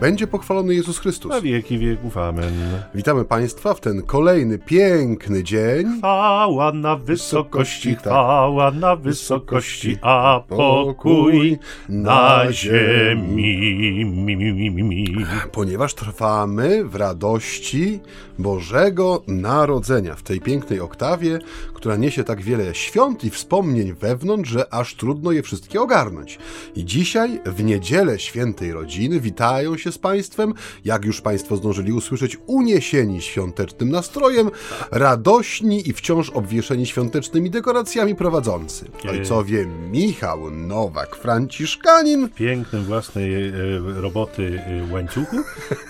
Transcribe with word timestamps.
będzie 0.00 0.26
pochwalony 0.26 0.74
Jezus 0.74 0.98
Chrystus. 0.98 1.30
Na 1.30 1.40
wieki 1.40 1.78
wieków, 1.78 2.16
amen. 2.16 2.54
Witamy 2.94 3.24
Państwa 3.24 3.74
w 3.74 3.80
ten 3.80 4.02
kolejny 4.02 4.58
piękny 4.58 5.44
dzień. 5.44 5.98
Chwała 5.98 6.72
na 6.72 6.96
wysokości, 6.96 7.94
chwała 7.94 8.70
na 8.70 8.96
wysokości, 8.96 9.98
a 10.02 10.40
pokój 10.48 11.58
na 11.88 12.52
ziemi. 12.52 13.58
Mi, 14.06 14.36
mi, 14.36 14.52
mi, 14.52 14.70
mi, 14.70 14.82
mi. 14.82 15.16
Ponieważ 15.52 15.94
trwamy 15.94 16.84
w 16.84 16.94
radości 16.94 18.00
Bożego 18.38 19.22
Narodzenia, 19.26 20.14
w 20.14 20.22
tej 20.22 20.40
pięknej 20.40 20.80
oktawie, 20.80 21.38
która 21.80 21.96
niesie 21.96 22.24
tak 22.24 22.40
wiele 22.42 22.74
świąt 22.74 23.24
i 23.24 23.30
wspomnień 23.30 23.92
wewnątrz, 23.92 24.50
że 24.50 24.74
aż 24.74 24.94
trudno 24.94 25.32
je 25.32 25.42
wszystkie 25.42 25.80
ogarnąć. 25.80 26.38
I 26.76 26.84
dzisiaj, 26.84 27.40
w 27.46 27.64
niedzielę 27.64 28.18
świętej 28.18 28.72
rodziny, 28.72 29.20
witają 29.20 29.76
się 29.76 29.92
z 29.92 29.98
Państwem, 29.98 30.54
jak 30.84 31.04
już 31.04 31.20
Państwo 31.20 31.56
zdążyli 31.56 31.92
usłyszeć, 31.92 32.38
uniesieni 32.46 33.22
świątecznym 33.22 33.90
nastrojem, 33.90 34.50
radośni 34.90 35.88
i 35.88 35.92
wciąż 35.92 36.30
obwieszeni 36.30 36.86
świątecznymi 36.86 37.50
dekoracjami 37.50 38.14
prowadzący. 38.14 38.90
Ojcowie 39.10 39.66
Michał 39.66 40.50
Nowak, 40.50 41.16
Franciszkanin, 41.16 42.28
pięknym 42.28 42.84
własnej 42.84 43.48
e, 43.48 43.52
roboty 44.00 44.62
e, 44.66 44.92
łańcuchu 44.92 45.36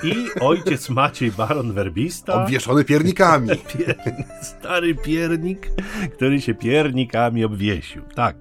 i 0.03 0.41
ojciec 0.41 0.91
Maciej 0.91 1.33
Baron 1.33 1.73
Werbista. 1.73 2.45
obwieszony 2.45 2.85
piernikami. 2.85 3.49
Pier... 3.79 3.97
Stary 4.43 4.95
piernik, 4.95 5.71
który 6.15 6.41
się 6.41 6.55
piernikami 6.55 7.45
obwiesił. 7.45 8.03
Tak. 8.15 8.37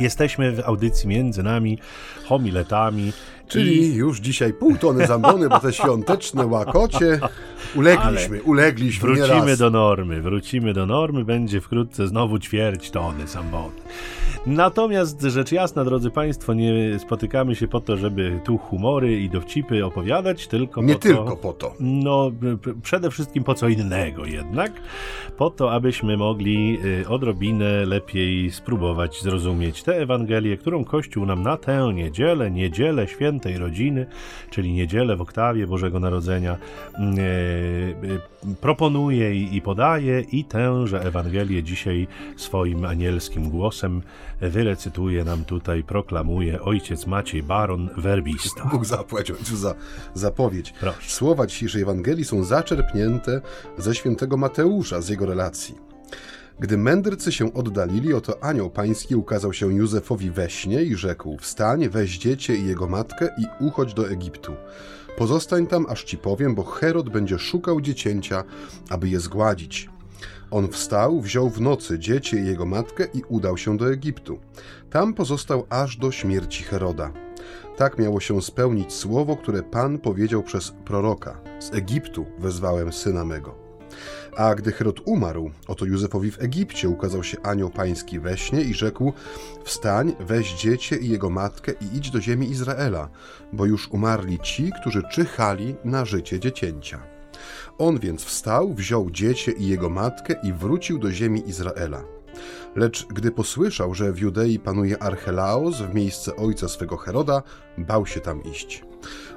Jesteśmy 0.00 0.52
w 0.52 0.60
audycji 0.60 1.08
między 1.08 1.42
nami, 1.42 1.78
homiletami. 2.24 3.12
Czyli 3.48 3.94
już 3.94 4.20
dzisiaj 4.20 4.52
pół 4.52 4.76
tony 4.76 5.06
zambony, 5.06 5.48
bo 5.48 5.60
te 5.60 5.72
świąteczne 5.72 6.46
łakocie 6.46 7.20
ulegliśmy, 7.74 8.42
ulegliśmy 8.42 9.08
Wrócimy 9.08 9.56
do 9.56 9.70
normy, 9.70 10.22
wrócimy 10.22 10.74
do 10.74 10.86
normy, 10.86 11.24
będzie 11.24 11.60
wkrótce 11.60 12.08
znowu 12.08 12.38
ćwierć 12.38 12.90
tony 12.90 13.28
sambony. 13.28 13.74
Natomiast 14.46 15.22
rzecz 15.22 15.52
jasna, 15.52 15.84
drodzy 15.84 16.10
Państwo, 16.10 16.54
nie 16.54 16.98
spotykamy 16.98 17.54
się 17.54 17.68
po 17.68 17.80
to, 17.80 17.96
żeby 17.96 18.40
tu 18.44 18.58
humory 18.58 19.20
i 19.20 19.30
dowcipy 19.30 19.84
opowiadać, 19.84 20.46
tylko 20.46 20.82
Nie 20.82 20.94
po 20.94 21.00
tylko 21.00 21.24
to, 21.24 21.36
po 21.36 21.52
to. 21.52 21.74
No, 21.80 22.30
przede 22.82 23.10
wszystkim 23.10 23.44
po 23.44 23.54
co 23.54 23.68
innego 23.68 24.24
jednak, 24.24 24.72
po 25.36 25.50
to, 25.50 25.72
abyśmy 25.72 26.16
mogli 26.16 26.78
y, 26.84 27.08
odrobinę 27.08 27.84
lepiej 27.84 28.50
spróbować 28.50 29.22
zrozumieć 29.22 29.82
tę 29.82 29.96
Ewangelię, 29.96 30.56
którą 30.56 30.84
Kościół 30.84 31.26
nam 31.26 31.42
na 31.42 31.56
tę 31.56 31.90
niedzielę, 31.94 32.50
niedzielę 32.50 33.08
świętej 33.08 33.58
rodziny, 33.58 34.06
czyli 34.50 34.72
niedzielę 34.72 35.16
w 35.16 35.20
oktawie 35.20 35.66
Bożego 35.66 36.00
Narodzenia, 36.00 36.56
y, 36.94 37.00
y, 38.04 38.56
proponuje 38.60 39.34
i, 39.34 39.56
i 39.56 39.62
podaje 39.62 40.20
i 40.32 40.44
tęże 40.44 41.00
Ewangelię 41.00 41.62
dzisiaj 41.62 42.06
swoim 42.36 42.84
anielskim 42.84 43.50
głosem 43.50 44.02
wyrecytuje 44.40 45.24
nam 45.24 45.44
tutaj, 45.44 45.82
proklamuje 45.82 46.62
ojciec 46.62 47.06
Maciej 47.06 47.42
Baron 47.42 47.90
Werbista. 47.96 48.68
Bóg 48.72 48.84
zapłać 48.84 49.30
ojcu 49.30 49.56
za 49.56 49.74
zapowiedź. 50.14 50.74
Proszę. 50.80 51.10
Słowa 51.10 51.46
dzisiejszej 51.46 51.82
Ewangelii 51.82 52.24
są 52.24 52.44
zaczerpnięte 52.44 53.40
ze 53.78 53.94
świętego 53.94 54.36
Mateusza, 54.36 55.00
z 55.00 55.08
jego 55.08 55.26
relacji. 55.26 55.74
Gdy 56.60 56.78
mędrcy 56.78 57.32
się 57.32 57.54
oddalili, 57.54 58.14
oto 58.14 58.44
anioł 58.44 58.70
pański 58.70 59.16
ukazał 59.16 59.52
się 59.52 59.74
Józefowi 59.74 60.30
we 60.30 60.50
śnie 60.50 60.82
i 60.82 60.94
rzekł: 60.94 61.38
Wstań, 61.38 61.88
weź 61.88 62.18
dziecię 62.18 62.56
i 62.56 62.66
jego 62.66 62.88
matkę 62.88 63.28
i 63.38 63.64
uchodź 63.64 63.94
do 63.94 64.08
Egiptu. 64.08 64.52
Pozostań 65.16 65.66
tam, 65.66 65.86
aż 65.88 66.04
ci 66.04 66.18
powiem, 66.18 66.54
bo 66.54 66.64
Herod 66.64 67.08
będzie 67.08 67.38
szukał 67.38 67.80
dziecięcia, 67.80 68.44
aby 68.90 69.08
je 69.08 69.20
zgładzić. 69.20 69.88
On 70.50 70.68
wstał, 70.68 71.20
wziął 71.20 71.50
w 71.50 71.60
nocy 71.60 71.98
dziecię 71.98 72.40
i 72.40 72.46
jego 72.46 72.66
matkę 72.66 73.06
i 73.14 73.22
udał 73.28 73.58
się 73.58 73.76
do 73.76 73.92
Egiptu. 73.92 74.38
Tam 74.90 75.14
pozostał 75.14 75.66
aż 75.68 75.96
do 75.96 76.12
śmierci 76.12 76.64
Heroda. 76.64 77.12
Tak 77.76 77.98
miało 77.98 78.20
się 78.20 78.42
spełnić 78.42 78.92
słowo, 78.92 79.36
które 79.36 79.62
Pan 79.62 79.98
powiedział 79.98 80.42
przez 80.42 80.72
proroka: 80.84 81.40
Z 81.58 81.74
Egiptu 81.74 82.26
wezwałem 82.38 82.92
syna 82.92 83.24
mego. 83.24 83.66
A 84.36 84.54
gdy 84.54 84.72
Herod 84.72 85.00
umarł, 85.04 85.50
oto 85.68 85.84
Józefowi 85.84 86.30
w 86.30 86.42
Egipcie 86.42 86.88
ukazał 86.88 87.24
się 87.24 87.42
anioł 87.42 87.70
pański 87.70 88.20
we 88.20 88.36
śnie 88.36 88.60
i 88.60 88.74
rzekł: 88.74 89.12
Wstań, 89.64 90.16
weź 90.20 90.54
dziecię 90.54 90.96
i 90.96 91.08
jego 91.08 91.30
matkę 91.30 91.72
i 91.72 91.96
idź 91.96 92.10
do 92.10 92.20
ziemi 92.20 92.50
Izraela, 92.50 93.08
bo 93.52 93.66
już 93.66 93.88
umarli 93.88 94.38
ci, 94.38 94.70
którzy 94.80 95.02
czyhali 95.10 95.76
na 95.84 96.04
życie 96.04 96.40
dziecięcia. 96.40 97.15
On 97.78 97.98
więc 97.98 98.24
wstał, 98.24 98.74
wziął 98.74 99.10
dziecię 99.10 99.52
i 99.52 99.66
jego 99.66 99.90
matkę 99.90 100.34
i 100.42 100.52
wrócił 100.52 100.98
do 100.98 101.12
ziemi 101.12 101.48
Izraela. 101.48 102.04
Lecz 102.76 103.06
gdy 103.06 103.30
posłyszał, 103.30 103.94
że 103.94 104.12
w 104.12 104.18
Judei 104.18 104.58
panuje 104.58 105.02
Archelaos 105.02 105.76
w 105.76 105.94
miejsce 105.94 106.36
ojca 106.36 106.68
swego 106.68 106.96
Heroda, 106.96 107.42
bał 107.78 108.06
się 108.06 108.20
tam 108.20 108.44
iść. 108.44 108.84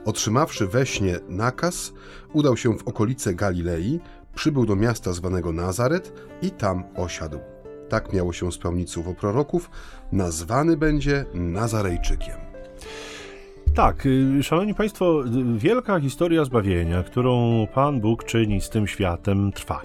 Otrzymawszy 0.06 0.68
we 0.68 0.86
śnie 0.86 1.20
nakaz, 1.30 1.94
udał 2.34 2.58
się 2.58 2.78
w 2.78 2.88
okolice 2.88 3.34
Galilei, 3.34 4.00
przybył 4.36 4.66
do 4.66 4.76
miasta 4.76 5.14
zwanego 5.14 5.52
Nazaret 5.52 6.14
i 6.42 6.52
tam 6.52 6.84
osiadł. 6.96 7.40
Tak 7.90 8.14
miało 8.14 8.34
się 8.34 8.52
spełnić 8.52 8.92
słowo 8.92 9.14
proroków, 9.14 9.70
nazwany 10.12 10.78
będzie 10.78 11.26
Nazarejczykiem. 11.34 12.36
Tak, 13.80 14.06
y, 14.06 14.44
szanowni 14.44 14.74
państwo, 14.74 15.24
wielka 15.58 16.00
historia 16.00 16.46
zbawienia, 16.46 17.04
którą 17.04 17.68
Pan 17.74 18.00
Bóg 18.00 18.24
czyni 18.24 18.62
z 18.62 18.70
tym 18.70 18.88
światem, 18.88 19.52
trwa. 19.52 19.82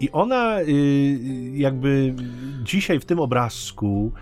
I 0.00 0.10
ona 0.10 0.60
y, 0.60 1.18
jakby 1.54 2.14
dzisiaj 2.62 3.00
w 3.00 3.04
tym 3.04 3.20
obrazku 3.20 4.12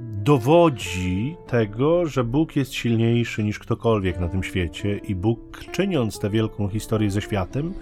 dowodzi 0.00 1.36
tego, 1.46 2.06
że 2.06 2.24
Bóg 2.24 2.56
jest 2.56 2.72
silniejszy 2.74 3.44
niż 3.44 3.58
ktokolwiek 3.58 4.20
na 4.20 4.28
tym 4.28 4.42
świecie 4.42 4.96
i 4.96 5.14
Bóg 5.14 5.64
czyniąc 5.72 6.18
tę 6.18 6.30
wielką 6.30 6.68
historię 6.68 7.10
ze 7.10 7.22
światem, 7.22 7.74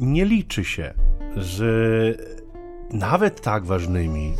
nie 0.00 0.24
liczy 0.24 0.64
się 0.64 0.94
z 1.36 1.62
nawet 2.90 3.40
tak 3.40 3.64
ważnymi, 3.64 4.32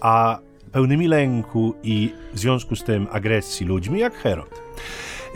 a 0.00 0.38
pełnymi 0.78 1.08
lęku 1.08 1.74
i 1.82 2.12
w 2.32 2.38
związku 2.38 2.76
z 2.76 2.84
tym 2.84 3.06
agresji 3.10 3.66
ludźmi, 3.66 4.00
jak 4.00 4.14
Herod. 4.14 4.62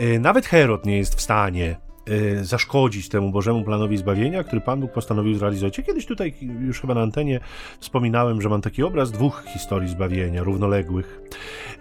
Y, 0.01 0.19
Nawet 0.19 0.47
Herod 0.47 0.87
nie 0.87 0.99
jest 0.99 1.15
w 1.15 1.21
stanie 1.21 1.77
zaszkodzić 2.43 3.09
temu 3.09 3.31
Bożemu 3.31 3.65
planowi 3.65 3.97
zbawienia, 3.97 4.45
który 4.45 4.61
Pan 4.61 4.81
Bóg 4.81 4.93
postanowił 4.93 5.35
zrealizować. 5.35 5.79
Ja 5.79 5.85
kiedyś 5.85 6.07
tutaj 6.07 6.35
już 6.61 6.81
chyba 6.81 6.95
na 6.95 7.03
antenie 7.03 7.41
wspominałem, 7.81 8.43
że 8.43 8.49
mam 8.49 8.61
taki 8.61 8.83
obraz 8.83 9.11
dwóch 9.11 9.45
historii 9.53 9.89
zbawienia, 9.89 10.43
równoległych, 10.43 11.21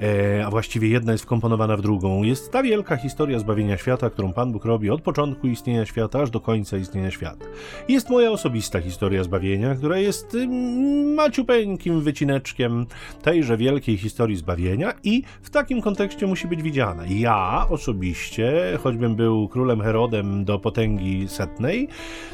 E, 0.02 0.46
a 0.46 0.50
właściwie 0.50 0.88
jedna 0.88 1.12
jest 1.12 1.24
wkomponowana 1.24 1.78
w 1.78 1.82
drugą. 1.82 2.24
Jest 2.24 2.52
ta 2.52 2.64
wielka 2.64 2.98
historia 2.98 3.40
zbawienia 3.40 3.78
świata, 3.78 4.10
którą 4.10 4.34
Pan 4.34 4.52
Bóg 4.52 4.66
robi 4.66 4.90
od 4.90 5.02
początku 5.02 5.48
istnienia 5.48 5.86
świata 5.86 6.22
aż 6.22 6.30
do 6.30 6.40
końca 6.40 6.78
istnienia 6.78 7.12
świata. 7.12 7.46
Jest 7.88 8.10
moja 8.10 8.32
osobista 8.32 8.82
historia 8.82 9.24
zbawienia, 9.24 9.76
która 9.76 9.98
jest 9.98 10.36
ym, 10.36 11.14
maciupeńkim 11.14 12.02
wycineczkiem 12.02 12.86
tejże 13.22 13.58
wielkiej 13.58 13.98
historii 13.98 14.38
zbawienia 14.38 14.94
i 15.04 15.24
w 15.42 15.50
takim 15.50 15.82
kontekście 15.82 16.28
musi 16.28 16.48
być 16.48 16.64
widziana. 16.64 17.04
Ja 17.10 17.66
osobiście, 17.70 18.78
choćbym 18.84 19.16
był 19.16 19.48
królem 19.48 19.82
Herodem 19.82 20.11
do 20.44 20.60
potęgi 20.60 21.28
setnej, 21.28 21.88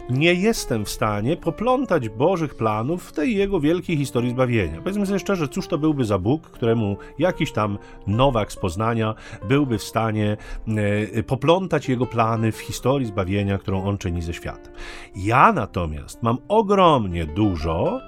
nie 0.09 0.33
jestem 0.33 0.85
w 0.85 0.89
stanie 0.89 1.37
poplątać 1.37 2.09
Bożych 2.09 2.55
planów 2.55 3.03
w 3.03 3.11
tej 3.11 3.35
jego 3.35 3.59
wielkiej 3.59 3.97
historii 3.97 4.31
zbawienia. 4.31 4.81
Powiedzmy 4.81 5.05
sobie 5.05 5.19
szczerze, 5.19 5.47
cóż 5.47 5.67
to 5.67 5.77
byłby 5.77 6.05
za 6.05 6.19
Bóg, 6.19 6.47
któremu 6.47 6.97
jakiś 7.19 7.51
tam 7.51 7.77
Nowak 8.07 8.51
z 8.51 8.55
Poznania 8.55 9.15
byłby 9.47 9.77
w 9.77 9.83
stanie 9.83 10.37
e, 11.15 11.23
poplątać 11.23 11.89
jego 11.89 12.05
plany 12.05 12.51
w 12.51 12.59
historii 12.59 13.07
zbawienia, 13.07 13.57
którą 13.57 13.83
on 13.83 13.97
czyni 13.97 14.21
ze 14.21 14.33
światem. 14.33 14.73
Ja 15.15 15.53
natomiast 15.53 16.23
mam 16.23 16.37
ogromnie 16.47 17.25
dużo 17.25 18.01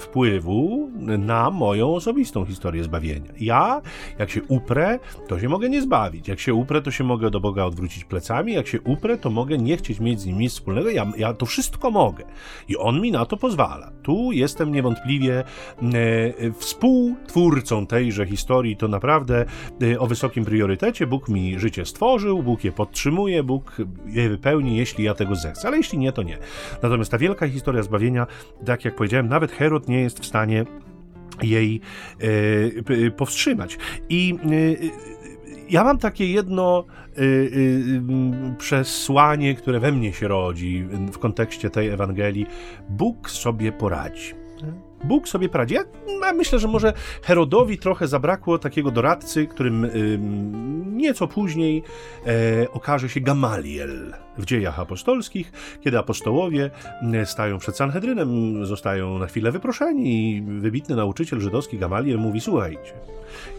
wpływu 0.00 0.90
na 1.18 1.50
moją 1.50 1.94
osobistą 1.94 2.44
historię 2.44 2.84
zbawienia. 2.84 3.32
Ja, 3.40 3.82
jak 4.18 4.30
się 4.30 4.42
uprę, 4.42 4.98
to 5.28 5.40
się 5.40 5.48
mogę 5.48 5.68
nie 5.68 5.82
zbawić. 5.82 6.28
Jak 6.28 6.40
się 6.40 6.54
uprę, 6.54 6.82
to 6.82 6.90
się 6.90 7.04
mogę 7.04 7.30
do 7.30 7.40
Boga 7.40 7.64
odwrócić 7.64 8.04
plecami. 8.04 8.52
Jak 8.52 8.66
się 8.66 8.80
uprę, 8.80 9.18
to 9.18 9.30
mogę 9.30 9.58
nie 9.58 9.76
chcieć 9.76 10.00
mieć 10.00 10.20
z 10.20 10.26
nim 10.26 10.38
nic 10.38 10.52
wspólnego. 10.52 10.90
Ja, 10.90 11.12
ja 11.16 11.34
to 11.34 11.46
wszystko 11.46 11.90
mogę. 11.90 12.24
I 12.68 12.76
on 12.76 13.00
mi 13.00 13.12
na 13.12 13.26
to 13.26 13.36
pozwala. 13.36 13.90
Tu 14.02 14.32
jestem 14.32 14.72
niewątpliwie 14.72 15.38
e, 15.38 16.52
współtwórcą 16.52 17.86
tejże 17.86 18.26
historii. 18.26 18.76
To 18.76 18.88
naprawdę 18.88 19.44
e, 19.82 19.98
o 19.98 20.06
wysokim 20.06 20.44
priorytecie. 20.44 21.06
Bóg 21.06 21.28
mi 21.28 21.58
życie 21.58 21.86
stworzył, 21.86 22.42
Bóg 22.42 22.64
je 22.64 22.72
podtrzymuje, 22.72 23.42
Bóg 23.42 23.76
je 24.06 24.28
wypełni, 24.28 24.76
jeśli 24.76 25.04
ja 25.04 25.14
tego 25.14 25.34
zechcę. 25.34 25.68
Ale 25.68 25.76
jeśli 25.76 25.98
nie, 25.98 26.12
to 26.12 26.22
nie. 26.22 26.38
Natomiast 26.82 27.10
ta 27.10 27.18
wielka 27.18 27.48
historia 27.48 27.82
zbawienia, 27.82 28.26
tak 28.64 28.84
jak 28.84 28.94
powiedziałem, 28.94 29.28
nawet 29.28 29.53
Herod 29.58 29.88
nie 29.88 30.00
jest 30.00 30.20
w 30.20 30.26
stanie 30.26 30.64
jej 31.42 31.80
e, 33.06 33.10
powstrzymać. 33.10 33.78
I 34.08 34.38
e, 34.44 35.14
ja 35.70 35.84
mam 35.84 35.98
takie 35.98 36.32
jedno 36.32 36.84
y, 37.18 38.02
przesłanie, 38.58 39.54
które 39.54 39.80
we 39.80 39.92
mnie 39.92 40.12
się 40.12 40.28
rodzi 40.28 40.84
w 41.12 41.18
kontekście 41.18 41.70
tej 41.70 41.88
Ewangelii. 41.88 42.46
Bóg 42.88 43.30
sobie 43.30 43.72
poradzi. 43.72 44.43
Bóg 45.04 45.28
sobie 45.28 45.48
poradzi. 45.48 45.74
Ja, 45.74 45.84
myślę, 46.34 46.58
że 46.58 46.68
może 46.68 46.92
Herodowi 47.22 47.78
trochę 47.78 48.08
zabrakło 48.08 48.58
takiego 48.58 48.90
doradcy, 48.90 49.46
którym 49.46 49.90
nieco 50.96 51.28
później 51.28 51.82
e, 52.26 52.70
okaże 52.72 53.08
się 53.08 53.20
Gamaliel 53.20 54.14
w 54.38 54.44
dziejach 54.44 54.80
apostolskich, 54.80 55.52
kiedy 55.80 55.98
apostołowie 55.98 56.70
stają 57.24 57.58
przed 57.58 57.76
Sanhedrynem, 57.76 58.66
zostają 58.66 59.18
na 59.18 59.26
chwilę 59.26 59.52
wyproszeni 59.52 60.36
i 60.36 60.42
wybitny 60.42 60.96
nauczyciel 60.96 61.40
żydowski 61.40 61.78
Gamaliel 61.78 62.18
mówi: 62.18 62.40
Słuchajcie, 62.40 62.92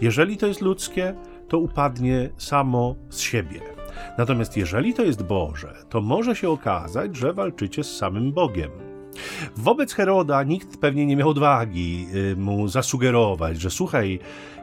jeżeli 0.02 0.38
to 0.38 0.48
jest 0.48 0.62
ludzkie, 0.62 1.16
to 1.48 1.58
upadnie 1.58 2.30
samo 2.38 2.96
z 3.10 3.20
siebie. 3.20 3.62
Natomiast 4.18 4.58
jeżeli 4.58 4.94
to 4.94 5.04
jest 5.04 5.24
Boże, 5.24 5.74
to 5.90 6.02
może 6.02 6.36
się 6.36 6.50
okazać, 6.50 7.16
że 7.16 7.34
walczycie 7.34 7.84
z 7.84 7.98
samym 7.98 8.32
Bogiem. 8.32 8.95
Wobec 9.58 9.94
Heroda 9.94 10.44
nikt 10.44 10.78
pewnie 10.78 11.06
nie 11.06 11.16
miał 11.16 11.30
odwagi 11.30 12.08
y, 12.16 12.36
mu 12.36 12.68
zasugerować, 12.68 13.62
że 13.62 13.70
słuchaj, 13.70 14.20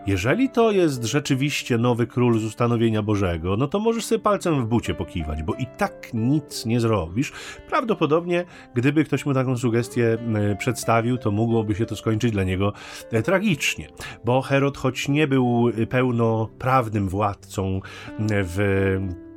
jeżeli 0.06 0.50
to 0.50 0.70
jest 0.70 1.04
rzeczywiście 1.04 1.78
nowy 1.78 2.06
król 2.06 2.38
z 2.38 2.44
ustanowienia 2.44 3.02
Bożego, 3.02 3.56
no 3.56 3.69
to 3.69 3.78
możesz 3.78 4.04
sobie 4.04 4.19
palcem 4.19 4.64
w 4.64 4.66
bucie 4.66 4.94
pokiwać, 4.94 5.43
bo 5.43 5.54
i 5.54 5.66
tak 5.66 6.14
nic 6.14 6.66
nie 6.66 6.81
zrobisz. 6.81 7.32
Prawdopodobnie, 7.69 8.44
gdyby 8.75 9.04
ktoś 9.04 9.26
mu 9.26 9.34
taką 9.34 9.58
sugestię 9.58 10.19
y, 10.52 10.56
przedstawił, 10.56 11.19
to 11.19 11.31
mogłoby 11.31 11.75
się 11.75 11.87
to 11.87 11.96
skończyć 11.96 12.32
dla 12.32 12.44
niego 12.44 12.72
y, 13.12 13.22
tragicznie, 13.22 13.88
bo 14.25 14.43
Herod, 14.43 14.78
choć 14.78 15.08
nie 15.08 15.28
był 15.28 15.70
pełnoprawnym 15.88 17.08
władcą 17.08 17.81
w 18.28 18.62
E, 18.62 19.31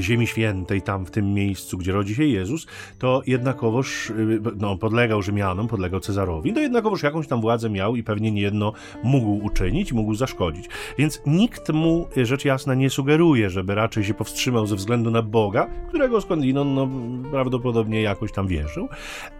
Ziemi 0.00 0.26
Świętej, 0.26 0.82
tam 0.82 1.06
w 1.06 1.10
tym 1.10 1.34
miejscu, 1.34 1.78
gdzie 1.78 1.92
rodzi 1.92 2.14
się 2.14 2.24
Jezus, 2.24 2.66
to 2.98 3.22
jednakowoż 3.26 4.10
e, 4.10 4.14
no, 4.56 4.76
podlegał 4.76 5.22
Rzymianom, 5.22 5.68
podlegał 5.68 6.00
Cezarowi, 6.00 6.52
to 6.52 6.60
jednakowoż 6.60 7.02
jakąś 7.02 7.26
tam 7.28 7.40
władzę 7.40 7.70
miał 7.70 7.96
i 7.96 8.02
pewnie 8.02 8.32
niejedno 8.32 8.72
mógł 9.04 9.44
uczynić, 9.44 9.92
mógł 9.92 10.14
zaszkodzić. 10.14 10.68
Więc 10.98 11.22
nikt 11.26 11.68
mu, 11.72 12.06
e, 12.16 12.26
rzecz 12.26 12.44
jasna, 12.44 12.74
nie 12.74 12.90
sugeruje, 12.90 13.50
żeby 13.50 13.74
raczej 13.74 14.04
się 14.04 14.14
powstrzymał 14.14 14.66
ze 14.66 14.76
względu 14.76 15.10
na 15.10 15.22
Boga, 15.22 15.66
którego 15.88 16.20
skądinąd 16.20 16.74
no, 16.74 16.88
prawdopodobnie 17.30 18.02
jakoś 18.02 18.32
tam 18.32 18.46
wierzył, 18.46 18.88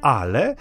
ale 0.03 0.56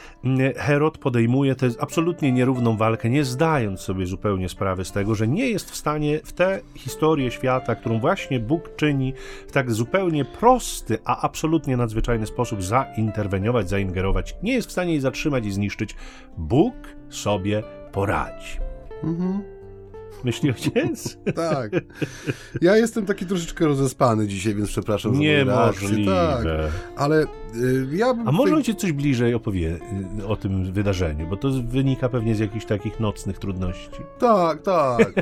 Herod 0.55 0.97
podejmuje 0.97 1.55
tę 1.55 1.69
absolutnie 1.79 2.31
nierówną 2.31 2.77
walkę, 2.77 3.09
nie 3.09 3.25
zdając 3.25 3.79
sobie 3.79 4.05
zupełnie 4.05 4.49
sprawy 4.49 4.85
z 4.85 4.91
tego, 4.91 5.15
że 5.15 5.27
nie 5.27 5.49
jest 5.49 5.71
w 5.71 5.75
stanie 5.75 6.19
w 6.23 6.33
tę 6.33 6.59
historię 6.75 7.31
świata, 7.31 7.75
którą 7.75 7.99
właśnie 7.99 8.39
Bóg 8.39 8.75
czyni 8.75 9.13
w 9.47 9.51
tak 9.51 9.70
zupełnie 9.71 10.25
prosty, 10.25 10.97
a 11.05 11.21
absolutnie 11.21 11.77
nadzwyczajny 11.77 12.27
sposób 12.27 12.63
zainterweniować, 12.63 13.69
zaingerować, 13.69 14.35
nie 14.43 14.53
jest 14.53 14.67
w 14.67 14.71
stanie 14.71 14.91
jej 14.91 15.01
zatrzymać 15.01 15.45
i 15.45 15.51
zniszczyć. 15.51 15.95
Bóg 16.37 16.73
sobie 17.09 17.63
poradzi. 17.91 18.59
Mhm. 19.03 19.60
Myśli 20.23 20.49
ojciec? 20.49 21.17
tak. 21.35 21.71
Ja 22.61 22.77
jestem 22.77 23.05
taki 23.05 23.25
troszeczkę 23.25 23.65
rozespany 23.65 24.27
dzisiaj, 24.27 24.55
więc 24.55 24.69
przepraszam 24.69 25.19
Niemożliwe. 25.19 26.11
Tak, 26.11 26.45
ale 26.95 27.23
y, 27.23 27.87
ja... 27.91 28.15
A 28.25 28.31
może 28.31 28.55
ojciec 28.55 28.79
coś 28.79 28.91
bliżej 28.91 29.33
opowie 29.33 29.79
y, 30.19 30.27
o 30.27 30.35
tym 30.35 30.73
wydarzeniu, 30.73 31.27
bo 31.27 31.37
to 31.37 31.49
wynika 31.67 32.09
pewnie 32.09 32.35
z 32.35 32.39
jakichś 32.39 32.65
takich 32.65 32.99
nocnych 32.99 33.39
trudności. 33.39 33.99
Tak, 34.19 34.61
tak. 34.61 35.13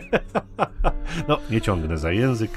no, 1.27 1.37
nie 1.51 1.61
ciągnę 1.61 1.97
za 1.97 2.11
język. 2.11 2.51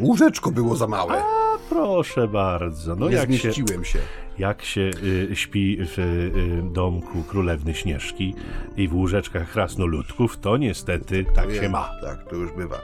Łóżeczko 0.00 0.50
było 0.50 0.76
za 0.76 0.86
małe. 0.86 1.22
A, 1.22 1.45
proszę 1.68 2.28
bardzo. 2.28 2.96
No, 2.96 3.08
nie 3.08 3.14
jak 3.14 3.28
zmieściłem 3.28 3.84
się. 3.84 3.92
się 3.92 3.98
jak 4.38 4.62
się 4.62 4.90
y, 5.30 5.36
śpi 5.36 5.78
w 5.80 5.98
y, 5.98 6.72
domku 6.72 7.22
królewny 7.22 7.74
Śnieżki 7.74 8.34
i 8.76 8.88
w 8.88 8.94
łóżeczkach 8.94 9.52
krasnoludków, 9.52 10.38
to 10.38 10.56
niestety 10.56 11.24
tak 11.34 11.52
się 11.52 11.68
ma. 11.68 11.90
Tak, 12.02 12.28
to 12.30 12.36
już 12.36 12.52
bywa. 12.52 12.80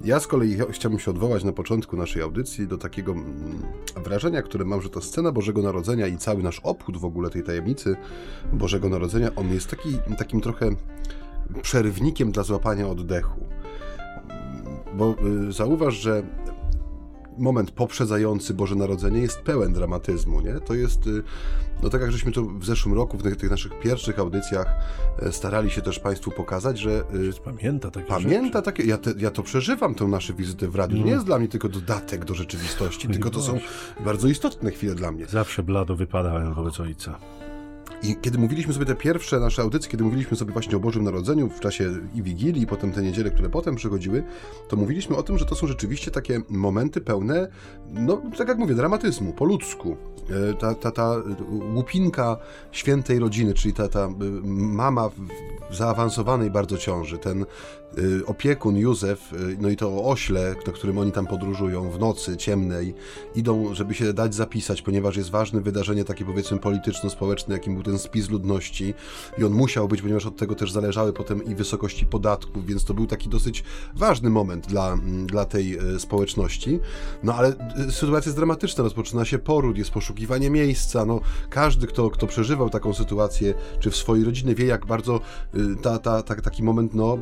Ja 0.00 0.20
z 0.20 0.26
kolei 0.26 0.56
chciałbym 0.70 1.00
się 1.00 1.10
odwołać 1.10 1.44
na 1.44 1.52
początku 1.52 1.96
naszej 1.96 2.22
audycji 2.22 2.66
do 2.66 2.78
takiego 2.78 3.12
mm, 3.12 3.62
wrażenia, 4.04 4.42
które 4.42 4.64
mam, 4.64 4.82
że 4.82 4.88
to 4.88 5.00
scena 5.00 5.32
Bożego 5.32 5.62
Narodzenia 5.62 6.06
i 6.06 6.16
cały 6.16 6.42
nasz 6.42 6.60
obchód 6.62 6.96
w 6.96 7.04
ogóle 7.04 7.30
tej 7.30 7.42
tajemnicy 7.42 7.96
Bożego 8.52 8.88
Narodzenia, 8.88 9.30
on 9.36 9.52
jest 9.52 9.70
taki, 9.70 9.98
takim 10.18 10.40
trochę 10.40 10.70
przerwnikiem 11.62 12.32
dla 12.32 12.42
złapania 12.42 12.88
oddechu. 12.88 13.46
Bo 14.94 15.14
y, 15.48 15.52
zauważ, 15.52 15.94
że 15.94 16.22
moment 17.38 17.70
poprzedzający 17.70 18.54
Boże 18.54 18.74
Narodzenie 18.74 19.20
jest 19.20 19.40
pełen 19.40 19.72
dramatyzmu, 19.72 20.40
nie? 20.40 20.52
To 20.52 20.74
jest, 20.74 21.06
y, 21.06 21.22
no 21.82 21.90
tak 21.90 22.00
jak 22.00 22.12
żeśmy 22.12 22.32
to 22.32 22.42
w 22.42 22.64
zeszłym 22.64 22.94
roku, 22.94 23.18
w 23.18 23.22
tych, 23.22 23.36
tych 23.36 23.50
naszych 23.50 23.80
pierwszych 23.80 24.18
audycjach 24.18 24.74
e, 25.22 25.32
starali 25.32 25.70
się 25.70 25.82
też 25.82 25.98
Państwu 25.98 26.30
pokazać, 26.30 26.78
że... 26.78 27.04
Y, 27.14 27.40
pamięta 27.44 27.90
takie 27.90 28.06
Pamięta 28.06 28.58
rzeczy. 28.58 28.62
takie, 28.62 28.84
ja, 28.84 28.98
te, 28.98 29.12
ja 29.18 29.30
to 29.30 29.42
przeżywam, 29.42 29.94
tę 29.94 30.04
naszą 30.04 30.34
wizytę 30.34 30.68
w 30.68 30.74
radiu. 30.74 30.98
No. 30.98 31.04
Nie 31.04 31.10
jest 31.10 31.26
dla 31.26 31.38
mnie 31.38 31.48
tylko 31.48 31.68
dodatek 31.68 32.24
do 32.24 32.34
rzeczywistości, 32.34 33.08
tylko 33.08 33.30
to 33.30 33.42
są 33.42 33.58
bardzo 34.04 34.28
istotne 34.28 34.70
chwile 34.70 34.94
dla 34.94 35.12
mnie. 35.12 35.26
Zawsze 35.26 35.62
blado 35.62 35.96
wypadałem 35.96 36.54
wobec 36.54 36.80
ojca. 36.80 37.18
I 38.04 38.16
kiedy 38.16 38.38
mówiliśmy 38.38 38.72
sobie 38.74 38.86
te 38.86 38.94
pierwsze 38.94 39.40
nasze 39.40 39.62
audycje, 39.62 39.90
kiedy 39.90 40.04
mówiliśmy 40.04 40.36
sobie 40.36 40.52
właśnie 40.52 40.76
o 40.76 40.80
Bożym 40.80 41.04
Narodzeniu 41.04 41.48
w 41.48 41.60
czasie 41.60 41.90
i 42.14 42.22
Wigilii, 42.22 42.62
i 42.62 42.66
potem 42.66 42.92
te 42.92 43.02
niedziele, 43.02 43.30
które 43.30 43.48
potem 43.48 43.74
przychodziły, 43.74 44.22
to 44.68 44.76
mówiliśmy 44.76 45.16
o 45.16 45.22
tym, 45.22 45.38
że 45.38 45.44
to 45.44 45.54
są 45.54 45.66
rzeczywiście 45.66 46.10
takie 46.10 46.40
momenty 46.48 47.00
pełne, 47.00 47.48
no 47.90 48.22
tak 48.38 48.48
jak 48.48 48.58
mówię, 48.58 48.74
dramatyzmu, 48.74 49.32
po 49.32 49.44
ludzku. 49.44 49.96
E, 50.50 50.54
ta, 50.54 50.74
ta, 50.74 50.90
ta 50.90 51.16
łupinka 51.74 52.36
świętej 52.72 53.18
rodziny, 53.18 53.54
czyli 53.54 53.74
ta, 53.74 53.88
ta 53.88 54.08
mama 54.44 55.08
w 55.70 55.76
zaawansowanej 55.76 56.50
bardzo 56.50 56.78
ciąży, 56.78 57.18
ten 57.18 57.44
Y, 57.44 57.83
opiekun 58.26 58.76
Józef, 58.76 59.32
y, 59.32 59.56
no 59.60 59.68
i 59.68 59.76
to 59.76 60.04
ośle, 60.04 60.54
na 60.66 60.72
którym 60.72 60.98
oni 60.98 61.12
tam 61.12 61.26
podróżują 61.26 61.90
w 61.90 61.98
nocy 61.98 62.36
ciemnej, 62.36 62.94
idą, 63.34 63.74
żeby 63.74 63.94
się 63.94 64.12
dać 64.12 64.34
zapisać, 64.34 64.82
ponieważ 64.82 65.16
jest 65.16 65.30
ważne 65.30 65.60
wydarzenie 65.60 66.04
takie 66.04 66.24
powiedzmy 66.24 66.58
polityczno-społeczne, 66.58 67.54
jakim 67.54 67.74
był 67.74 67.82
ten 67.82 67.98
spis 67.98 68.30
ludności 68.30 68.94
i 69.38 69.44
on 69.44 69.52
musiał 69.52 69.88
być, 69.88 70.02
ponieważ 70.02 70.26
od 70.26 70.36
tego 70.36 70.54
też 70.54 70.72
zależały 70.72 71.12
potem 71.12 71.44
i 71.44 71.54
wysokości 71.54 72.06
podatków, 72.06 72.66
więc 72.66 72.84
to 72.84 72.94
był 72.94 73.06
taki 73.06 73.28
dosyć 73.28 73.64
ważny 73.94 74.30
moment 74.30 74.66
dla, 74.66 74.98
dla 75.26 75.44
tej 75.44 75.94
y, 75.94 76.00
społeczności. 76.00 76.80
No 77.22 77.34
ale 77.34 77.54
sytuacja 77.90 78.28
jest 78.28 78.36
dramatyczna, 78.36 78.84
rozpoczyna 78.84 79.24
się 79.24 79.38
poród, 79.38 79.78
jest 79.78 79.90
poszukiwanie 79.90 80.50
miejsca, 80.50 81.04
no 81.04 81.20
każdy, 81.50 81.86
kto, 81.86 82.10
kto 82.10 82.26
przeżywał 82.26 82.70
taką 82.70 82.94
sytuację, 82.94 83.54
czy 83.80 83.90
w 83.90 83.96
swojej 83.96 84.24
rodzinie 84.24 84.54
wie, 84.54 84.66
jak 84.66 84.86
bardzo 84.86 85.20
ta, 85.82 85.98
ta, 85.98 86.22
ta, 86.22 86.34
taki 86.34 86.62
moment, 86.62 86.94
no, 86.94 87.18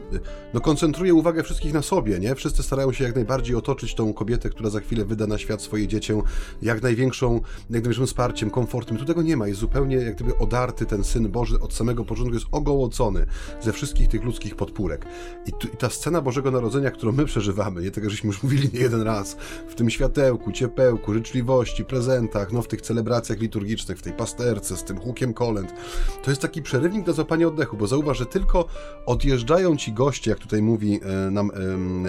no 0.55 0.61
koncentruje 0.63 1.15
uwagę 1.15 1.43
wszystkich 1.43 1.73
na 1.73 1.83
sobie, 1.83 2.19
nie? 2.19 2.35
Wszyscy 2.35 2.63
starają 2.63 2.93
się 2.93 3.05
jak 3.05 3.15
najbardziej 3.15 3.57
otoczyć 3.57 3.95
tą 3.95 4.13
kobietę, 4.13 4.51
która 4.51 4.71
za 4.71 4.81
chwilę 4.81 5.05
wyda 5.05 5.27
na 5.27 5.39
świat 5.39 5.63
swoje 5.63 5.89
dziecię 5.89 6.23
jak 6.63 6.83
największą, 6.83 7.35
jak 7.35 7.71
największym 7.71 8.07
wsparciem, 8.07 8.51
komfortem. 8.51 8.97
Tu 8.97 9.05
tego 9.05 9.23
nie 9.23 9.37
ma, 9.37 9.49
jest 9.49 9.61
zupełnie 9.61 9.97
jak 9.97 10.15
gdyby 10.15 10.39
odarty 10.39 10.87
ten 10.87 11.05
Syn 11.05 11.29
Boży 11.29 11.61
od 11.61 11.75
samego 11.75 12.05
początku, 12.05 12.35
jest 12.35 12.47
ogołocony 12.53 13.27
ze 13.61 13.73
wszystkich 13.73 14.09
tych 14.09 14.25
ludzkich 14.25 14.57
podpórek. 14.57 15.07
I, 15.47 15.53
tu, 15.53 15.69
i 15.69 15.77
ta 15.77 15.91
scena 15.91 16.21
Bożego 16.21 16.51
Narodzenia, 16.51 16.91
którą 16.91 17.13
my 17.13 17.25
przeżywamy, 17.25 17.83
nie 17.83 17.91
tego, 17.91 18.11
żeśmy 18.11 18.27
już 18.27 18.43
mówili 18.43 18.71
nie 18.73 18.81
jeden 18.81 19.03
raz, 19.03 19.37
w 19.69 19.75
tym 19.75 19.91
światełku, 19.91 20.53
ciepełku, 20.53 21.15
życzliwości, 21.15 21.85
prezentach, 21.85 22.53
no 22.53 22.63
w 22.63 22.69
tych 22.69 22.81
celebracjach 22.81 23.39
liturgicznych, 23.39 23.99
w 23.99 24.03
tej 24.03 24.13
pasterce, 24.13 24.77
z 24.77 24.85
tym 24.85 25.01
hukiem 25.01 25.35
kolęd, 25.35 25.75
to 26.23 26.31
jest 26.31 26.43
taki 26.43 26.63
przerywnik 26.63 27.07
do 27.07 27.13
zapania 27.13 27.49
oddechu, 27.49 27.77
bo 27.77 27.87
zauważ, 27.87 28.19
że 28.19 28.27
tylko 28.27 28.69
odjeżdżają 29.07 29.77
ci 29.77 29.93
goście, 29.93 30.31
jak 30.31 30.39
tu 30.39 30.49
tutaj 30.53 30.63
mówi 30.63 31.01
e, 31.03 31.31
nam 31.31 31.51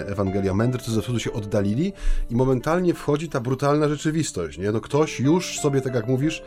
Ewangelia 0.06 0.54
Mędrcy, 0.54 0.90
ze 0.90 1.00
wschodu 1.00 1.18
się 1.18 1.32
oddalili 1.32 1.92
i 2.30 2.36
momentalnie 2.36 2.94
wchodzi 2.94 3.28
ta 3.28 3.40
brutalna 3.40 3.88
rzeczywistość. 3.88 4.58
Nie? 4.58 4.72
No 4.72 4.80
ktoś 4.80 5.20
już 5.20 5.60
sobie, 5.60 5.80
tak 5.80 5.94
jak 5.94 6.08
mówisz, 6.08 6.42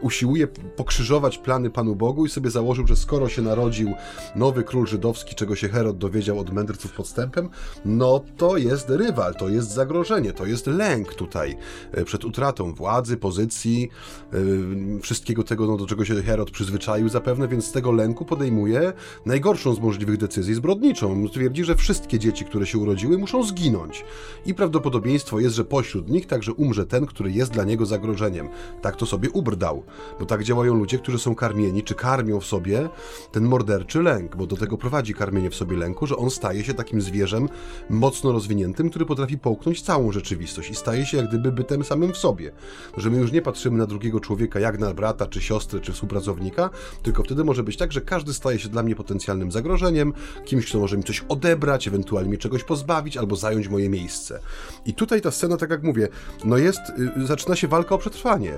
usiłuje 0.00 0.46
pokrzyżować 0.46 1.38
plany 1.38 1.70
Panu 1.70 1.96
Bogu 1.96 2.26
i 2.26 2.28
sobie 2.28 2.50
założył, 2.50 2.86
że 2.86 2.96
skoro 2.96 3.28
się 3.28 3.42
narodził 3.42 3.92
nowy 4.36 4.64
król 4.64 4.86
żydowski, 4.86 5.34
czego 5.34 5.56
się 5.56 5.68
Herod 5.68 5.98
dowiedział 5.98 6.38
od 6.38 6.52
mędrców 6.52 6.92
podstępem, 6.92 7.48
no 7.84 8.20
to 8.36 8.56
jest 8.56 8.90
rywal, 8.90 9.34
to 9.34 9.48
jest 9.48 9.70
zagrożenie, 9.70 10.32
to 10.32 10.46
jest 10.46 10.66
lęk 10.66 11.14
tutaj 11.14 11.56
e, 11.92 12.04
przed 12.04 12.24
utratą 12.24 12.74
władzy, 12.74 13.16
pozycji, 13.16 13.88
yy, 14.32 15.00
wszystkiego 15.00 15.44
tego, 15.44 15.66
no, 15.66 15.76
do 15.76 15.86
czego 15.86 16.04
się 16.04 16.22
Herod 16.22 16.50
przyzwyczaił 16.50 17.08
zapewne, 17.08 17.48
więc 17.48 17.64
z 17.64 17.72
tego 17.72 17.92
lęku 17.92 18.24
podejmuje 18.24 18.92
najgorszą 19.26 19.74
z 19.74 19.80
możliwych 19.80 20.16
decyzji 20.16 20.54
zbrodniczą. 20.54 21.14
Twierdzi, 21.40 21.64
że 21.64 21.76
wszystkie 21.76 22.18
dzieci, 22.18 22.44
które 22.44 22.66
się 22.66 22.78
urodziły, 22.78 23.18
muszą 23.18 23.42
zginąć. 23.42 24.04
I 24.46 24.54
prawdopodobieństwo 24.54 25.40
jest, 25.40 25.56
że 25.56 25.64
pośród 25.64 26.08
nich 26.08 26.26
także 26.26 26.52
umrze 26.52 26.86
ten, 26.86 27.06
który 27.06 27.32
jest 27.32 27.52
dla 27.52 27.64
niego 27.64 27.86
zagrożeniem. 27.86 28.48
Tak 28.82 28.96
to 28.96 29.06
sobie 29.06 29.30
ubrdał, 29.30 29.82
bo 30.18 30.26
tak 30.26 30.44
działają 30.44 30.74
ludzie, 30.74 30.98
którzy 30.98 31.18
są 31.18 31.34
karmieni, 31.34 31.82
czy 31.82 31.94
karmią 31.94 32.40
w 32.40 32.46
sobie 32.46 32.88
ten 33.32 33.44
morderczy 33.44 34.02
lęk, 34.02 34.36
bo 34.36 34.46
do 34.46 34.56
tego 34.56 34.78
prowadzi 34.78 35.14
karmienie 35.14 35.50
w 35.50 35.54
sobie 35.54 35.76
lęku, 35.76 36.06
że 36.06 36.16
on 36.16 36.30
staje 36.30 36.64
się 36.64 36.74
takim 36.74 37.00
zwierzem 37.00 37.48
mocno 37.90 38.32
rozwiniętym, 38.32 38.90
który 38.90 39.06
potrafi 39.06 39.38
połknąć 39.38 39.82
całą 39.82 40.12
rzeczywistość 40.12 40.70
i 40.70 40.74
staje 40.74 41.06
się 41.06 41.16
jak 41.16 41.28
gdyby 41.28 41.52
bytem 41.52 41.84
samym 41.84 42.12
w 42.12 42.16
sobie. 42.16 42.52
Że 42.96 43.10
my 43.10 43.18
już 43.18 43.32
nie 43.32 43.42
patrzymy 43.42 43.78
na 43.78 43.86
drugiego 43.86 44.20
człowieka 44.20 44.60
jak 44.60 44.78
na 44.78 44.94
brata, 44.94 45.26
czy 45.26 45.40
siostrę, 45.40 45.80
czy 45.80 45.92
współpracownika, 45.92 46.70
tylko 47.02 47.22
wtedy 47.22 47.44
może 47.44 47.62
być 47.62 47.76
tak, 47.76 47.92
że 47.92 48.00
każdy 48.00 48.34
staje 48.34 48.58
się 48.58 48.68
dla 48.68 48.82
mnie 48.82 48.94
potencjalnym 48.94 49.52
zagrożeniem, 49.52 50.12
kimś, 50.44 50.66
kto 50.66 50.78
może 50.78 50.96
mi 50.96 51.04
coś 51.04 51.19
odebrać, 51.28 51.88
ewentualnie 51.88 52.38
czegoś 52.38 52.64
pozbawić 52.64 53.16
albo 53.16 53.36
zająć 53.36 53.68
moje 53.68 53.88
miejsce. 53.88 54.40
I 54.86 54.94
tutaj 54.94 55.20
ta 55.20 55.30
scena, 55.30 55.56
tak 55.56 55.70
jak 55.70 55.82
mówię, 55.82 56.08
no 56.44 56.58
jest, 56.58 56.80
y, 57.18 57.26
zaczyna 57.26 57.56
się 57.56 57.68
walka 57.68 57.94
o 57.94 57.98
przetrwanie. 57.98 58.52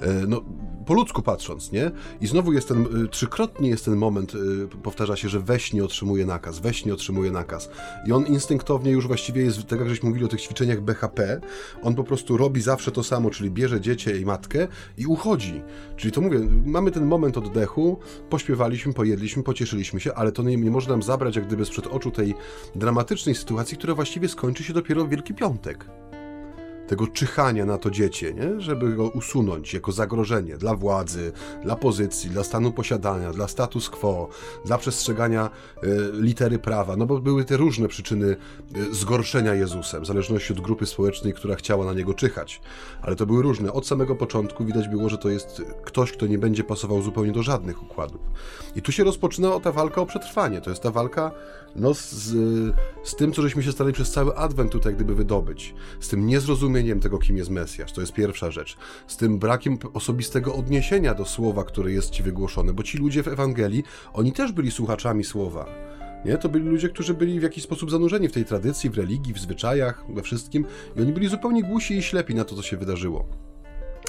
E, 0.00 0.26
no, 0.28 0.42
po 0.88 0.94
ludzku 0.94 1.22
patrząc, 1.22 1.72
nie? 1.72 1.90
I 2.20 2.26
znowu 2.26 2.52
jest 2.52 2.68
ten, 2.68 3.04
y, 3.04 3.08
trzykrotnie 3.08 3.68
jest 3.68 3.84
ten 3.84 3.96
moment, 3.96 4.34
y, 4.34 4.68
powtarza 4.82 5.16
się, 5.16 5.28
że 5.28 5.40
we 5.40 5.60
śnie 5.60 5.84
otrzymuje 5.84 6.26
nakaz, 6.26 6.58
we 6.58 6.74
śnie 6.74 6.94
otrzymuje 6.94 7.30
nakaz. 7.30 7.70
I 8.06 8.12
on 8.12 8.26
instynktownie 8.26 8.90
już 8.90 9.06
właściwie 9.06 9.42
jest, 9.42 9.66
tak 9.66 9.78
jak 9.78 9.88
żeśmy 9.88 10.08
mówili 10.08 10.24
o 10.24 10.28
tych 10.28 10.40
ćwiczeniach 10.40 10.80
BHP, 10.80 11.40
on 11.82 11.94
po 11.94 12.04
prostu 12.04 12.36
robi 12.36 12.60
zawsze 12.60 12.92
to 12.92 13.04
samo, 13.04 13.30
czyli 13.30 13.50
bierze 13.50 13.80
dziecię 13.80 14.18
i 14.18 14.24
matkę 14.24 14.68
i 14.98 15.06
uchodzi. 15.06 15.62
Czyli 15.96 16.12
to 16.12 16.20
mówię, 16.20 16.40
mamy 16.64 16.90
ten 16.90 17.06
moment 17.06 17.38
oddechu, 17.38 17.98
pośpiewaliśmy, 18.30 18.92
pojedliśmy, 18.92 19.42
pocieszyliśmy 19.42 20.00
się, 20.00 20.14
ale 20.14 20.32
to 20.32 20.42
nie, 20.42 20.56
nie 20.56 20.70
może 20.70 20.90
nam 20.90 21.02
zabrać 21.02 21.36
jak 21.36 21.46
gdyby 21.46 21.64
sprzed 21.64 21.86
oczu 21.86 22.10
tej 22.10 22.34
dramatycznej 22.74 23.34
sytuacji, 23.34 23.76
która 23.76 23.94
właściwie 23.94 24.28
skończy 24.28 24.64
się 24.64 24.72
dopiero 24.72 25.04
w 25.04 25.08
Wielki 25.08 25.34
Piątek 25.34 25.86
tego 26.88 27.06
czyhania 27.06 27.66
na 27.66 27.78
to 27.78 27.90
dziecię, 27.90 28.34
nie? 28.34 28.60
żeby 28.60 28.94
go 28.94 29.08
usunąć 29.08 29.74
jako 29.74 29.92
zagrożenie 29.92 30.56
dla 30.56 30.74
władzy, 30.74 31.32
dla 31.62 31.76
pozycji, 31.76 32.30
dla 32.30 32.44
stanu 32.44 32.72
posiadania, 32.72 33.32
dla 33.32 33.48
status 33.48 33.90
quo, 33.90 34.28
dla 34.64 34.78
przestrzegania 34.78 35.50
y, 35.84 35.88
litery 36.12 36.58
prawa, 36.58 36.96
no 36.96 37.06
bo 37.06 37.20
były 37.20 37.44
te 37.44 37.56
różne 37.56 37.88
przyczyny 37.88 38.36
y, 38.76 38.94
zgorszenia 38.94 39.54
Jezusem, 39.54 40.02
w 40.02 40.06
zależności 40.06 40.52
od 40.52 40.60
grupy 40.60 40.86
społecznej, 40.86 41.34
która 41.34 41.54
chciała 41.54 41.84
na 41.84 41.92
niego 41.92 42.14
czyhać. 42.14 42.60
Ale 43.02 43.16
to 43.16 43.26
były 43.26 43.42
różne. 43.42 43.72
Od 43.72 43.86
samego 43.86 44.16
początku 44.16 44.64
widać 44.64 44.88
było, 44.88 45.08
że 45.08 45.18
to 45.18 45.28
jest 45.28 45.62
ktoś, 45.84 46.12
kto 46.12 46.26
nie 46.26 46.38
będzie 46.38 46.64
pasował 46.64 47.02
zupełnie 47.02 47.32
do 47.32 47.42
żadnych 47.42 47.82
układów. 47.82 48.20
I 48.76 48.82
tu 48.82 48.92
się 48.92 49.04
rozpoczyna 49.04 49.60
ta 49.60 49.72
walka 49.72 50.00
o 50.00 50.06
przetrwanie. 50.06 50.60
To 50.60 50.70
jest 50.70 50.82
ta 50.82 50.90
walka 50.90 51.30
no, 51.76 51.94
z, 51.94 52.34
z 53.04 53.16
tym, 53.16 53.32
co 53.32 53.42
żeśmy 53.42 53.62
się 53.62 53.72
starali 53.72 53.94
przez 53.94 54.10
cały 54.10 54.36
Adwent 54.36 54.72
tutaj 54.72 54.94
gdyby 54.94 55.14
wydobyć. 55.14 55.74
Z 56.00 56.08
tym 56.08 56.26
niezrozumieniem 56.26 57.00
tego, 57.00 57.18
kim 57.18 57.36
jest 57.36 57.50
Mesjasz. 57.50 57.92
To 57.92 58.00
jest 58.00 58.12
pierwsza 58.12 58.50
rzecz. 58.50 58.76
Z 59.06 59.16
tym 59.16 59.38
brakiem 59.38 59.78
osobistego 59.94 60.54
odniesienia 60.54 61.14
do 61.14 61.24
słowa, 61.24 61.64
które 61.64 61.92
jest 61.92 62.10
ci 62.10 62.22
wygłoszone, 62.22 62.72
bo 62.72 62.82
ci 62.82 62.98
ludzie 62.98 63.22
w 63.22 63.28
Ewangelii, 63.28 63.84
oni 64.12 64.32
też 64.32 64.52
byli 64.52 64.70
słuchaczami 64.70 65.24
słowa. 65.24 65.66
Nie? 66.24 66.38
To 66.38 66.48
byli 66.48 66.64
ludzie, 66.64 66.88
którzy 66.88 67.14
byli 67.14 67.40
w 67.40 67.42
jakiś 67.42 67.64
sposób 67.64 67.90
zanurzeni 67.90 68.28
w 68.28 68.32
tej 68.32 68.44
tradycji, 68.44 68.90
w 68.90 68.98
religii, 68.98 69.34
w 69.34 69.38
zwyczajach, 69.38 70.04
we 70.14 70.22
wszystkim 70.22 70.64
i 70.96 71.00
oni 71.00 71.12
byli 71.12 71.28
zupełnie 71.28 71.62
głusi 71.62 71.96
i 71.96 72.02
ślepi 72.02 72.34
na 72.34 72.44
to, 72.44 72.56
co 72.56 72.62
się 72.62 72.76
wydarzyło. 72.76 73.26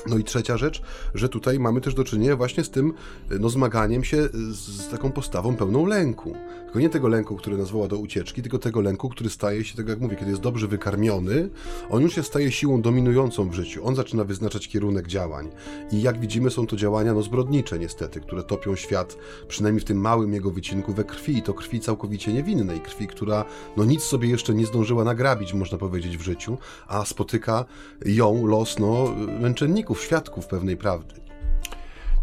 No 0.08 0.18
i 0.18 0.24
trzecia 0.24 0.58
rzecz, 0.58 0.82
że 1.14 1.30
tutaj 1.30 1.60
mamy 1.60 1.82
też 1.82 1.94
do 1.94 2.04
czynienia 2.04 2.36
właśnie 2.36 2.64
z 2.64 2.70
tym 2.70 2.94
no, 3.40 3.50
zmaganiem 3.50 4.04
się 4.04 4.30
z 4.52 4.90
taką 4.92 5.12
postawą 5.12 5.56
pełną 5.56 5.86
lęku. 5.86 6.36
Tylko 6.70 6.80
nie 6.80 6.90
tego 6.90 7.08
lęku, 7.08 7.36
który 7.36 7.58
nas 7.58 7.72
woła 7.72 7.88
do 7.88 7.98
ucieczki, 7.98 8.42
tylko 8.42 8.60
tego 8.60 8.82
lęku, 8.82 9.10
który 9.10 9.30
staje 9.30 9.64
się, 9.64 9.78
tak 9.78 9.88
jak 9.88 10.00
mówię, 10.00 10.16
kiedy 10.16 10.32
jest 10.32 10.42
dobrze 10.42 10.68
wykarmiony, 10.68 11.50
on 11.90 12.02
już 12.02 12.16
się 12.16 12.24
staje 12.24 12.52
siłą 12.52 12.82
dominującą 12.82 13.50
w 13.50 13.54
życiu. 13.54 13.88
On 13.88 13.96
zaczyna 13.96 14.24
wyznaczać 14.24 14.68
kierunek 14.68 15.08
działań. 15.08 15.50
I 15.92 16.02
jak 16.02 16.20
widzimy, 16.20 16.50
są 16.50 16.68
to 16.68 16.76
działania 16.76 17.14
no, 17.14 17.22
zbrodnicze 17.22 17.80
niestety, 17.80 18.20
które 18.20 18.44
topią 18.44 18.76
świat, 18.76 19.18
przynajmniej 19.48 19.82
w 19.82 19.86
tym 19.86 19.98
małym 19.98 20.34
jego 20.34 20.52
wycinku, 20.52 20.94
we 20.94 21.04
krwi. 21.04 21.38
I 21.38 21.42
to 21.42 21.54
krwi 21.54 21.80
całkowicie 21.80 22.34
niewinnej, 22.34 22.80
krwi, 22.80 23.08
która 23.08 23.46
no, 23.78 23.86
nic 23.86 24.04
sobie 24.04 24.30
jeszcze 24.30 24.54
nie 24.54 24.66
zdążyła 24.66 25.04
nagrabić, 25.04 25.54
można 25.54 25.78
powiedzieć, 25.78 26.18
w 26.18 26.22
życiu, 26.22 26.58
a 26.88 27.06
spotyka 27.06 27.66
ją 28.06 28.48
los 28.48 28.80
no, 28.80 29.14
męczenników 29.40 30.02
świadków 30.02 30.48
pewnej 30.48 30.78
prawdy. 30.78 31.14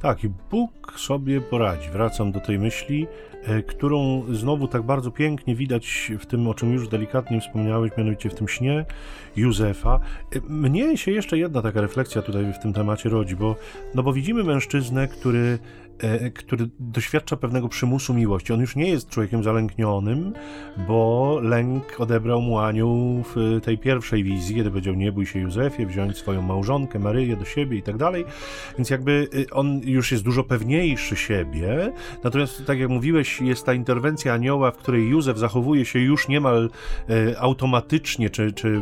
Tak, 0.02 0.24
i 0.24 0.28
Bóg 0.28 0.92
sobie 0.96 1.40
poradzi. 1.40 1.90
Wracam 1.90 2.32
do 2.32 2.40
tej 2.40 2.58
myśli, 2.58 3.06
którą 3.66 4.24
znowu 4.32 4.68
tak 4.68 4.82
bardzo 4.82 5.10
pięknie 5.10 5.54
widać 5.54 6.12
w 6.20 6.26
tym, 6.26 6.48
o 6.48 6.54
czym 6.54 6.72
już 6.72 6.88
delikatnie 6.88 7.40
wspomniałeś, 7.40 7.92
mianowicie 7.98 8.30
w 8.30 8.34
tym 8.34 8.48
śnie 8.48 8.84
Józefa. 9.36 10.00
E, 10.36 10.40
mnie 10.48 10.96
się 10.96 11.12
jeszcze 11.12 11.38
jedna 11.38 11.62
taka 11.62 11.80
refleksja 11.80 12.22
tutaj 12.22 12.52
w 12.52 12.58
tym 12.58 12.72
temacie 12.72 13.08
rodzi, 13.08 13.36
bo, 13.36 13.56
no 13.94 14.02
bo 14.02 14.12
widzimy 14.12 14.44
mężczyznę, 14.44 15.08
który 15.08 15.58
E, 15.98 16.30
który 16.30 16.68
doświadcza 16.80 17.36
pewnego 17.36 17.68
przymusu 17.68 18.14
miłości. 18.14 18.52
On 18.52 18.60
już 18.60 18.76
nie 18.76 18.88
jest 18.88 19.08
człowiekiem 19.08 19.42
zalęknionym, 19.42 20.32
bo 20.88 21.38
lęk 21.42 22.00
odebrał 22.00 22.42
mu 22.42 22.58
anioł 22.58 23.22
w 23.34 23.60
tej 23.62 23.78
pierwszej 23.78 24.24
wizji, 24.24 24.56
kiedy 24.56 24.70
powiedział 24.70 24.94
nie 24.94 25.12
bój 25.12 25.26
się 25.26 25.38
Józefie, 25.38 25.86
wziąć 25.86 26.16
swoją 26.16 26.42
małżonkę 26.42 26.98
Maryję 26.98 27.36
do 27.36 27.44
siebie 27.44 27.78
i 27.78 27.82
tak 27.82 27.96
dalej. 27.96 28.24
Więc 28.78 28.90
jakby 28.90 29.28
on 29.52 29.80
już 29.84 30.12
jest 30.12 30.24
dużo 30.24 30.44
pewniejszy 30.44 31.16
siebie. 31.16 31.92
Natomiast 32.24 32.66
tak 32.66 32.78
jak 32.78 32.88
mówiłeś, 32.88 33.35
jest 33.40 33.66
ta 33.66 33.74
interwencja 33.74 34.34
anioła, 34.34 34.70
w 34.70 34.76
której 34.76 35.08
Józef 35.08 35.38
zachowuje 35.38 35.84
się 35.84 35.98
już 35.98 36.28
niemal 36.28 36.70
e, 37.08 37.40
automatycznie 37.40 38.30
czy, 38.30 38.52
czy 38.52 38.80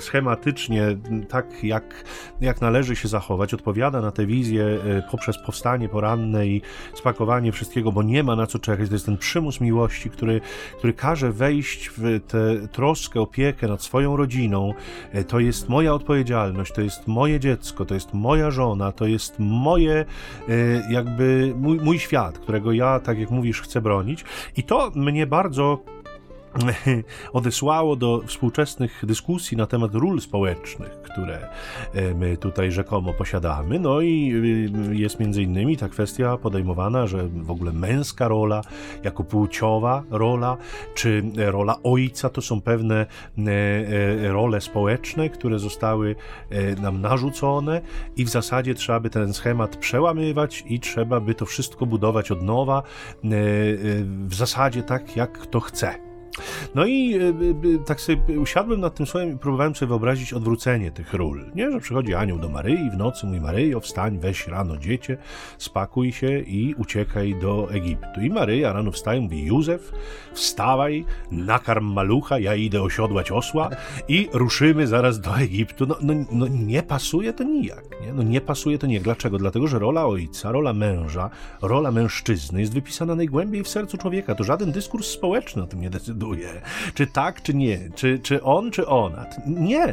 schematycznie 0.00 0.96
tak, 1.28 1.64
jak, 1.64 2.04
jak 2.40 2.60
należy 2.60 2.96
się 2.96 3.08
zachować. 3.08 3.54
Odpowiada 3.54 4.00
na 4.00 4.10
tę 4.10 4.26
wizję 4.26 4.78
poprzez 5.10 5.38
powstanie 5.38 5.88
poranne 5.88 6.46
i 6.46 6.62
spakowanie 6.94 7.52
wszystkiego, 7.52 7.92
bo 7.92 8.02
nie 8.02 8.22
ma 8.22 8.36
na 8.36 8.46
co 8.46 8.58
czekać. 8.58 8.88
To 8.88 8.94
jest 8.94 9.06
ten 9.06 9.18
przymus 9.18 9.60
miłości, 9.60 10.10
który, 10.10 10.40
który 10.78 10.92
każe 10.92 11.32
wejść 11.32 11.90
w 11.96 12.20
tę 12.28 12.68
troskę, 12.72 13.20
opiekę 13.20 13.68
nad 13.68 13.82
swoją 13.82 14.16
rodziną. 14.16 14.74
E, 15.12 15.24
to 15.24 15.40
jest 15.40 15.68
moja 15.68 15.94
odpowiedzialność, 15.94 16.72
to 16.72 16.80
jest 16.80 17.06
moje 17.06 17.40
dziecko, 17.40 17.84
to 17.84 17.94
jest 17.94 18.14
moja 18.14 18.50
żona, 18.50 18.92
to 18.92 19.06
jest 19.06 19.34
moje 19.38 20.04
e, 20.48 20.92
jakby 20.92 21.54
mój, 21.56 21.80
mój 21.80 21.98
świat, 21.98 22.38
którego 22.38 22.72
ja, 22.72 23.00
tak 23.00 23.18
jak 23.18 23.30
mówisz, 23.30 23.60
chcę 23.60 23.80
bronić. 23.86 24.24
I 24.56 24.62
to 24.62 24.92
mnie 24.94 25.26
bardzo 25.26 25.78
odesłało 27.32 27.96
do 27.96 28.22
współczesnych 28.26 29.02
dyskusji 29.06 29.56
na 29.56 29.66
temat 29.66 29.94
ról 29.94 30.20
społecznych, 30.20 31.02
które 31.02 31.48
e, 31.94 32.14
my 32.14 32.36
tutaj 32.36 32.72
rzekomo 32.72 33.12
posiadamy. 33.12 33.78
No 33.78 34.00
i 34.00 34.32
y, 34.90 34.96
jest 34.96 35.20
między 35.20 35.42
innymi 35.42 35.76
ta 35.76 35.88
kwestia 35.88 36.36
podejmowana, 36.36 37.06
że 37.06 37.28
w 37.28 37.50
ogóle 37.50 37.72
męska 37.72 38.28
rola, 38.28 38.62
jako 39.02 39.24
płciowa 39.24 40.02
rola, 40.10 40.56
czy 40.94 41.22
rola 41.36 41.76
ojca 41.82 42.28
to 42.28 42.42
są 42.42 42.60
pewne 42.60 42.94
e, 42.96 43.06
e, 44.24 44.32
role 44.32 44.60
społeczne, 44.60 45.30
które 45.30 45.58
zostały 45.58 46.16
nam 46.82 47.00
narzucone 47.00 47.80
i 48.16 48.24
w 48.24 48.28
zasadzie 48.28 48.74
trzeba 48.74 49.00
by 49.00 49.10
ten 49.10 49.34
schemat 49.34 49.76
przełamywać 49.76 50.64
i 50.66 50.80
trzeba 50.80 51.20
by 51.20 51.34
to 51.34 51.46
wszystko 51.46 51.86
budować 51.86 52.30
od 52.30 52.42
nowa, 52.42 52.82
w 54.26 54.34
zasadzie 54.34 54.82
tak, 54.82 55.16
jak 55.16 55.32
kto 55.38 55.60
chce. 55.60 56.05
No 56.74 56.86
i 56.86 57.14
y, 57.14 57.34
y, 57.64 57.78
tak 57.86 58.00
sobie 58.00 58.40
usiadłem 58.40 58.80
nad 58.80 58.94
tym 58.94 59.06
słowem 59.06 59.32
i 59.32 59.38
próbowałem 59.38 59.74
sobie 59.74 59.88
wyobrazić 59.88 60.32
odwrócenie 60.32 60.90
tych 60.90 61.14
ról. 61.14 61.44
Nie, 61.54 61.72
że 61.72 61.80
przychodzi 61.80 62.14
anioł 62.14 62.38
do 62.38 62.48
Maryi 62.48 62.90
w 62.90 62.96
nocy, 62.96 63.26
mówi 63.26 63.40
Maryjo, 63.40 63.80
wstań, 63.80 64.18
weź 64.18 64.46
rano 64.46 64.76
dziecię, 64.76 65.16
spakuj 65.58 66.12
się 66.12 66.40
i 66.40 66.74
uciekaj 66.78 67.34
do 67.34 67.68
Egiptu. 67.70 68.20
I 68.20 68.30
Maryja 68.30 68.72
rano 68.72 68.90
wstaje, 68.90 69.20
mówi 69.20 69.44
Józef, 69.44 69.92
wstawaj, 70.32 71.04
nakarm 71.30 71.92
malucha, 71.92 72.38
ja 72.38 72.54
idę 72.54 72.82
osiodłać 72.82 73.30
osła 73.30 73.70
i 74.08 74.28
ruszymy 74.32 74.86
zaraz 74.86 75.20
do 75.20 75.38
Egiptu. 75.38 75.86
No, 75.86 75.96
no, 76.00 76.14
no 76.32 76.46
nie 76.48 76.82
pasuje 76.82 77.32
to 77.32 77.44
nijak, 77.44 77.84
nie? 78.06 78.12
No 78.12 78.22
nie 78.22 78.40
pasuje 78.40 78.78
to 78.78 78.86
nijak. 78.86 79.02
Dlaczego? 79.02 79.38
Dlatego, 79.38 79.66
że 79.66 79.78
rola 79.78 80.06
ojca, 80.06 80.52
rola 80.52 80.72
męża, 80.72 81.30
rola 81.62 81.90
mężczyzny 81.90 82.60
jest 82.60 82.74
wypisana 82.74 83.14
najgłębiej 83.14 83.62
w 83.62 83.68
sercu 83.68 83.98
człowieka. 83.98 84.34
To 84.34 84.44
żaden 84.44 84.72
dyskurs 84.72 85.08
społeczny 85.08 85.62
o 85.62 85.66
tym 85.66 85.80
nie 85.80 85.90
decyduje 85.90 86.25
decyduje. 86.34 86.60
Czy 86.94 87.06
tak, 87.06 87.42
czy 87.42 87.54
nie. 87.54 87.78
Czy, 87.94 88.18
czy 88.18 88.42
on, 88.42 88.70
czy 88.70 88.86
ona. 88.86 89.26
Nie. 89.46 89.86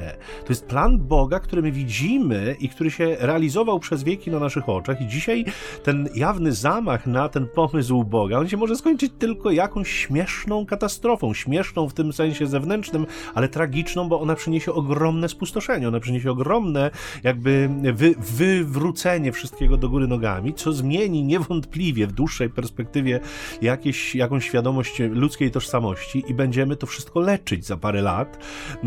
To 0.46 0.50
jest 0.50 0.66
plan 0.66 0.98
Boga, 0.98 1.40
który 1.40 1.62
my 1.62 1.72
widzimy 1.72 2.56
i 2.60 2.70
który 2.70 2.92
się 2.92 3.16
realizował 3.20 3.80
przez 3.80 4.04
wieki 4.04 4.32
na 4.32 4.40
naszych 4.40 4.70
oczach 4.70 5.02
i 5.02 5.08
dzisiaj 5.08 5.46
ten 5.84 6.10
jawny 6.16 6.52
zamach 6.52 7.08
na 7.08 7.30
ten 7.30 7.48
pomysł 7.48 8.04
Boga, 8.04 8.40
on 8.40 8.50
się 8.50 8.58
może 8.58 8.76
skończyć 8.76 9.14
tylko 9.20 9.52
jakąś 9.52 9.92
śmieszną 9.92 10.66
katastrofą. 10.66 11.34
Śmieszną 11.34 11.90
w 11.90 11.94
tym 11.94 12.14
sensie 12.14 12.48
zewnętrznym, 12.48 13.06
ale 13.34 13.50
tragiczną, 13.50 14.10
bo 14.10 14.22
ona 14.22 14.36
przyniesie 14.36 14.74
ogromne 14.74 15.30
spustoszenie. 15.30 15.88
Ona 15.88 16.00
przyniesie 16.00 16.32
ogromne 16.32 16.92
jakby 17.24 17.70
wy, 17.94 18.16
wywrócenie 18.18 19.32
wszystkiego 19.32 19.78
do 19.78 19.90
góry 19.90 20.08
nogami, 20.08 20.54
co 20.54 20.74
zmieni 20.74 21.24
niewątpliwie 21.24 22.08
w 22.08 22.12
dłuższej 22.12 22.50
perspektywie 22.50 23.20
jakieś, 23.62 24.16
jakąś 24.16 24.46
świadomość 24.46 25.00
ludzkiej 25.00 25.52
tożsamości 25.52 26.23
i 26.28 26.34
będziemy 26.34 26.76
to 26.76 26.88
wszystko 26.88 27.20
leczyć 27.20 27.66
za 27.66 27.78
parę 27.78 28.02
lat, 28.02 28.38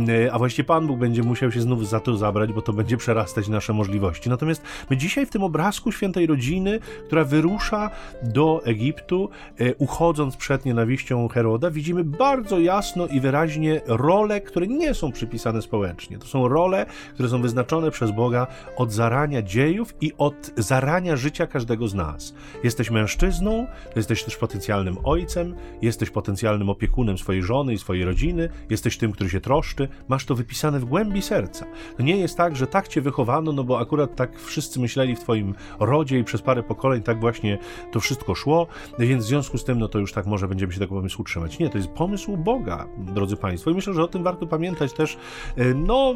e, 0.09 0.33
a 0.33 0.39
właściwie 0.39 0.67
Pan 0.67 0.87
Bóg 0.87 0.99
będzie 0.99 1.23
musiał 1.23 1.53
się 1.53 1.61
znów 1.61 1.89
za 1.89 2.01
to 2.01 2.17
zabrać, 2.17 2.53
bo 2.53 2.63
to 2.63 2.73
będzie 2.73 2.97
przerastać 2.97 3.49
nasze 3.49 3.73
możliwości. 3.73 4.31
Natomiast 4.31 4.63
my 4.91 4.97
dzisiaj 4.97 5.27
w 5.27 5.31
tym 5.31 5.43
obrazku 5.43 5.93
świętej 5.93 6.27
rodziny, 6.27 6.81
która 7.07 7.25
wyrusza 7.25 7.91
do 8.23 8.61
Egiptu, 8.65 9.29
e, 9.59 9.75
uchodząc 9.75 10.37
przed 10.37 10.65
nienawiścią 10.65 11.29
Heroda, 11.29 11.71
widzimy 11.71 12.05
bardzo 12.05 12.59
jasno 12.59 13.07
i 13.07 13.21
wyraźnie 13.21 13.81
role, 13.87 14.41
które 14.41 14.67
nie 14.67 14.95
są 14.95 15.13
przypisane 15.13 15.63
społecznie. 15.63 16.19
To 16.19 16.27
są 16.27 16.49
role, 16.49 16.87
które 17.15 17.29
są 17.29 17.43
wyznaczone 17.43 17.91
przez 17.91 18.11
Boga 18.11 18.47
od 18.77 18.93
zarania 18.93 19.43
dziejów 19.43 19.95
i 20.01 20.13
od 20.19 20.51
zarania 20.57 21.17
życia 21.17 21.47
każdego 21.47 21.89
z 21.89 21.95
nas. 21.95 22.35
Jesteś 22.65 22.91
mężczyzną, 22.91 23.67
jesteś 23.97 24.23
też 24.23 24.37
potencjalnym 24.37 24.97
ojcem, 25.05 25.55
jesteś 25.83 26.11
potencjalnym 26.11 26.71
opiekunem 26.71 27.16
swojej 27.19 27.43
żony 27.43 27.75
i 27.75 27.79
swojej 27.79 28.05
rodziny, 28.05 28.49
jesteś 28.71 28.99
tym, 28.99 29.13
który 29.13 29.31
się 29.31 29.41
troszczy, 29.41 29.89
masz 30.09 30.25
to 30.25 30.35
wypisane 30.35 30.81
w 30.81 30.85
głębi 30.85 31.23
serca. 31.23 31.67
To 31.97 32.03
nie 32.03 32.17
jest 32.17 32.37
tak, 32.37 32.57
że 32.57 32.67
tak 32.67 32.89
cię 32.89 33.01
wychowano, 33.01 33.53
no 33.53 33.65
bo 33.65 33.81
akurat 33.81 34.17
tak 34.17 34.41
wszyscy 34.41 34.81
myśleli 34.81 35.17
w 35.17 35.21
twoim 35.21 35.55
rodzie 35.81 36.19
i 36.19 36.25
przez 36.25 36.43
parę 36.43 36.63
pokoleń 36.63 37.03
tak 37.03 37.21
właśnie 37.21 37.59
to 37.93 38.01
wszystko 38.01 38.35
szło, 38.35 38.67
więc 38.99 39.25
w 39.25 39.27
związku 39.27 39.59
z 39.59 39.65
tym, 39.65 39.79
no 39.79 39.89
to 39.89 39.99
już 39.99 40.13
tak 40.13 40.27
może 40.27 40.49
będziemy 40.49 40.73
się 40.73 40.79
tego 40.79 40.95
pomysłu 40.95 41.25
trzymać. 41.25 41.59
Nie, 41.59 41.71
to 41.71 41.79
jest 41.79 41.91
pomysł 41.91 42.37
Boga, 42.37 42.87
drodzy 42.99 43.37
Państwo, 43.37 43.71
i 43.71 43.75
myślę, 43.75 43.95
że 43.95 44.03
o 44.03 44.09
tym 44.09 44.23
warto 44.23 44.47
pamiętać 44.47 44.93
też, 44.93 45.17
e, 45.57 45.75
no, 45.75 46.15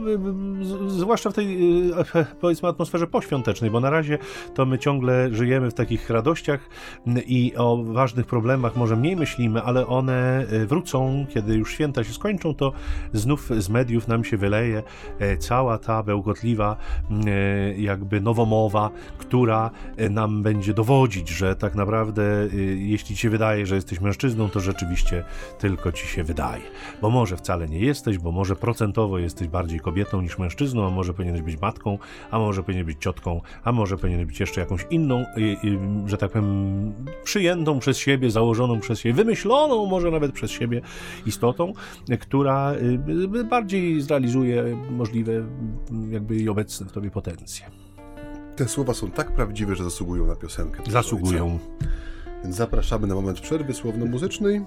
zwłaszcza 0.87 1.31
w 1.31 1.35
tej, 1.35 1.91
e, 2.15 2.27
powiedzmy, 2.41 2.69
atmosferze 2.69 3.07
poświątecznej, 3.07 3.71
bo 3.71 3.81
na 3.81 3.91
razie 3.91 4.19
to 4.55 4.67
my 4.67 4.79
ciągle 4.79 5.35
żyjemy 5.35 5.71
w 5.71 5.75
takich 5.75 6.11
radościach 6.11 6.69
i 7.27 7.53
o 7.57 7.85
ważnych 7.85 8.27
problemach 8.27 8.77
może 8.77 8.97
mniej 8.97 9.17
myślimy, 9.17 9.63
ale 9.63 9.87
one 9.87 10.47
e, 10.51 10.67
wrócą, 10.91 11.27
kiedy 11.29 11.55
już 11.55 11.73
święta 11.73 12.05
się 12.05 12.13
skończą, 12.13 12.55
to 12.55 12.73
znów 13.13 13.51
z 13.59 13.69
mediów 13.69 14.09
nam 14.09 14.25
się 14.25 14.37
wyleje 14.37 14.83
cała 15.39 15.79
ta 15.79 16.03
bełkotliwa 16.03 16.77
jakby 17.77 18.21
nowomowa, 18.21 18.91
która 19.19 19.71
nam 20.11 20.43
będzie 20.43 20.75
dowodzić, 20.75 21.29
że 21.29 21.57
tak 21.57 21.75
naprawdę 21.75 22.23
jeśli 22.77 23.17
ci 23.17 23.23
się 23.23 23.31
wydaje, 23.31 23.67
że 23.67 23.75
jesteś 23.75 24.01
mężczyzną, 24.01 24.49
to 24.49 24.61
rzeczywiście 24.61 25.25
tylko 25.59 25.93
ci 25.93 26.07
się 26.07 26.25
wydaje. 26.25 26.63
Bo 27.03 27.11
może 27.11 27.37
wcale 27.37 27.69
nie 27.69 27.79
jesteś, 27.79 28.19
bo 28.19 28.33
może 28.33 28.57
procentowo 28.57 29.19
jesteś 29.19 29.49
bardziej 29.49 29.81
kobietą 29.81 30.23
niż 30.23 30.39
mężczyzną, 30.39 30.87
a 30.87 30.91
może 30.91 31.15
powinieneś 31.15 31.43
być 31.43 31.61
matką, 31.61 31.99
a 32.31 32.39
może 32.39 32.63
powinien 32.63 32.87
być 32.87 33.03
ciotką, 33.03 33.41
a 33.65 33.73
może 33.73 33.97
powinien 33.97 34.27
być 34.27 34.41
jeszcze 34.41 34.61
jakąś 34.61 34.87
inną, 34.91 35.25
że 36.07 36.17
tak 36.17 36.31
powiem, 36.31 36.93
przyjętą 37.25 37.79
przez 37.79 37.99
siebie, 37.99 38.31
założoną 38.31 38.81
przez 38.81 39.01
siebie, 39.01 39.15
wymyśloną 39.15 39.87
może 39.87 40.11
nawet 40.11 40.33
przez 40.33 40.51
siebie 40.51 40.80
istotą, 41.27 41.73
która 42.21 42.75
y, 43.39 43.45
bardziej 43.45 44.01
zrealizuje 44.01 44.77
możliwe 44.91 45.33
jakby 46.11 46.37
i 46.37 46.49
obecne 46.49 46.87
w 46.87 46.93
tobie 46.93 47.11
potencje. 47.11 47.67
Te 48.57 48.69
słowa 48.69 48.95
są 48.95 49.11
tak 49.11 49.33
prawdziwe, 49.33 49.77
że 49.77 49.85
zasługują 49.85 50.27
na 50.27 50.37
piosenkę. 50.37 50.83
Zasługują. 50.91 51.59
Więc 52.43 52.57
zapraszamy 52.57 53.07
na 53.07 53.15
moment 53.15 53.41
przerwy 53.41 53.75
słowno-muzycznej. 53.75 54.63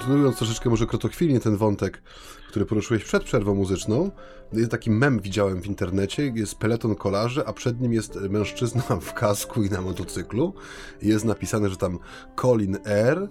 Kontynuując 0.00 0.36
troszeczkę 0.36 0.70
może 0.70 0.86
krotochwilnie 0.86 1.40
ten 1.40 1.56
wątek, 1.56 2.02
który 2.48 2.66
poruszyłeś 2.66 3.04
przed 3.04 3.24
przerwą 3.24 3.54
muzyczną, 3.54 4.10
jest 4.52 4.70
taki 4.70 4.90
mem 4.90 5.20
widziałem 5.20 5.62
w 5.62 5.66
internecie, 5.66 6.32
jest 6.34 6.54
peleton 6.54 6.94
kolarzy, 6.94 7.46
a 7.46 7.52
przed 7.52 7.80
nim 7.80 7.92
jest 7.92 8.16
mężczyzna 8.16 8.82
w 9.00 9.14
kasku 9.14 9.62
i 9.62 9.70
na 9.70 9.80
motocyklu. 9.80 10.54
Jest 11.02 11.24
napisane, 11.24 11.68
że 11.68 11.76
tam 11.76 11.98
Colin 12.36 12.78
R., 12.84 13.28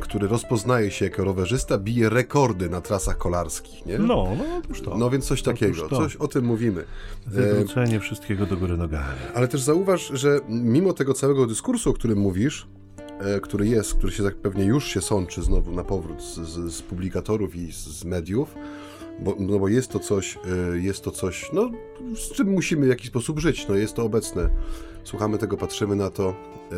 który 0.00 0.28
rozpoznaje 0.28 0.90
się 0.90 1.04
jako 1.04 1.24
rowerzysta, 1.24 1.78
bije 1.78 2.08
rekordy 2.08 2.70
na 2.70 2.80
trasach 2.80 3.18
kolarskich, 3.18 3.86
nie? 3.86 3.98
No, 3.98 4.06
no, 4.38 4.44
otóż 4.58 4.80
to. 4.80 4.98
No 4.98 5.10
więc 5.10 5.24
coś 5.24 5.42
takiego, 5.42 5.88
coś 5.88 6.16
o 6.16 6.28
tym 6.28 6.44
mówimy. 6.44 6.84
Wywrócenie 7.26 7.96
e... 7.96 8.00
wszystkiego 8.00 8.46
do 8.46 8.56
góry 8.56 8.76
nogami. 8.76 9.18
Ale 9.34 9.48
też 9.48 9.60
zauważ, 9.60 10.10
że 10.14 10.40
mimo 10.48 10.92
tego 10.92 11.14
całego 11.14 11.46
dyskursu, 11.46 11.90
o 11.90 11.92
którym 11.92 12.18
mówisz, 12.18 12.68
który 13.42 13.68
jest, 13.68 13.94
który 13.94 14.12
się 14.12 14.22
tak 14.22 14.36
pewnie 14.36 14.64
już 14.64 14.84
się 14.88 15.00
sączy 15.00 15.42
znowu 15.42 15.72
na 15.72 15.84
powrót 15.84 16.22
z, 16.22 16.34
z, 16.34 16.74
z 16.74 16.82
publikatorów 16.82 17.56
i 17.56 17.72
z, 17.72 17.76
z, 17.76 18.04
mediów, 18.04 18.54
bo, 19.18 19.36
no 19.38 19.58
bo 19.58 19.68
jest 19.68 19.90
to 19.90 19.98
coś, 19.98 20.38
e, 20.72 20.78
jest 20.78 21.04
to 21.04 21.10
coś, 21.10 21.50
no, 21.52 21.70
z 22.14 22.32
czym 22.32 22.48
musimy 22.48 22.86
w 22.86 22.88
jakiś 22.88 23.06
sposób 23.06 23.38
żyć, 23.38 23.68
no 23.68 23.74
jest 23.74 23.94
to 23.94 24.02
obecne. 24.02 24.48
Słuchamy 25.04 25.38
tego, 25.38 25.56
patrzymy 25.56 25.96
na 25.96 26.10
to. 26.10 26.28
E, 26.28 26.74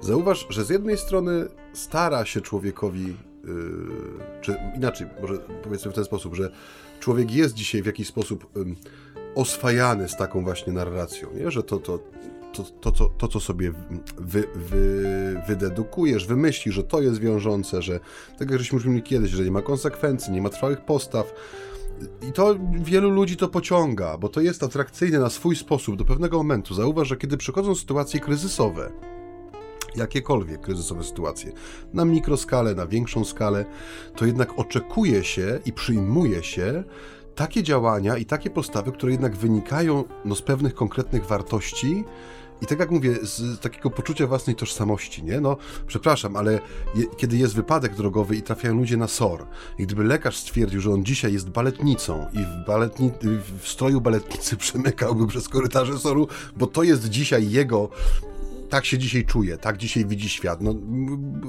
zauważ, 0.00 0.46
że 0.50 0.64
z 0.64 0.70
jednej 0.70 0.98
strony 0.98 1.48
stara 1.72 2.24
się 2.24 2.40
człowiekowi, 2.40 3.16
czy 4.40 4.56
inaczej, 4.76 5.06
może 5.20 5.38
powiedzmy 5.62 5.90
w 5.90 5.94
ten 5.94 6.04
sposób, 6.04 6.34
że 6.34 6.50
człowiek 7.00 7.30
jest 7.30 7.54
dzisiaj 7.54 7.82
w 7.82 7.86
jakiś 7.86 8.08
sposób 8.08 8.46
oswajany 9.34 10.08
z 10.08 10.16
taką 10.16 10.44
właśnie 10.44 10.72
narracją, 10.72 11.28
nie? 11.34 11.50
że 11.50 11.62
to, 11.62 11.78
to 11.78 11.98
to, 12.52 12.62
to, 12.62 12.92
to, 12.92 13.08
to 13.08 13.28
co 13.28 13.40
sobie 13.40 13.72
wy, 14.18 14.44
wy, 14.54 15.42
wydedukujesz, 15.48 16.26
wymyślisz, 16.26 16.74
że 16.74 16.84
to 16.84 17.02
jest 17.02 17.20
wiążące, 17.20 17.82
że 17.82 18.00
tak 18.38 18.50
jak 18.50 18.58
żeśmy 18.58 18.78
mówili 18.78 19.02
kiedyś, 19.02 19.30
że 19.30 19.44
nie 19.44 19.50
ma 19.50 19.62
konsekwencji, 19.62 20.32
nie 20.32 20.42
ma 20.42 20.48
trwałych 20.48 20.84
postaw. 20.84 21.34
I 22.28 22.32
to 22.32 22.56
wielu 22.74 23.10
ludzi 23.10 23.36
to 23.36 23.48
pociąga, 23.48 24.18
bo 24.18 24.28
to 24.28 24.40
jest 24.40 24.62
atrakcyjne 24.62 25.18
na 25.18 25.30
swój 25.30 25.56
sposób 25.56 25.96
do 25.96 26.04
pewnego 26.04 26.36
momentu. 26.36 26.74
Zauważ, 26.74 27.08
że 27.08 27.16
kiedy 27.16 27.36
przychodzą 27.36 27.74
sytuacje 27.74 28.20
kryzysowe, 28.20 28.92
jakiekolwiek 29.96 30.60
kryzysowe 30.60 31.04
sytuacje, 31.04 31.52
na 31.94 32.04
mikroskalę, 32.04 32.74
na 32.74 32.86
większą 32.86 33.24
skalę, 33.24 33.64
to 34.16 34.26
jednak 34.26 34.58
oczekuje 34.58 35.24
się 35.24 35.60
i 35.66 35.72
przyjmuje 35.72 36.42
się 36.42 36.84
takie 37.34 37.62
działania 37.62 38.16
i 38.16 38.24
takie 38.24 38.50
postawy, 38.50 38.92
które 38.92 39.12
jednak 39.12 39.36
wynikają 39.36 40.04
no, 40.24 40.34
z 40.34 40.42
pewnych 40.42 40.74
konkretnych 40.74 41.26
wartości, 41.26 42.04
i 42.62 42.66
tak 42.66 42.78
jak 42.78 42.90
mówię, 42.90 43.14
z 43.22 43.60
takiego 43.60 43.90
poczucia 43.90 44.26
własnej 44.26 44.56
tożsamości, 44.56 45.24
nie? 45.24 45.40
No, 45.40 45.56
przepraszam, 45.86 46.36
ale 46.36 46.60
je, 46.94 47.06
kiedy 47.16 47.36
jest 47.36 47.54
wypadek 47.54 47.94
drogowy 47.94 48.36
i 48.36 48.42
trafiają 48.42 48.76
ludzie 48.76 48.96
na 48.96 49.08
SOR, 49.08 49.46
i 49.78 49.82
gdyby 49.82 50.04
lekarz 50.04 50.36
stwierdził, 50.36 50.80
że 50.80 50.90
on 50.90 51.04
dzisiaj 51.04 51.32
jest 51.32 51.50
baletnicą 51.50 52.26
i 52.32 52.38
w, 52.38 52.66
baletni, 52.66 53.10
w 53.58 53.68
stroju 53.68 54.00
baletnicy 54.00 54.56
przemykałby 54.66 55.26
przez 55.26 55.48
korytarze 55.48 55.98
SOR-u, 55.98 56.28
bo 56.56 56.66
to 56.66 56.82
jest 56.82 57.08
dzisiaj 57.08 57.50
jego 57.50 57.88
tak 58.72 58.86
się 58.86 58.98
dzisiaj 58.98 59.24
czuje, 59.24 59.58
tak 59.58 59.76
dzisiaj 59.76 60.06
widzi 60.06 60.28
świat. 60.28 60.60
No, 60.60 60.74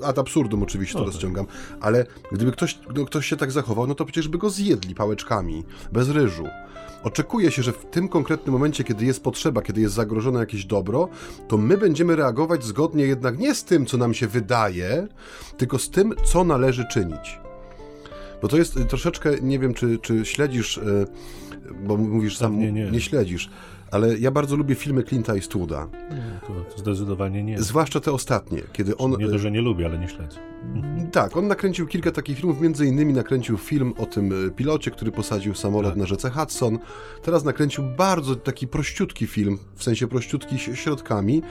ad 0.04 0.19
absurdum 0.19 0.63
oczywiście 0.63 0.93
to 0.99 1.06
rozciągam, 1.06 1.45
ale 1.82 2.06
gdyby 2.32 2.52
ktoś, 2.52 2.80
no, 2.95 3.06
ktoś 3.06 3.26
się 3.28 3.38
tak 3.38 3.52
zachował, 3.52 3.88
no 3.88 3.95
to 3.95 4.06
przecież 4.06 4.28
by 4.28 4.38
go 4.38 4.49
zjedli 4.49 4.95
pałeczkami, 4.95 5.63
bez 5.91 6.10
ryżu. 6.10 6.47
Oczekuje 7.04 7.52
się, 7.52 7.63
że 7.63 7.72
w 7.72 7.86
tym 7.86 8.08
konkretnym 8.08 8.54
momencie, 8.54 8.84
kiedy 8.84 9.06
jest 9.06 9.24
potrzeba, 9.24 9.62
kiedy 9.62 9.82
jest 9.82 9.94
zagrożone 9.94 10.39
jakieś 10.39 10.66
dobro, 10.66 11.10
to 11.48 11.58
my 11.58 11.78
będziemy 11.78 12.16
reagować 12.16 12.63
zgodnie 12.63 13.06
jednak 13.06 13.39
nie 13.39 13.56
z 13.56 13.63
tym, 13.63 13.86
co 13.86 13.98
nam 13.98 14.13
się 14.13 14.28
wydaje, 14.28 15.08
tylko 15.58 15.80
z 15.80 15.89
tym, 15.89 16.13
co 16.26 16.44
należy 16.44 16.86
czynić. 16.92 17.39
Bo 18.42 18.48
to 18.48 18.58
jest 18.58 18.80
troszeczkę, 18.89 19.32
nie 19.42 19.60
wiem, 19.60 19.74
czy, 19.74 20.00
czy 20.00 20.26
śledzisz, 20.26 20.78
e, 20.78 21.06
bo 21.88 21.98
mówisz 21.98 22.38
sam, 22.38 22.60
nie, 22.60 22.72
nie. 22.72 22.92
nie 22.92 23.02
śledzisz 23.02 23.50
ale 23.94 24.18
ja 24.18 24.32
bardzo 24.32 24.56
lubię 24.56 24.76
filmy 24.76 25.02
Clint'a 25.02 25.36
Eastwooda. 25.36 25.88
To, 26.48 26.76
to 26.76 26.78
zdecydowanie 26.78 27.44
nie. 27.44 27.62
Zwłaszcza 27.62 28.00
te 28.00 28.12
ostatnie, 28.12 28.62
kiedy 28.74 28.98
on... 28.98 29.12
Nie 29.12 29.28
to, 29.28 29.39
że 29.39 29.52
nie 29.52 29.62
lubię, 29.62 29.86
ale 29.86 30.00
nie 30.00 30.08
śledzę. 30.08 30.53
Tak, 31.13 31.38
on 31.38 31.47
nakręcił 31.47 31.88
kilka 31.88 32.12
takich 32.12 32.38
filmów, 32.38 32.62
między 32.62 32.86
innymi 32.86 33.13
nakręcił 33.13 33.58
film 33.58 33.93
o 33.97 34.06
tym 34.06 34.47
e, 34.47 34.52
pilocie, 34.52 34.91
który 34.91 35.12
posadził 35.12 35.56
samolot 35.56 35.91
tak. 35.91 35.99
na 35.99 36.06
rzece 36.06 36.30
Hudson. 36.30 36.80
Teraz 37.21 37.43
nakręcił 37.43 37.84
bardzo 37.84 38.36
taki 38.36 38.67
prościutki 38.67 39.28
film, 39.28 39.58
w 39.76 39.84
sensie 39.84 40.08
prościutki 40.08 40.60
środkami, 40.60 41.41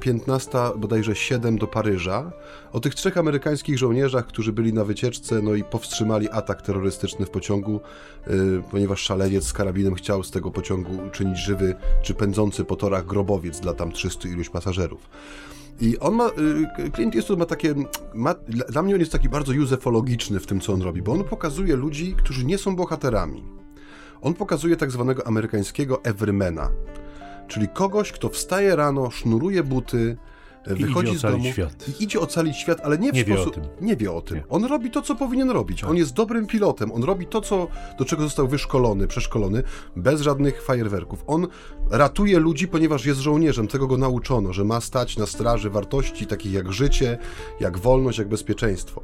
15 0.00 0.58
bodajże 0.76 1.14
7 1.14 1.58
do 1.58 1.66
Paryża, 1.66 2.32
o 2.72 2.80
tych 2.80 2.94
trzech 2.94 3.18
amerykańskich 3.18 3.78
żołnierzach, 3.78 4.26
którzy 4.26 4.52
byli 4.52 4.72
na 4.72 4.84
wycieczce, 4.84 5.42
no 5.42 5.54
i 5.54 5.64
powstrzymali 5.64 6.30
atak 6.30 6.62
terrorystyczny 6.62 7.26
w 7.26 7.30
pociągu, 7.30 7.80
e, 8.26 8.30
ponieważ 8.70 9.00
szaleniec 9.00 9.44
z 9.44 9.52
karabinem 9.52 9.94
chciał 9.94 10.22
z 10.22 10.30
tego 10.30 10.50
pociągu 10.50 11.10
czynić 11.12 11.38
żywy 11.38 11.74
czy 12.02 12.14
pędzący 12.14 12.64
po 12.64 12.76
torach 12.76 13.06
grobowiec 13.06 13.60
dla 13.60 13.74
tam 13.74 13.92
300 13.92 14.28
iluś 14.28 14.48
pasażerów. 14.48 15.08
I 15.80 15.98
on 15.98 16.14
ma, 16.14 16.26
y, 16.26 16.90
Clint 16.90 17.14
Eastwood 17.16 17.38
ma 17.38 17.46
takie, 17.46 17.74
ma, 18.14 18.34
dla 18.68 18.82
mnie 18.82 18.94
on 18.94 19.00
jest 19.00 19.12
taki 19.12 19.28
bardzo 19.28 19.52
józefologiczny 19.52 20.40
w 20.40 20.46
tym, 20.46 20.60
co 20.60 20.72
on 20.72 20.82
robi, 20.82 21.02
bo 21.02 21.12
on 21.12 21.24
pokazuje 21.24 21.76
ludzi, 21.76 22.14
którzy 22.18 22.44
nie 22.44 22.58
są 22.58 22.76
bohaterami. 22.76 23.44
On 24.22 24.34
pokazuje 24.34 24.76
tak 24.76 24.90
zwanego 24.90 25.26
amerykańskiego 25.26 26.04
everymana, 26.04 26.70
czyli 27.48 27.68
kogoś, 27.68 28.12
kto 28.12 28.28
wstaje 28.28 28.76
rano, 28.76 29.10
sznuruje 29.10 29.62
buty, 29.62 30.16
wychodzi 30.74 31.18
z 31.18 31.22
domu 31.22 31.44
świat. 31.44 31.88
i 31.88 32.04
idzie 32.04 32.20
ocalić 32.20 32.56
świat, 32.56 32.80
ale 32.84 32.98
nie 32.98 33.12
w 33.12 33.14
nie 33.14 33.22
sposób... 33.22 33.56
Wie 33.56 33.62
o 33.62 33.64
tym. 33.64 33.86
Nie 33.86 33.96
wie 33.96 34.12
o 34.12 34.22
tym. 34.22 34.36
Nie. 34.36 34.44
On 34.48 34.64
robi 34.64 34.90
to, 34.90 35.02
co 35.02 35.14
powinien 35.14 35.50
robić. 35.50 35.80
Tak. 35.80 35.90
On 35.90 35.96
jest 35.96 36.14
dobrym 36.14 36.46
pilotem. 36.46 36.92
On 36.92 37.04
robi 37.04 37.26
to, 37.26 37.40
co, 37.40 37.68
do 37.98 38.04
czego 38.04 38.22
został 38.22 38.48
wyszkolony, 38.48 39.06
przeszkolony, 39.06 39.62
bez 39.96 40.20
żadnych 40.20 40.62
fajerwerków. 40.62 41.24
On 41.26 41.46
ratuje 41.90 42.38
ludzi, 42.38 42.68
ponieważ 42.68 43.06
jest 43.06 43.20
żołnierzem. 43.20 43.68
Tego 43.68 43.86
go 43.86 43.96
nauczono, 43.96 44.52
że 44.52 44.64
ma 44.64 44.80
stać 44.80 45.16
na 45.16 45.26
straży 45.26 45.70
wartości 45.70 46.26
takich 46.26 46.52
jak 46.52 46.72
życie, 46.72 47.18
jak 47.60 47.78
wolność, 47.78 48.18
jak 48.18 48.28
bezpieczeństwo. 48.28 49.02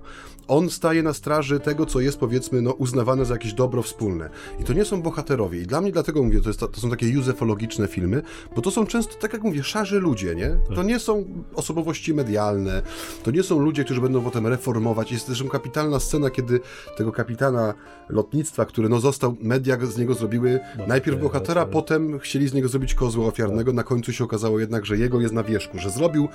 On 0.49 0.71
staje 0.71 1.03
na 1.03 1.13
straży 1.13 1.61
tego, 1.61 1.87
co 1.87 2.01
jest 2.01 2.19
powiedzmy 2.19 2.63
no, 2.63 2.73
uznawane 2.73 3.25
za 3.25 3.35
jakieś 3.35 3.53
dobro 3.53 3.83
wspólne. 3.83 4.31
I 4.61 4.65
to 4.65 4.73
nie 4.73 4.85
są 4.85 5.03
bohaterowie. 5.03 5.61
I 5.61 5.67
dla 5.67 5.81
mnie 5.81 5.93
dlatego 5.93 6.23
mówię, 6.23 6.41
to, 6.41 6.49
jest, 6.49 6.61
to 6.61 6.81
są 6.81 6.91
takie 6.91 7.09
józefologiczne 7.09 7.89
filmy, 7.89 8.23
bo 8.57 8.63
to 8.63 8.71
są 8.71 8.87
często, 8.87 9.15
tak 9.15 9.33
jak 9.33 9.43
mówię, 9.43 9.63
szarzy 9.63 10.01
ludzie, 10.01 10.35
nie? 10.35 10.57
To 10.69 10.75
tak. 10.75 10.87
nie 10.87 10.99
są 10.99 11.25
osobowości 11.55 12.15
medialne, 12.15 12.83
to 13.23 13.31
nie 13.31 13.43
są 13.43 13.59
ludzie, 13.59 13.85
którzy 13.85 14.01
będą 14.01 14.23
potem 14.23 14.47
reformować. 14.47 15.13
Jest 15.13 15.27
zresztą 15.27 15.49
kapitalna 15.49 16.01
scena, 16.01 16.31
kiedy 16.31 16.61
tego 16.97 17.13
kapitana 17.13 17.75
lotnictwa, 18.09 18.65
który 18.65 18.89
no 18.89 19.01
został, 19.01 19.37
media 19.41 19.87
z 19.87 19.99
niego 19.99 20.15
zrobiły 20.15 20.61
najpierw 20.87 21.21
bohatera, 21.21 21.67
potem 21.67 22.19
chcieli 22.19 22.49
z 22.49 22.55
niego 22.55 22.69
zrobić 22.69 22.95
kozła 22.95 23.27
ofiarnego, 23.27 23.73
na 23.73 23.83
końcu 23.83 24.13
się 24.13 24.25
okazało 24.25 24.61
jednak, 24.61 24.87
że 24.87 24.97
jego 24.97 25.21
jest 25.21 25.35
na 25.35 25.43
wierzchu, 25.43 25.79
że 25.79 25.91
zrobił 25.91 26.29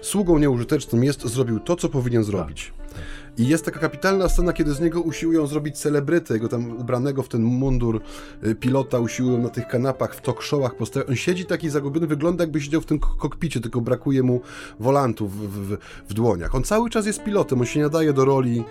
sługą 0.00 0.38
nieużytecznym 0.38 1.04
jest, 1.04 1.26
zrobił 1.26 1.60
to, 1.60 1.76
co 1.76 1.88
powinien 1.88 2.24
zrobić. 2.24 2.72
Tak, 2.78 2.94
tak. 2.94 3.02
I 3.38 3.48
jest 3.48 3.64
taka 3.64 3.80
kapitalna 3.80 4.28
scena, 4.28 4.52
kiedy 4.52 4.74
z 4.74 4.80
niego 4.80 5.00
usiłują 5.00 5.46
zrobić 5.46 5.78
celebrytę, 5.78 6.34
jego 6.34 6.48
tam 6.48 6.76
ubranego 6.80 7.22
w 7.22 7.28
ten 7.28 7.42
mundur 7.42 8.00
y, 8.46 8.54
pilota, 8.54 8.98
usiłują 8.98 9.38
na 9.38 9.48
tych 9.48 9.68
kanapach, 9.68 10.14
w 10.14 10.20
talk 10.20 10.42
showach 10.42 10.76
postawić. 10.76 11.08
On 11.08 11.16
siedzi 11.16 11.44
taki 11.44 11.70
zagubiony, 11.70 12.06
wygląda 12.06 12.44
jakby 12.44 12.60
siedział 12.60 12.80
w 12.80 12.86
tym 12.86 12.98
kokpicie, 12.98 13.60
tylko 13.60 13.80
brakuje 13.80 14.22
mu 14.22 14.40
wolantu 14.80 15.28
w, 15.28 15.36
w, 15.36 15.76
w 16.08 16.14
dłoniach. 16.14 16.54
On 16.54 16.62
cały 16.62 16.90
czas 16.90 17.06
jest 17.06 17.24
pilotem, 17.24 17.60
on 17.60 17.66
się 17.66 17.78
nie 17.78 17.84
nadaje 17.84 18.12
do 18.12 18.24
roli 18.24 18.64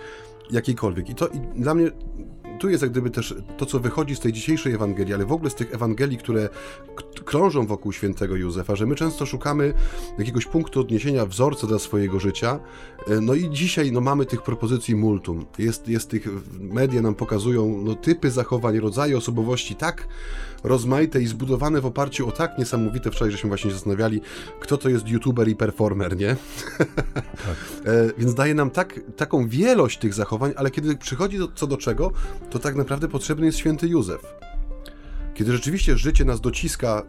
jakiejkolwiek. 0.50 1.10
I 1.10 1.14
to 1.14 1.28
i 1.28 1.40
dla 1.56 1.74
mnie 1.74 1.90
tu 2.62 2.70
jest 2.70 2.82
jak 2.82 2.90
gdyby 2.90 3.10
też 3.10 3.34
to, 3.56 3.66
co 3.66 3.80
wychodzi 3.80 4.16
z 4.16 4.20
tej 4.20 4.32
dzisiejszej 4.32 4.74
Ewangelii, 4.74 5.14
ale 5.14 5.26
w 5.26 5.32
ogóle 5.32 5.50
z 5.50 5.54
tych 5.54 5.74
Ewangelii, 5.74 6.18
które 6.18 6.48
krążą 7.24 7.66
wokół 7.66 7.92
świętego 7.92 8.36
Józefa, 8.36 8.76
że 8.76 8.86
my 8.86 8.94
często 8.94 9.26
szukamy 9.26 9.74
jakiegoś 10.18 10.46
punktu 10.46 10.80
odniesienia, 10.80 11.26
wzorca 11.26 11.66
dla 11.66 11.78
swojego 11.78 12.20
życia. 12.20 12.60
E, 13.08 13.20
no 13.20 13.34
i 13.34 13.50
dzisiaj 13.50 13.92
no, 13.92 14.00
mamy 14.00 14.26
tych 14.26 14.42
propozycji 14.42 14.96
multum. 14.96 15.46
Jest, 15.58 15.88
jest 15.88 16.10
tych, 16.10 16.28
media 16.60 17.02
nam 17.02 17.14
pokazują 17.14 17.82
no, 17.84 17.94
typy 17.94 18.30
zachowań, 18.30 18.78
rodzaje 18.78 19.16
osobowości 19.16 19.74
tak 19.74 20.08
rozmaite 20.64 21.22
i 21.22 21.26
zbudowane 21.26 21.80
w 21.80 21.86
oparciu 21.86 22.28
o 22.28 22.32
tak 22.32 22.58
niesamowite, 22.58 23.10
wczoraj 23.10 23.32
żeśmy 23.32 23.48
właśnie 23.48 23.70
się 23.70 23.74
zastanawiali, 23.74 24.20
kto 24.60 24.76
to 24.76 24.88
jest 24.88 25.08
youtuber 25.08 25.48
i 25.48 25.56
performer, 25.56 26.16
nie? 26.16 26.36
Tak. 26.78 27.56
e, 27.86 28.10
więc 28.18 28.34
daje 28.34 28.54
nam 28.54 28.70
tak, 28.70 29.00
taką 29.16 29.48
wielość 29.48 29.98
tych 29.98 30.14
zachowań, 30.14 30.52
ale 30.56 30.70
kiedy 30.70 30.96
przychodzi 30.96 31.38
do, 31.38 31.48
co 31.48 31.66
do 31.66 31.76
czego, 31.76 32.12
to 32.50 32.58
tak 32.58 32.74
naprawdę 32.74 33.08
potrzebny 33.08 33.46
jest 33.46 33.58
święty 33.58 33.88
Józef. 33.88 34.34
Kiedy 35.34 35.52
rzeczywiście 35.52 35.98
życie 35.98 36.24
nas 36.24 36.40
dociska 36.40 37.02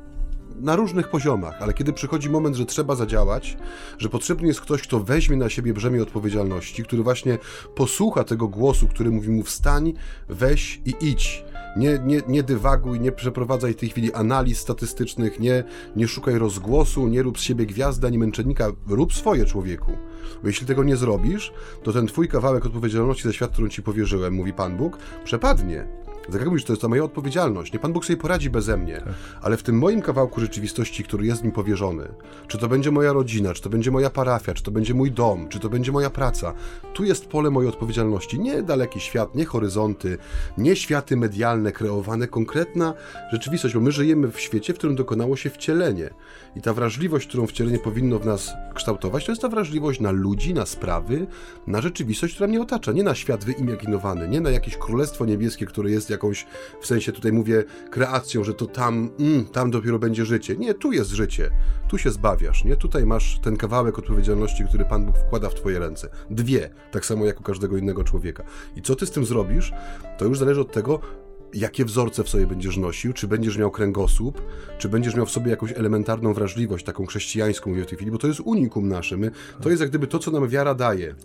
na 0.62 0.76
różnych 0.76 1.10
poziomach, 1.10 1.62
ale 1.62 1.74
kiedy 1.74 1.94
przychodzi 1.94 2.30
moment, 2.30 2.56
że 2.56 2.66
trzeba 2.66 2.96
zadziałać, 2.96 3.58
że 3.98 4.10
potrzebny 4.10 4.48
jest 4.48 4.62
ktoś, 4.62 4.82
kto 4.82 5.00
weźmie 5.00 5.38
na 5.38 5.50
siebie 5.50 5.74
brzemię 5.74 6.04
odpowiedzialności, 6.04 6.84
który 6.84 7.04
właśnie 7.04 7.38
posłucha 7.76 8.24
tego 8.24 8.48
głosu, 8.48 8.88
który 8.88 9.12
mówi 9.12 9.30
mu 9.30 9.44
wstań, 9.44 9.94
weź 10.30 10.82
i 10.86 10.96
idź. 11.02 11.46
Nie, 11.78 12.00
nie, 12.06 12.22
nie 12.28 12.44
dywaguj, 12.44 13.00
nie 13.00 13.12
przeprowadzaj 13.12 13.74
w 13.74 13.78
tej 13.78 13.89
chwili 13.89 14.13
analiz 14.13 14.60
statystycznych, 14.60 15.39
nie, 15.39 15.63
nie 15.96 16.08
szukaj 16.08 16.38
rozgłosu, 16.38 17.08
nie 17.08 17.24
rób 17.24 17.39
z 17.39 17.42
siebie 17.42 17.66
gwiazdy 17.66 18.08
ani 18.08 18.18
męczennika, 18.18 18.72
rób 18.88 19.13
swoje 19.13 19.46
człowieku. 19.46 19.92
Bo 20.42 20.48
jeśli 20.48 20.68
tego 20.68 20.84
nie 20.84 20.98
zrobisz, 20.98 21.54
to 21.84 21.94
ten 21.94 22.08
twój 22.08 22.28
kawałek 22.28 22.66
odpowiedzialności 22.66 23.24
za 23.24 23.34
świat, 23.34 23.52
którą 23.52 23.70
ci 23.70 23.84
powierzyłem, 23.84 24.34
mówi 24.34 24.54
Pan 24.54 24.78
Bóg, 24.78 24.98
przepadnie. 25.24 26.03
Tak 26.31 26.41
jak 26.41 26.45
mówisz, 26.45 26.63
to 26.63 26.73
jest 26.73 26.81
to 26.81 26.89
moja 26.89 27.03
odpowiedzialność. 27.03 27.73
Nie 27.73 27.79
Pan 27.79 27.93
Bóg 27.93 28.05
sobie 28.05 28.17
poradzi 28.17 28.49
beze 28.49 28.77
mnie, 28.77 28.97
tak. 28.97 29.13
ale 29.41 29.57
w 29.57 29.63
tym 29.63 29.77
moim 29.77 30.01
kawałku 30.01 30.41
rzeczywistości, 30.41 31.03
który 31.03 31.25
jest 31.25 31.43
mi 31.43 31.51
powierzony, 31.51 32.07
czy 32.47 32.57
to 32.57 32.67
będzie 32.67 32.91
moja 32.91 33.13
rodzina, 33.13 33.53
czy 33.53 33.62
to 33.62 33.69
będzie 33.69 33.91
moja 33.91 34.09
parafia, 34.09 34.53
czy 34.53 34.63
to 34.63 34.71
będzie 34.71 34.93
mój 34.93 35.12
dom, 35.12 35.49
czy 35.49 35.59
to 35.59 35.69
będzie 35.69 35.91
moja 35.91 36.09
praca, 36.09 36.53
tu 36.93 37.03
jest 37.03 37.25
pole 37.25 37.49
mojej 37.49 37.69
odpowiedzialności. 37.69 38.39
Nie 38.39 38.63
daleki 38.63 38.99
świat, 38.99 39.36
nie 39.36 39.45
horyzonty, 39.45 40.17
nie 40.57 40.75
światy 40.75 41.17
medialne 41.17 41.71
kreowane, 41.71 42.27
konkretna 42.27 42.93
rzeczywistość, 43.31 43.75
bo 43.75 43.81
my 43.81 43.91
żyjemy 43.91 44.31
w 44.31 44.39
świecie, 44.39 44.73
w 44.73 44.77
którym 44.77 44.95
dokonało 44.95 45.36
się 45.36 45.49
wcielenie. 45.49 46.09
I 46.55 46.62
ta 46.62 46.73
wrażliwość, 46.73 47.27
którą 47.27 47.47
wcielenie 47.47 47.79
powinno 47.79 48.19
w 48.19 48.25
nas 48.25 48.53
kształtować, 48.73 49.25
to 49.25 49.31
jest 49.31 49.41
ta 49.41 49.49
wrażliwość 49.49 49.99
na 49.99 50.12
ludzi, 50.12 50.53
na 50.53 50.65
sprawy, 50.65 51.27
na 51.67 51.81
rzeczywistość, 51.81 52.33
która 52.33 52.47
mnie 52.47 52.62
otacza. 52.62 52.91
Nie 52.91 53.03
na 53.03 53.15
świat 53.15 53.43
wyimaginowany, 53.45 54.27
nie 54.27 54.41
na 54.41 54.49
jakieś 54.49 54.77
królestwo 54.77 55.25
niebieskie, 55.25 55.65
które 55.65 55.91
jest 55.91 56.09
jakąś, 56.13 56.45
w 56.82 56.88
sensie 56.88 57.12
tutaj 57.12 57.32
mówię, 57.32 57.63
kreacją, 57.89 58.43
że 58.43 58.54
to 58.54 58.65
tam, 58.65 59.10
mm, 59.19 59.45
tam 59.45 59.71
dopiero 59.71 59.99
będzie 59.99 60.26
życie. 60.26 60.56
Nie, 60.58 60.73
tu 60.73 60.91
jest 60.91 61.10
życie. 61.10 61.49
Tu 61.88 61.97
się 61.97 62.12
zbawiasz, 62.12 62.63
nie? 62.63 62.76
Tutaj 62.76 63.06
masz 63.06 63.39
ten 63.39 63.58
kawałek 63.58 63.99
odpowiedzialności, 63.99 64.63
który 64.69 64.86
Pan 64.86 65.06
Bóg 65.06 65.17
wkłada 65.17 65.49
w 65.49 65.56
twoje 65.56 65.80
ręce. 65.80 66.10
Dwie, 66.30 66.69
tak 66.91 67.06
samo 67.06 67.26
jak 67.26 67.39
u 67.39 67.43
każdego 67.43 67.78
innego 67.78 68.04
człowieka. 68.04 68.43
I 68.76 68.82
co 68.82 68.95
ty 68.95 69.06
z 69.06 69.12
tym 69.12 69.26
zrobisz, 69.26 69.73
to 70.17 70.26
już 70.26 70.38
zależy 70.39 70.62
od 70.62 70.71
tego, 70.71 70.99
jakie 71.54 71.86
wzorce 71.86 72.23
w 72.23 72.30
sobie 72.30 72.47
będziesz 72.47 72.78
nosił, 72.78 73.13
czy 73.13 73.28
będziesz 73.28 73.58
miał 73.58 73.71
kręgosłup, 73.71 74.41
czy 74.78 74.89
będziesz 74.89 75.15
miał 75.15 75.26
w 75.26 75.32
sobie 75.32 75.52
jakąś 75.52 75.71
elementarną 75.71 76.34
wrażliwość, 76.34 76.86
taką 76.86 77.06
chrześcijańską, 77.06 77.69
mówię 77.69 77.84
w 77.84 77.88
tej 77.88 77.95
chwili, 77.97 78.12
bo 78.12 78.17
to 78.17 78.28
jest 78.28 78.39
unikum 78.39 78.88
nasze. 78.88 79.17
My, 79.17 79.32
to 79.62 79.69
jest 79.69 79.82
jak 79.82 79.89
gdyby 79.89 80.08
to, 80.08 80.19
co 80.19 80.32
nam 80.32 80.47
wiara 80.47 80.76
daje. 80.76 81.15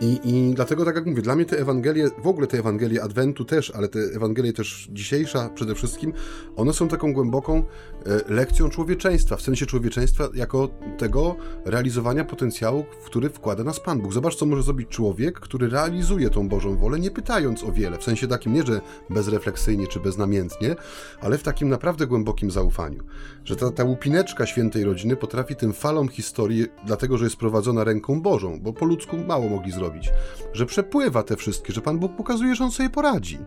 I, 0.00 0.20
I 0.24 0.54
dlatego, 0.54 0.84
tak 0.84 0.94
jak 0.94 1.06
mówię, 1.06 1.22
dla 1.22 1.36
mnie 1.36 1.44
te 1.44 1.58
Ewangelie, 1.58 2.10
w 2.22 2.26
ogóle 2.26 2.46
te 2.46 2.58
Ewangelie 2.58 3.02
Adwentu 3.02 3.44
też, 3.44 3.70
ale 3.70 3.88
te 3.88 3.98
Ewangelie 3.98 4.52
też 4.52 4.88
dzisiejsza 4.92 5.48
przede 5.48 5.74
wszystkim, 5.74 6.12
one 6.56 6.72
są 6.72 6.88
taką 6.88 7.12
głęboką 7.12 7.64
e, 8.06 8.32
lekcją 8.34 8.68
człowieczeństwa, 8.68 9.36
w 9.36 9.42
sensie 9.42 9.66
człowieczeństwa 9.66 10.28
jako 10.34 10.68
tego 10.98 11.36
realizowania 11.64 12.24
potencjału, 12.24 12.84
w 13.02 13.04
który 13.04 13.30
wkłada 13.30 13.64
nas 13.64 13.80
Pan 13.80 14.00
Bóg. 14.00 14.12
Zobacz, 14.12 14.36
co 14.36 14.46
może 14.46 14.62
zrobić 14.62 14.88
człowiek, 14.88 15.40
który 15.40 15.68
realizuje 15.68 16.30
tą 16.30 16.48
Bożą 16.48 16.76
wolę, 16.76 16.98
nie 16.98 17.10
pytając 17.10 17.64
o 17.64 17.72
wiele, 17.72 17.98
w 17.98 18.04
sensie 18.04 18.28
takim 18.28 18.52
nie, 18.52 18.62
że 18.62 18.80
bezrefleksyjnie 19.10 19.86
czy 19.86 20.00
beznamiętnie, 20.00 20.76
ale 21.20 21.38
w 21.38 21.42
takim 21.42 21.68
naprawdę 21.68 22.06
głębokim 22.06 22.50
zaufaniu. 22.50 23.02
Że 23.44 23.56
ta, 23.56 23.70
ta 23.70 23.84
łupineczka 23.84 24.46
świętej 24.46 24.84
rodziny 24.84 25.16
potrafi 25.16 25.56
tym 25.56 25.72
falom 25.72 26.08
historii, 26.08 26.66
dlatego 26.86 27.18
że 27.18 27.24
jest 27.24 27.36
prowadzona 27.36 27.84
ręką 27.84 28.22
Bożą, 28.22 28.60
bo 28.60 28.72
po 28.72 28.84
ludzku 28.84 29.16
mało 29.16 29.48
mogli 29.48 29.72
zrobić 29.72 29.87
że 30.52 30.66
przepływa 30.66 31.22
te 31.22 31.36
wszystkie, 31.36 31.72
że 31.72 31.80
Pan 31.80 31.98
Bóg 31.98 32.16
pokazuje, 32.16 32.54
że 32.54 32.64
On 32.64 32.70
sobie 32.70 32.90
poradzi. 32.90 33.38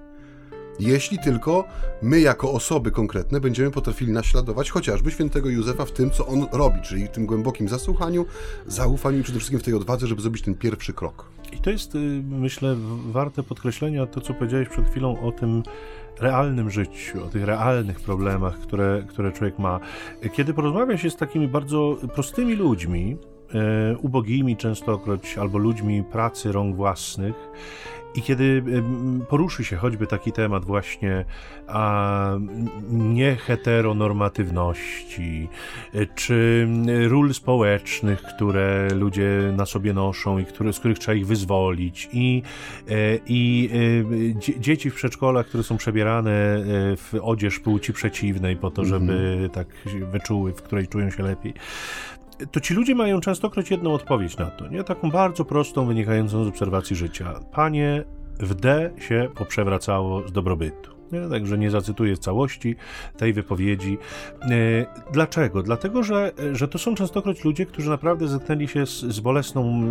Jeśli 0.79 1.19
tylko 1.19 1.63
my, 2.01 2.19
jako 2.19 2.51
osoby 2.51 2.91
konkretne, 2.91 3.39
będziemy 3.39 3.71
potrafili 3.71 4.11
naśladować 4.11 4.71
chociażby 4.71 5.11
świętego 5.11 5.49
Józefa 5.49 5.85
w 5.85 5.91
tym, 5.91 6.11
co 6.11 6.27
on 6.27 6.47
robi, 6.51 6.81
czyli 6.81 7.05
w 7.05 7.09
tym 7.09 7.25
głębokim 7.25 7.69
zasłuchaniu, 7.69 8.25
zaufaniu 8.67 9.19
i 9.19 9.23
przede 9.23 9.39
wszystkim 9.39 9.59
w 9.59 9.63
tej 9.63 9.73
odwadze, 9.73 10.07
żeby 10.07 10.21
zrobić 10.21 10.43
ten 10.43 10.55
pierwszy 10.55 10.93
krok. 10.93 11.25
I 11.53 11.57
to 11.57 11.69
jest, 11.69 11.95
y, 11.95 12.23
myślę, 12.29 12.75
warte 13.11 13.43
podkreślenia 13.43 14.05
to, 14.05 14.21
co 14.21 14.33
powiedziałeś 14.33 14.69
przed 14.69 14.89
chwilą 14.89 15.21
o 15.21 15.31
tym 15.31 15.63
realnym 16.19 16.69
życiu, 16.69 17.25
o 17.25 17.27
tych 17.27 17.43
realnych 17.43 17.99
problemach, 17.99 18.59
które, 18.59 19.05
które 19.09 19.31
człowiek 19.31 19.59
ma. 19.59 19.79
Kiedy 20.33 20.53
porozmawia 20.53 20.97
się 20.97 21.09
z 21.09 21.15
takimi 21.15 21.47
bardzo 21.47 21.97
prostymi 22.13 22.55
ludźmi, 22.55 23.17
ubogimi 24.01 24.57
częstokroć 24.57 25.37
albo 25.37 25.57
ludźmi 25.57 26.03
pracy 26.03 26.51
rąk 26.51 26.75
własnych. 26.75 27.35
I 28.15 28.21
kiedy 28.21 28.63
poruszy 29.29 29.63
się 29.63 29.75
choćby 29.75 30.07
taki 30.07 30.31
temat 30.31 30.65
właśnie 30.65 31.25
a, 31.67 32.31
nieheteronormatywności, 32.91 35.49
e, 35.93 36.05
czy 36.05 36.67
ról 37.07 37.33
społecznych, 37.33 38.21
które 38.21 38.87
ludzie 38.95 39.53
na 39.57 39.65
sobie 39.65 39.93
noszą 39.93 40.39
i 40.39 40.45
które, 40.45 40.73
z 40.73 40.79
których 40.79 40.99
trzeba 40.99 41.15
ich 41.15 41.27
wyzwolić, 41.27 42.09
i, 42.13 42.41
e, 42.89 42.93
i 43.27 43.69
dzieci 44.59 44.89
w 44.89 44.95
przedszkolach, 44.95 45.47
które 45.47 45.63
są 45.63 45.77
przebierane 45.77 46.31
w 46.97 47.13
odzież 47.21 47.59
płci 47.59 47.93
przeciwnej 47.93 48.55
po 48.55 48.71
to, 48.71 48.85
żeby 48.85 49.13
mm 49.13 49.47
-hmm. 49.47 49.49
tak 49.49 49.67
wyczuły, 50.11 50.53
w 50.53 50.61
której 50.61 50.87
czują 50.87 51.09
się 51.09 51.23
lepiej 51.23 51.53
to 52.51 52.59
ci 52.59 52.73
ludzie 52.73 52.95
mają 52.95 53.21
częstokroć 53.21 53.71
jedną 53.71 53.93
odpowiedź 53.93 54.37
na 54.37 54.45
to, 54.45 54.67
nie? 54.67 54.83
Taką 54.83 55.11
bardzo 55.11 55.45
prostą, 55.45 55.85
wynikającą 55.85 56.43
z 56.43 56.47
obserwacji 56.47 56.95
życia. 56.95 57.39
Panie, 57.51 58.03
w 58.39 58.55
D 58.55 58.91
się 58.99 59.29
poprzewracało 59.35 60.27
z 60.27 60.31
dobrobytu. 60.31 61.00
Także 61.29 61.57
nie 61.57 61.71
zacytuję 61.71 62.17
całości 62.17 62.75
tej 63.17 63.33
wypowiedzi. 63.33 63.97
E, 64.41 64.47
dlaczego? 65.13 65.63
Dlatego, 65.63 66.03
że, 66.03 66.31
że 66.53 66.67
to 66.67 66.77
są 66.77 66.95
częstokroć 66.95 67.43
ludzie, 67.43 67.65
którzy 67.65 67.89
naprawdę 67.89 68.27
zetknęli 68.27 68.67
się 68.67 68.85
z, 68.85 68.99
z 68.99 69.19
bolesną, 69.19 69.83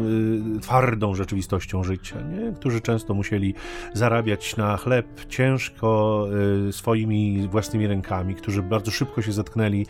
e, 0.57 0.61
twardą 0.61 1.15
rzeczywistością 1.15 1.85
życia, 1.85 2.17
nie? 2.21 2.53
którzy 2.53 2.81
często 2.81 3.15
musieli 3.15 3.55
zarabiać 3.95 4.57
na 4.57 4.77
chleb 4.77 5.07
ciężko 5.29 6.27
e, 6.69 6.73
swoimi 6.73 7.49
własnymi 7.49 7.87
rękami, 7.87 8.35
którzy 8.35 8.63
bardzo 8.63 8.91
szybko 8.91 9.23
się 9.23 9.33
zetknęli 9.33 9.87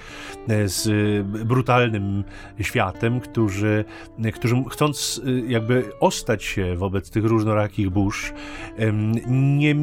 z 0.64 0.88
brutalnym 1.46 2.24
światem, 2.60 3.20
którzy, 3.20 3.84
którzy 4.34 4.64
chcąc 4.70 5.22
jakby 5.48 5.92
ostać 6.00 6.44
się 6.44 6.76
wobec 6.76 7.10
tych 7.10 7.24
różnorakich 7.24 7.90
burz, 7.90 8.32
nie, 9.28 9.74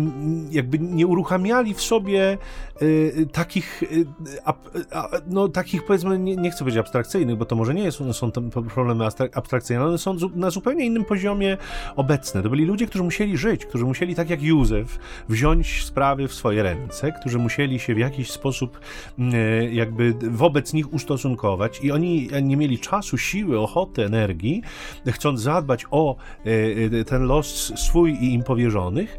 jakby 0.52 0.80
nie 0.80 1.08
uruchamiali 1.08 1.37
uruchamiali 1.38 1.74
w 1.74 1.82
sobie 1.82 2.38
y, 2.82 3.28
takich, 3.32 3.84
y, 3.84 4.06
a, 4.46 4.54
a, 4.92 5.10
no 5.28 5.48
takich 5.48 5.86
powiedzmy, 5.86 6.20
nie, 6.20 6.36
nie, 6.36 6.52
chcę 6.52 6.60
powiedzieć 6.60 6.80
abstrakcyjnych, 6.80 7.38
bo 7.38 7.46
to 7.46 7.56
może 7.56 7.74
nie 7.74 7.84
jest, 7.84 8.00
są 8.12 8.32
to 8.32 8.42
problemy 8.42 9.06
abstrakcyjne, 9.34 9.82
ale 9.82 9.90
one 9.90 9.98
są 9.98 10.16
na 10.36 10.50
zupełnie 10.50 10.86
innym 10.86 11.06
poziomie 11.06 11.58
obecne. 11.96 12.44
To 12.44 12.50
byli 12.50 12.66
ludzie, 12.66 12.88
którzy 12.88 13.04
musieli 13.04 13.38
żyć, 13.38 13.66
którzy 13.66 13.86
musieli, 13.86 14.16
tak 14.16 14.30
jak 14.30 14.42
Józef, 14.42 15.00
wziąć 15.30 15.84
sprawy 15.86 16.28
w 16.28 16.34
swoje 16.34 16.64
ręce, 16.64 17.12
którzy 17.12 17.38
musieli 17.38 17.80
się 17.80 17.96
w 17.96 17.98
jakiś 17.98 18.32
sposób 18.32 18.80
y, 19.20 19.74
jakby 19.74 20.14
wobec 20.32 20.74
nich 20.74 20.94
ustosunkować 20.94 21.80
i 21.84 21.92
oni 21.92 22.30
nie 22.42 22.58
mieli 22.58 22.80
czasu, 22.80 23.18
siły, 23.18 23.60
ochoty, 23.60 24.06
energii, 24.06 24.62
chcąc 25.08 25.42
zadbać 25.42 25.86
o 25.92 26.16
y, 26.46 26.50
y, 26.94 27.06
ten 27.06 27.24
los 27.24 27.74
swój 27.76 28.12
i 28.12 28.34
im 28.34 28.44
powierzonych, 28.44 29.18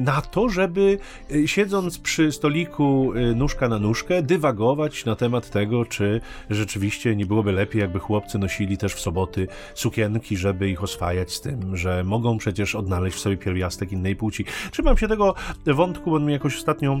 na 0.00 0.20
to, 0.20 0.48
żeby 0.48 0.74
Y, 0.84 0.98
siedząc 1.46 1.98
przy 1.98 2.32
stoliku 2.32 3.12
y, 3.16 3.34
nóżka 3.34 3.68
na 3.68 3.78
nóżkę, 3.78 4.22
dywagować 4.22 5.04
na 5.04 5.16
temat 5.16 5.50
tego, 5.50 5.84
czy 5.84 6.20
rzeczywiście 6.50 7.16
nie 7.16 7.26
byłoby 7.26 7.52
lepiej, 7.52 7.80
jakby 7.80 7.98
chłopcy 7.98 8.38
nosili 8.38 8.78
też 8.78 8.94
w 8.94 9.00
soboty 9.00 9.48
sukienki, 9.74 10.36
żeby 10.36 10.68
ich 10.68 10.82
oswajać 10.82 11.32
z 11.32 11.40
tym, 11.40 11.76
że 11.76 12.04
mogą 12.04 12.38
przecież 12.38 12.74
odnaleźć 12.74 13.16
w 13.16 13.20
sobie 13.20 13.36
pierwiastek 13.36 13.92
innej 13.92 14.16
płci. 14.16 14.44
Trzymam 14.70 14.98
się 14.98 15.08
tego 15.08 15.34
wątku, 15.66 16.10
bo 16.10 16.16
on 16.16 16.26
mi 16.26 16.32
jakoś 16.32 16.56
ostatnio 16.56 17.00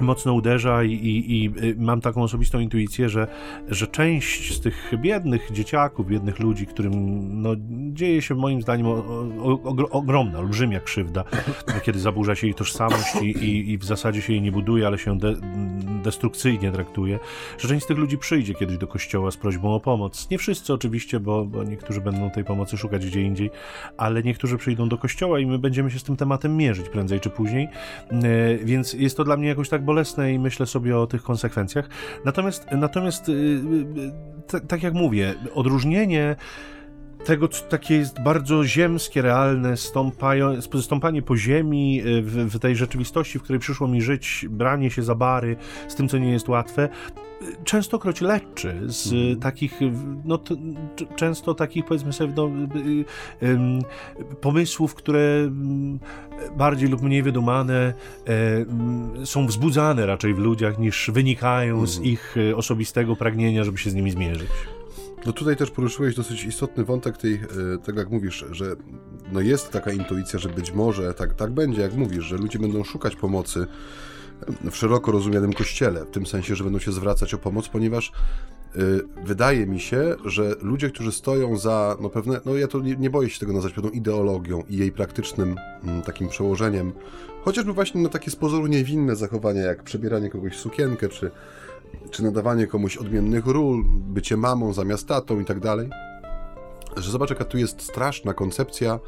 mocno 0.00 0.32
uderza 0.32 0.82
i, 0.82 0.92
i, 0.92 1.44
i, 1.44 1.46
y, 1.64 1.76
mam 1.78 2.00
taką 2.00 2.22
osobistą 2.22 2.60
intuicję, 2.60 3.08
że, 3.08 3.26
że 3.68 3.86
część 3.86 4.54
z 4.56 4.60
tych 4.60 4.92
biednych 4.98 5.52
dzieciaków, 5.52 6.06
biednych 6.06 6.38
ludzi, 6.38 6.66
którym 6.66 6.92
no, 7.42 7.50
dzieje 7.92 8.22
się 8.22 8.34
moim 8.34 8.62
zdaniem 8.62 8.86
o, 8.86 8.90
o, 8.90 9.62
o, 9.64 9.90
ogromna, 9.90 10.38
olbrzymia 10.38 10.80
krzywda, 10.80 11.24
kiedy 11.84 12.00
zaburza 12.00 12.34
się 12.34 12.46
jej 12.46 12.54
tożsamość 12.54 13.16
i, 13.22 13.70
i, 13.72 13.78
w 13.78 13.84
zasadzie 13.84 14.22
się 14.22 14.32
jej 14.32 14.42
nie 14.42 14.52
buduje, 14.52 14.86
ale 14.86 14.98
się 14.98 15.18
de, 15.18 15.34
destrukcyjnie 16.02 16.72
traktuje, 16.72 17.18
że 17.58 17.68
część 17.68 17.84
z 17.84 17.88
tych 17.88 17.98
ludzi 17.98 18.18
przyjdzie 18.18 18.54
kiedyś 18.54 18.78
do 18.78 18.86
kościoła 18.86 19.30
z 19.30 19.36
prośbą 19.36 19.74
o 19.74 19.80
pomoc. 19.80 20.30
Nie 20.30 20.38
wszyscy 20.38 20.72
oczywiście, 20.72 21.20
bo, 21.20 21.44
bo 21.44 21.64
niektórzy 21.64 22.00
będą 22.00 22.30
tej 22.30 22.44
pomocy 22.44 22.76
szukać 22.76 23.06
gdzie 23.06 23.22
indziej, 23.22 23.50
ale 23.96 24.22
niektórzy 24.22 24.58
przyjdą 24.58 24.88
do 24.88 24.98
kościoła 24.98 25.40
i 25.40 25.46
my 25.46 25.58
będziemy 25.58 25.90
się 25.90 25.98
z 25.98 26.02
tym 26.02 26.16
tematem 26.16 26.56
mierzyć 26.56 26.88
prędzej 26.88 27.20
czy 27.20 27.30
później, 27.30 27.68
e, 28.10 28.58
więc 28.64 28.92
jest 28.92 29.16
to 29.16 29.24
dla 29.24 29.36
mnie 29.36 29.48
jakoś 29.48 29.68
tak 29.68 29.79
bolesne 29.80 30.32
i 30.32 30.38
myślę 30.38 30.66
sobie 30.66 30.98
o 30.98 31.06
tych 31.06 31.22
konsekwencjach. 31.22 31.88
Natomiast, 32.24 32.66
natomiast 32.72 33.28
y, 33.28 33.32
y, 33.32 34.56
y, 34.56 34.60
tak 34.68 34.82
jak 34.82 34.94
mówię, 34.94 35.34
odróżnienie 35.54 36.36
tego, 37.24 37.48
co 37.48 37.64
takie 37.64 37.96
jest 37.96 38.22
bardzo 38.22 38.64
ziemskie, 38.64 39.22
realne, 39.22 39.74
stąpanie 40.80 41.22
po 41.22 41.36
ziemi, 41.36 42.02
w, 42.22 42.54
w, 42.54 42.58
tej 42.58 42.76
rzeczywistości, 42.76 43.38
w 43.38 43.42
której 43.42 43.60
przyszło 43.60 43.88
mi 43.88 44.02
żyć, 44.02 44.46
branie 44.50 44.90
się 44.90 45.02
za 45.02 45.14
bary 45.14 45.56
z 45.88 45.94
tym, 45.94 46.08
co 46.08 46.18
nie 46.18 46.32
jest 46.32 46.48
łatwe, 46.48 46.88
częstokroć 47.64 48.20
leczy 48.20 48.80
z 48.86 49.12
mm. 49.12 49.40
takich, 49.40 49.80
no 50.24 50.38
to, 50.38 50.54
często 51.16 51.54
takich 51.54 51.84
powiedzmy 51.84 52.12
sobie, 52.12 52.32
no, 52.36 52.50
pomysłów, 54.40 54.94
które 54.94 55.50
bardziej 56.56 56.88
lub 56.88 57.02
mniej 57.02 57.22
wydumane 57.22 57.94
e, 59.20 59.26
są 59.26 59.46
wzbudzane 59.46 60.06
raczej 60.06 60.34
w 60.34 60.38
ludziach 60.38 60.78
niż 60.78 61.10
wynikają 61.14 61.74
mm. 61.74 61.86
z 61.86 61.96
mhm. 61.96 62.12
ich 62.12 62.36
e, 62.50 62.56
osobistego 62.56 63.16
pragnienia, 63.16 63.64
żeby 63.64 63.78
się 63.78 63.90
z 63.90 63.94
nimi 63.94 64.10
zmierzyć. 64.10 64.50
No 65.26 65.32
tutaj 65.32 65.56
też 65.56 65.70
poruszyłeś 65.70 66.14
dosyć 66.14 66.44
istotny 66.44 66.84
wątek 66.84 67.16
tej, 67.16 67.34
e, 67.34 67.78
tego 67.78 68.00
jak 68.00 68.10
mówisz, 68.10 68.44
że 68.50 68.76
no 69.32 69.40
jest 69.40 69.70
taka 69.70 69.92
intuicja, 69.92 70.38
że 70.38 70.48
być 70.48 70.72
może 70.72 71.14
tak, 71.14 71.34
tak 71.34 71.50
będzie, 71.50 71.82
jak 71.82 71.94
mówisz, 71.94 72.24
że 72.24 72.36
ludzie 72.36 72.58
będą 72.58 72.84
szukać 72.84 73.16
pomocy 73.16 73.66
w 74.70 74.76
szeroko 74.76 75.12
rozumianym 75.12 75.52
kościele, 75.52 76.04
w 76.04 76.10
tym 76.10 76.26
sensie, 76.26 76.56
że 76.56 76.64
będą 76.64 76.78
się 76.78 76.92
zwracać 76.92 77.34
o 77.34 77.38
pomoc, 77.38 77.68
ponieważ 77.68 78.12
y, 78.76 79.00
wydaje 79.24 79.66
mi 79.66 79.80
się, 79.80 80.16
że 80.24 80.54
ludzie, 80.62 80.90
którzy 80.90 81.12
stoją 81.12 81.56
za 81.56 81.96
no 82.00 82.10
pewne, 82.10 82.40
no 82.44 82.54
ja 82.54 82.68
to 82.68 82.80
nie, 82.80 82.96
nie 82.96 83.10
boję 83.10 83.30
się 83.30 83.40
tego 83.40 83.52
nazwać 83.52 83.72
pewną 83.72 83.90
ideologią 83.90 84.62
i 84.68 84.76
jej 84.76 84.92
praktycznym 84.92 85.56
mm, 85.84 86.02
takim 86.02 86.28
przełożeniem, 86.28 86.92
chociażby 87.44 87.72
właśnie 87.72 88.02
na 88.02 88.08
takie 88.08 88.30
z 88.30 88.36
pozoru 88.36 88.66
niewinne 88.66 89.16
zachowania, 89.16 89.62
jak 89.62 89.82
przebieranie 89.82 90.30
kogoś 90.30 90.52
w 90.52 90.60
sukienkę, 90.60 91.08
czy, 91.08 91.30
czy 92.10 92.22
nadawanie 92.22 92.66
komuś 92.66 92.96
odmiennych 92.96 93.46
ról, 93.46 93.84
bycie 93.86 94.36
mamą 94.36 94.72
zamiast 94.72 95.08
tatą 95.08 95.40
i 95.40 95.44
tak 95.44 95.60
dalej, 95.60 95.90
że 96.96 97.10
zobacz, 97.10 97.30
jaka 97.30 97.44
tu 97.44 97.58
jest 97.58 97.82
straszna 97.82 98.34
koncepcja 98.34 98.98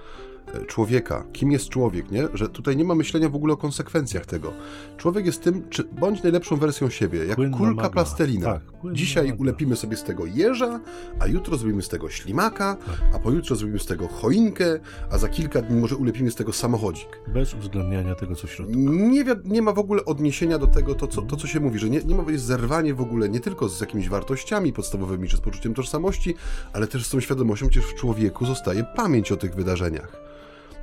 człowieka, 0.67 1.25
kim 1.33 1.53
jest 1.53 1.69
człowiek, 1.69 2.11
nie? 2.11 2.29
Że 2.35 2.49
tutaj 2.49 2.77
nie 2.77 2.85
ma 2.85 2.95
myślenia 2.95 3.29
w 3.29 3.35
ogóle 3.35 3.55
o 3.55 3.57
konsekwencjach 3.57 4.27
tego. 4.27 4.53
Człowiek 4.97 5.27
jest 5.27 5.43
tym, 5.43 5.69
czy 5.71 5.85
bądź 5.85 6.23
najlepszą 6.23 6.57
wersją 6.57 6.91
siebie, 6.91 7.27
jak 7.27 7.37
Płynna 7.37 7.57
kulka 7.59 7.75
magma. 7.75 7.91
plastelina. 7.91 8.47
Tak, 8.53 8.63
Dzisiaj 8.93 9.27
magma. 9.29 9.41
ulepimy 9.43 9.77
sobie 9.77 9.97
z 9.97 10.03
tego 10.05 10.27
jeża, 10.27 10.81
a 11.21 11.27
jutro 11.27 11.57
zrobimy 11.57 11.83
z 11.83 11.89
tego 11.89 12.11
ślimaka, 12.11 12.77
a 13.15 13.19
pojutrze 13.19 13.57
zrobimy 13.57 13.79
z 13.79 13.87
tego 13.87 14.09
choinkę, 14.09 14.81
a 15.11 15.19
za 15.19 15.29
kilka 15.29 15.63
dni 15.63 15.81
może 15.81 15.97
ulepimy 15.97 16.31
z 16.31 16.35
tego 16.35 16.53
samochodzik. 16.53 17.09
Bez 17.29 17.55
uwzględniania 17.55 18.15
tego, 18.15 18.35
co 18.37 18.47
w 18.47 18.51
środku. 18.51 18.73
Nie, 18.77 19.25
nie 19.45 19.63
ma 19.63 19.73
w 19.73 19.79
ogóle 19.79 20.05
odniesienia 20.05 20.59
do 20.59 20.67
tego, 20.67 20.95
to 20.95 21.07
co, 21.07 21.23
to, 21.23 21.37
co 21.37 21.47
się 21.47 21.61
mówi, 21.61 21.79
że 21.79 21.91
nie, 21.91 22.01
nie 22.05 22.15
ma 22.15 22.31
jest 22.33 22.45
zerwanie 22.45 22.95
w 22.95 23.01
ogóle 23.01 23.29
nie 23.29 23.41
tylko 23.41 23.69
z 23.69 23.81
jakimiś 23.81 24.09
wartościami 24.09 24.73
podstawowymi, 24.73 25.29
czy 25.29 25.37
z 25.37 25.41
poczuciem 25.41 25.75
tożsamości, 25.75 26.35
ale 26.73 26.87
też 26.87 27.07
z 27.07 27.11
tą 27.11 27.21
świadomością, 27.21 27.69
przecież 27.69 27.91
w 27.91 27.95
człowieku 27.95 28.47
zostaje 28.47 28.85
pamięć 28.97 29.33
o 29.33 29.37
tych 29.37 29.55
wydarzeniach. 29.55 30.17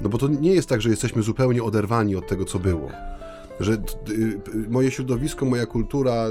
No 0.02 0.10
bo 0.10 0.18
to 0.18 0.28
nie 0.28 0.54
jest 0.54 0.70
tak, 0.70 0.82
że 0.82 0.90
jesteśmy 0.90 1.24
zupełnie 1.24 1.64
oderwani 1.64 2.16
od 2.16 2.28
tego, 2.28 2.46
co 2.46 2.60
było. 2.60 2.90
Że 3.60 3.74
y, 3.74 3.78
y, 4.56 4.70
moje 4.70 4.92
środowisko, 4.92 5.46
moja 5.46 5.66
kultura, 5.66 6.26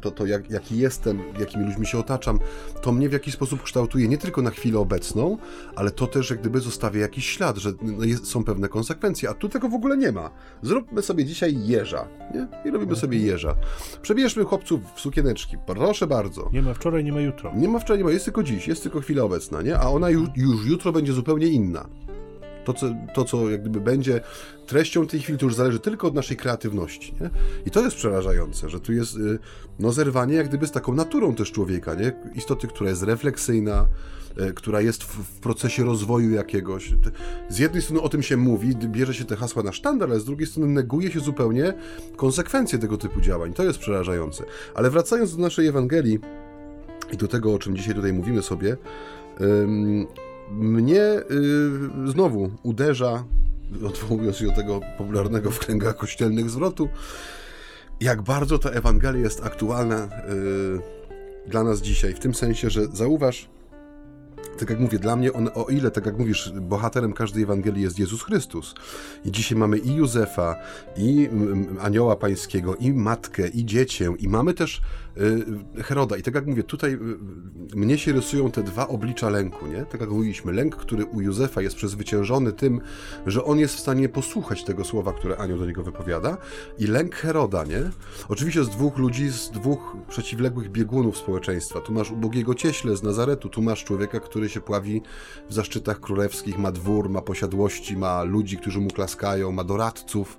to, 0.00 0.10
to 0.10 0.26
jak, 0.26 0.50
jaki 0.50 0.78
jestem, 0.78 1.22
jakimi 1.40 1.64
ludźmi 1.64 1.86
się 1.86 1.98
otaczam, 1.98 2.38
to 2.80 2.92
mnie 2.92 3.08
w 3.08 3.12
jakiś 3.12 3.34
sposób 3.34 3.62
kształtuje 3.62 4.08
nie 4.08 4.18
tylko 4.18 4.42
na 4.42 4.50
chwilę 4.50 4.78
obecną, 4.78 5.38
ale 5.76 5.90
to 5.90 6.06
też 6.06 6.30
jak 6.30 6.40
gdyby 6.40 6.60
zostawia 6.60 7.00
jakiś 7.00 7.26
ślad, 7.26 7.56
że 7.56 7.72
no, 7.82 8.04
jest, 8.04 8.26
są 8.26 8.44
pewne 8.44 8.68
konsekwencje, 8.68 9.30
a 9.30 9.34
tu 9.34 9.48
tego 9.48 9.68
w 9.68 9.74
ogóle 9.74 9.96
nie 9.96 10.12
ma. 10.12 10.30
Zróbmy 10.62 11.02
sobie 11.02 11.24
dzisiaj 11.24 11.66
jeża, 11.66 12.08
nie? 12.34 12.48
I 12.64 12.70
robimy 12.70 12.96
sobie 12.96 13.18
jeża. 13.18 13.54
Przebierzmy 14.02 14.44
chłopców 14.44 14.80
w 14.94 15.00
sukieneczki, 15.00 15.56
proszę 15.66 16.06
bardzo. 16.06 16.50
Nie 16.52 16.62
ma 16.62 16.74
wczoraj, 16.74 17.04
nie 17.04 17.12
ma 17.12 17.20
jutro. 17.20 17.52
Nie 17.56 17.68
ma 17.68 17.78
wczoraj, 17.78 17.98
nie 17.98 18.04
ma, 18.04 18.10
jest 18.10 18.24
tylko 18.24 18.42
dziś, 18.42 18.68
jest 18.68 18.82
tylko 18.82 19.00
chwila 19.00 19.22
obecna, 19.22 19.62
nie? 19.62 19.78
A 19.78 19.88
ona 19.88 20.10
już, 20.10 20.28
już 20.36 20.66
jutro 20.66 20.92
będzie 20.92 21.12
zupełnie 21.12 21.46
inna. 21.46 21.86
To 22.64 22.72
co, 22.72 22.86
to, 23.14 23.24
co 23.24 23.50
jak 23.50 23.60
gdyby 23.60 23.80
będzie 23.80 24.20
treścią 24.66 25.06
tej 25.06 25.20
chwili, 25.20 25.38
to 25.38 25.44
już 25.44 25.54
zależy 25.54 25.78
tylko 25.78 26.06
od 26.08 26.14
naszej 26.14 26.36
kreatywności, 26.36 27.14
nie? 27.20 27.30
I 27.66 27.70
to 27.70 27.80
jest 27.80 27.96
przerażające, 27.96 28.70
że 28.70 28.80
tu 28.80 28.92
jest 28.92 29.16
y, 29.16 29.38
no, 29.78 29.92
zerwanie 29.92 30.34
jak 30.34 30.48
gdyby 30.48 30.66
z 30.66 30.70
taką 30.70 30.94
naturą 30.94 31.34
też 31.34 31.52
człowieka, 31.52 31.94
nie? 31.94 32.12
Istoty, 32.34 32.66
która 32.66 32.90
jest 32.90 33.02
refleksyjna, 33.02 33.86
y, 34.40 34.52
która 34.54 34.80
jest 34.80 35.02
w, 35.02 35.40
procesie 35.40 35.84
rozwoju 35.84 36.30
jakiegoś. 36.30 36.94
Z 37.48 37.58
jednej 37.58 37.82
strony 37.82 38.02
o 38.02 38.08
tym 38.08 38.22
się 38.22 38.36
mówi, 38.36 38.76
bierze 38.76 39.14
się 39.14 39.24
te 39.24 39.36
hasła 39.36 39.62
na 39.62 39.72
sztandar, 39.72 40.10
ale 40.10 40.20
z 40.20 40.24
drugiej 40.24 40.46
strony 40.46 40.72
neguje 40.72 41.12
się 41.12 41.20
zupełnie 41.20 41.74
konsekwencje 42.16 42.78
tego 42.78 42.96
typu 42.96 43.20
działań. 43.20 43.52
To 43.52 43.64
jest 43.64 43.78
przerażające. 43.78 44.44
Ale 44.74 44.90
wracając 44.90 45.36
do 45.36 45.42
naszej 45.42 45.66
Ewangelii, 45.66 46.18
i 47.12 47.16
do 47.16 47.28
tego, 47.28 47.54
o 47.54 47.58
czym 47.58 47.76
dzisiaj 47.76 47.94
tutaj 47.94 48.12
mówimy 48.12 48.42
sobie, 48.42 48.76
mnie 50.50 51.00
y, 51.00 52.10
znowu 52.10 52.50
uderza, 52.62 53.24
odwołując 53.86 54.36
się 54.36 54.46
do 54.46 54.52
tego 54.52 54.80
popularnego 54.98 55.50
w 55.50 55.58
kręgach 55.58 55.96
kościelnych 55.96 56.50
zwrotu, 56.50 56.88
jak 58.00 58.22
bardzo 58.22 58.58
ta 58.58 58.70
Ewangelia 58.70 59.20
jest 59.20 59.44
aktualna 59.44 60.04
y, 60.04 61.50
dla 61.50 61.64
nas 61.64 61.80
dzisiaj. 61.80 62.14
W 62.14 62.18
tym 62.18 62.34
sensie, 62.34 62.70
że 62.70 62.86
zauważ, 62.86 63.48
tak 64.58 64.70
jak 64.70 64.80
mówię, 64.80 64.98
dla 64.98 65.16
mnie 65.16 65.32
on, 65.32 65.50
o 65.54 65.64
ile, 65.64 65.90
tak 65.90 66.06
jak 66.06 66.18
mówisz, 66.18 66.52
bohaterem 66.60 67.12
każdej 67.12 67.42
Ewangelii 67.42 67.82
jest 67.82 67.98
Jezus 67.98 68.22
Chrystus. 68.22 68.74
I 69.24 69.32
dzisiaj 69.32 69.58
mamy 69.58 69.78
i 69.78 69.94
Józefa, 69.94 70.56
i 70.96 71.28
anioła 71.80 72.16
pańskiego, 72.16 72.76
i 72.76 72.92
matkę, 72.92 73.48
i 73.48 73.64
dziecię, 73.64 74.12
i 74.18 74.28
mamy 74.28 74.54
też 74.54 74.80
Heroda. 75.82 76.16
I 76.16 76.22
tak 76.22 76.34
jak 76.34 76.46
mówię, 76.46 76.62
tutaj 76.62 76.92
y, 76.92 77.76
mnie 77.76 77.98
się 77.98 78.12
rysują 78.12 78.50
te 78.50 78.62
dwa 78.62 78.88
oblicza 78.88 79.30
lęku, 79.30 79.66
nie? 79.66 79.84
Tak 79.84 80.00
jak 80.00 80.10
mówiliśmy, 80.10 80.52
lęk, 80.52 80.76
który 80.76 81.04
u 81.04 81.20
Józefa 81.20 81.62
jest 81.62 81.76
przezwyciężony 81.76 82.52
tym, 82.52 82.80
że 83.26 83.44
on 83.44 83.58
jest 83.58 83.74
w 83.74 83.80
stanie 83.80 84.08
posłuchać 84.08 84.64
tego 84.64 84.84
słowa, 84.84 85.12
które 85.12 85.36
anioł 85.36 85.58
do 85.58 85.66
niego 85.66 85.82
wypowiada, 85.82 86.36
i 86.78 86.86
lęk 86.86 87.14
Heroda, 87.14 87.64
nie? 87.64 87.82
Oczywiście 88.28 88.64
z 88.64 88.68
dwóch 88.68 88.98
ludzi, 88.98 89.28
z 89.28 89.50
dwóch 89.50 89.96
przeciwległych 90.08 90.70
biegunów 90.70 91.16
społeczeństwa. 91.18 91.80
Tu 91.80 91.92
masz 91.92 92.10
ubogiego 92.10 92.54
cieśle 92.54 92.96
z 92.96 93.02
Nazaretu, 93.02 93.48
tu 93.48 93.62
masz 93.62 93.84
człowieka, 93.84 94.20
który 94.20 94.48
się 94.48 94.60
pławi 94.60 95.02
w 95.48 95.54
zaszczytach 95.54 96.00
królewskich, 96.00 96.58
ma 96.58 96.72
dwór, 96.72 97.10
ma 97.10 97.22
posiadłości, 97.22 97.96
ma 97.96 98.22
ludzi, 98.22 98.56
którzy 98.56 98.80
mu 98.80 98.90
klaskają, 98.90 99.52
ma 99.52 99.64
doradców, 99.64 100.38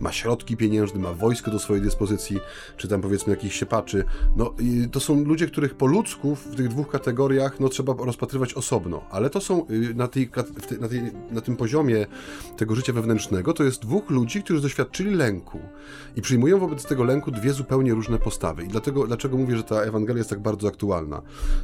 ma 0.00 0.12
środki 0.12 0.56
pieniężne, 0.56 1.00
ma 1.00 1.12
wojsko 1.12 1.50
do 1.50 1.58
swojej 1.58 1.82
dyspozycji, 1.82 2.40
czy 2.76 2.88
tam 2.88 3.00
powiedzmy 3.00 3.30
jakichś 3.30 3.58
siepaczy. 3.58 4.04
No 4.36 4.54
to 4.92 5.00
są 5.00 5.24
ludzie, 5.24 5.46
których 5.46 5.74
po 5.74 5.86
ludzku 5.86 6.34
w 6.34 6.56
tych 6.56 6.68
dwóch 6.68 6.88
kategoriach 6.88 7.60
no, 7.60 7.68
trzeba 7.68 7.94
rozpatrywać 7.98 8.54
osobno, 8.54 9.02
ale 9.10 9.30
to 9.30 9.40
są 9.40 9.66
y, 9.70 9.94
na, 9.94 10.08
tej, 10.08 10.30
na, 10.80 10.88
tej, 10.88 11.02
na 11.30 11.40
tym 11.40 11.56
poziomie 11.56 12.06
tego 12.56 12.74
życia 12.74 12.92
wewnętrznego, 12.92 13.52
to 13.52 13.64
jest 13.64 13.82
dwóch 13.82 14.10
ludzi, 14.10 14.42
którzy 14.42 14.62
doświadczyli 14.62 15.14
lęku 15.14 15.58
i 16.16 16.22
przyjmują 16.22 16.58
wobec 16.58 16.84
tego 16.84 17.04
lęku 17.04 17.30
dwie 17.30 17.52
zupełnie 17.52 17.94
różne 17.94 18.18
postawy. 18.18 18.64
I 18.64 18.68
dlatego, 18.68 19.06
dlaczego 19.06 19.36
mówię, 19.36 19.56
że 19.56 19.62
ta 19.62 19.82
Ewangelia 19.82 20.18
jest 20.18 20.30
tak 20.30 20.40
bardzo 20.40 20.68
aktualna? 20.68 21.22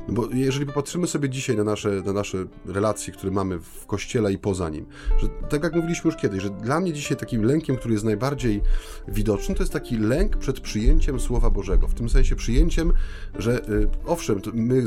No 0.09 0.14
bo 0.14 0.29
jeżeli 0.33 0.67
popatrzymy 0.67 1.07
sobie 1.07 1.29
dzisiaj 1.29 1.57
na 1.57 1.64
nasze, 1.64 1.91
na 1.91 2.12
nasze 2.12 2.38
relacje, 2.67 3.12
które 3.12 3.33
mamy 3.33 3.59
w 3.59 3.87
kościele 3.87 4.33
i 4.33 4.38
poza 4.38 4.69
nim, 4.69 4.87
że 5.19 5.29
tak 5.29 5.62
jak 5.62 5.75
mówiliśmy 5.75 6.11
już 6.11 6.21
kiedyś, 6.21 6.43
że 6.43 6.51
dla 6.51 6.81
mnie 6.81 6.93
dzisiaj 6.93 7.17
takim 7.17 7.45
lękiem, 7.45 7.77
który 7.77 7.95
jest 7.95 8.05
najbardziej 8.19 8.63
widoczny, 9.09 9.55
to 9.55 9.63
jest 9.63 9.73
taki 9.73 9.97
lęk 9.97 10.37
przed 10.37 10.61
przyjęciem 10.61 11.21
Słowa 11.21 11.51
Bożego. 11.51 11.89
W 11.89 11.95
tym 11.95 12.09
sensie 12.09 12.37
przyjęciem, 12.37 12.93
że 13.39 13.69
y, 13.69 13.89
owszem, 14.07 14.41
my 14.55 14.85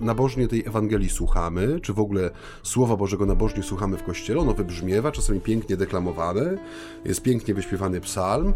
nabożnie 0.00 0.48
tej 0.48 0.66
Ewangelii 0.66 1.08
słuchamy, 1.08 1.80
czy 1.80 1.92
w 1.92 1.98
ogóle 1.98 2.30
Słowa 2.62 2.96
Bożego 2.96 3.26
nabożnie 3.26 3.62
słuchamy 3.62 3.96
w 3.96 4.02
kościele, 4.02 4.40
ono 4.40 4.54
wybrzmiewa, 4.54 5.12
czasami 5.12 5.40
pięknie 5.40 5.76
deklamowane, 5.76 6.58
jest 7.04 7.22
pięknie 7.22 7.54
wyśpiewany 7.54 8.00
psalm, 8.00 8.54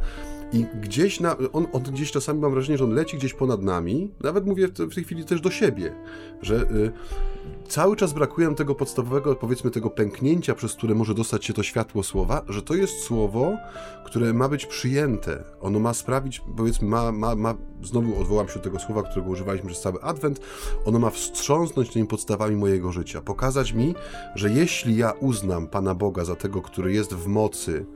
i 0.52 0.66
gdzieś 0.82 1.20
na, 1.20 1.36
on, 1.52 1.66
on 1.72 1.82
gdzieś 1.82 2.10
czasami 2.10 2.40
mam 2.40 2.52
wrażenie, 2.52 2.78
że 2.78 2.84
on 2.84 2.94
leci 2.94 3.16
gdzieś 3.16 3.34
ponad 3.34 3.62
nami, 3.62 4.10
nawet 4.20 4.46
mówię 4.46 4.68
w, 4.68 4.70
w 4.70 4.94
tej 4.94 5.04
chwili 5.04 5.24
też 5.24 5.40
do 5.40 5.50
siebie, 5.50 5.94
że 6.42 6.54
y, 6.54 6.92
cały 7.68 7.96
czas 7.96 8.12
brakuje 8.12 8.54
tego 8.54 8.74
podstawowego, 8.74 9.36
powiedzmy, 9.36 9.70
tego 9.70 9.90
pęknięcia, 9.90 10.54
przez 10.54 10.74
które 10.74 10.94
może 10.94 11.14
dostać 11.14 11.44
się 11.44 11.52
to 11.52 11.62
światło 11.62 12.02
słowa, 12.02 12.42
że 12.48 12.62
to 12.62 12.74
jest 12.74 13.02
słowo, 13.02 13.56
które 14.04 14.32
ma 14.32 14.48
być 14.48 14.66
przyjęte. 14.66 15.44
Ono 15.60 15.78
ma 15.78 15.94
sprawić, 15.94 16.42
powiedzmy, 16.56 16.88
ma, 16.88 17.12
ma, 17.12 17.34
ma 17.34 17.54
znowu 17.82 18.20
odwołam 18.20 18.48
się 18.48 18.54
do 18.54 18.60
tego 18.60 18.78
słowa, 18.78 19.02
którego 19.02 19.30
używaliśmy 19.30 19.68
przez 19.68 19.80
cały 19.80 20.02
Adwent, 20.02 20.40
ono 20.84 20.98
ma 20.98 21.10
wstrząsnąć 21.10 21.90
tymi 21.90 22.06
podstawami 22.06 22.56
mojego 22.56 22.92
życia, 22.92 23.22
pokazać 23.22 23.72
mi, 23.72 23.94
że 24.34 24.50
jeśli 24.50 24.96
ja 24.96 25.10
uznam 25.10 25.66
Pana 25.66 25.94
Boga 25.94 26.24
za 26.24 26.36
tego, 26.36 26.62
który 26.62 26.92
jest 26.92 27.14
w 27.14 27.26
mocy 27.26 27.86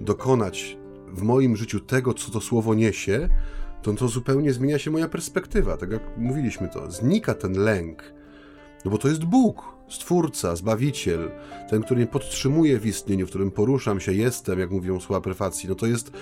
dokonać 0.00 0.78
w 1.08 1.22
moim 1.22 1.56
życiu 1.56 1.80
tego, 1.80 2.14
co 2.14 2.30
to 2.30 2.40
słowo 2.40 2.74
niesie, 2.74 3.28
to 3.82 3.92
to 3.92 4.08
zupełnie 4.08 4.52
zmienia 4.52 4.78
się 4.78 4.90
moja 4.90 5.08
perspektywa. 5.08 5.76
Tak 5.76 5.90
jak 5.90 6.02
mówiliśmy 6.18 6.68
to, 6.68 6.90
znika 6.90 7.34
ten 7.34 7.52
lęk. 7.52 8.21
No 8.84 8.90
bo 8.90 8.98
to 8.98 9.08
jest 9.08 9.24
Bóg, 9.24 9.76
Stwórca, 9.88 10.56
Zbawiciel, 10.56 11.30
ten, 11.70 11.82
który 11.82 12.00
mnie 12.00 12.06
podtrzymuje 12.06 12.78
w 12.78 12.86
istnieniu, 12.86 13.26
w 13.26 13.28
którym 13.28 13.50
poruszam 13.50 14.00
się, 14.00 14.12
jestem, 14.12 14.58
jak 14.58 14.70
mówią 14.70 15.00
słowa 15.00 15.20
prefacji. 15.20 15.68
No 15.68 15.74
to 15.74 15.86
jest, 15.86 16.12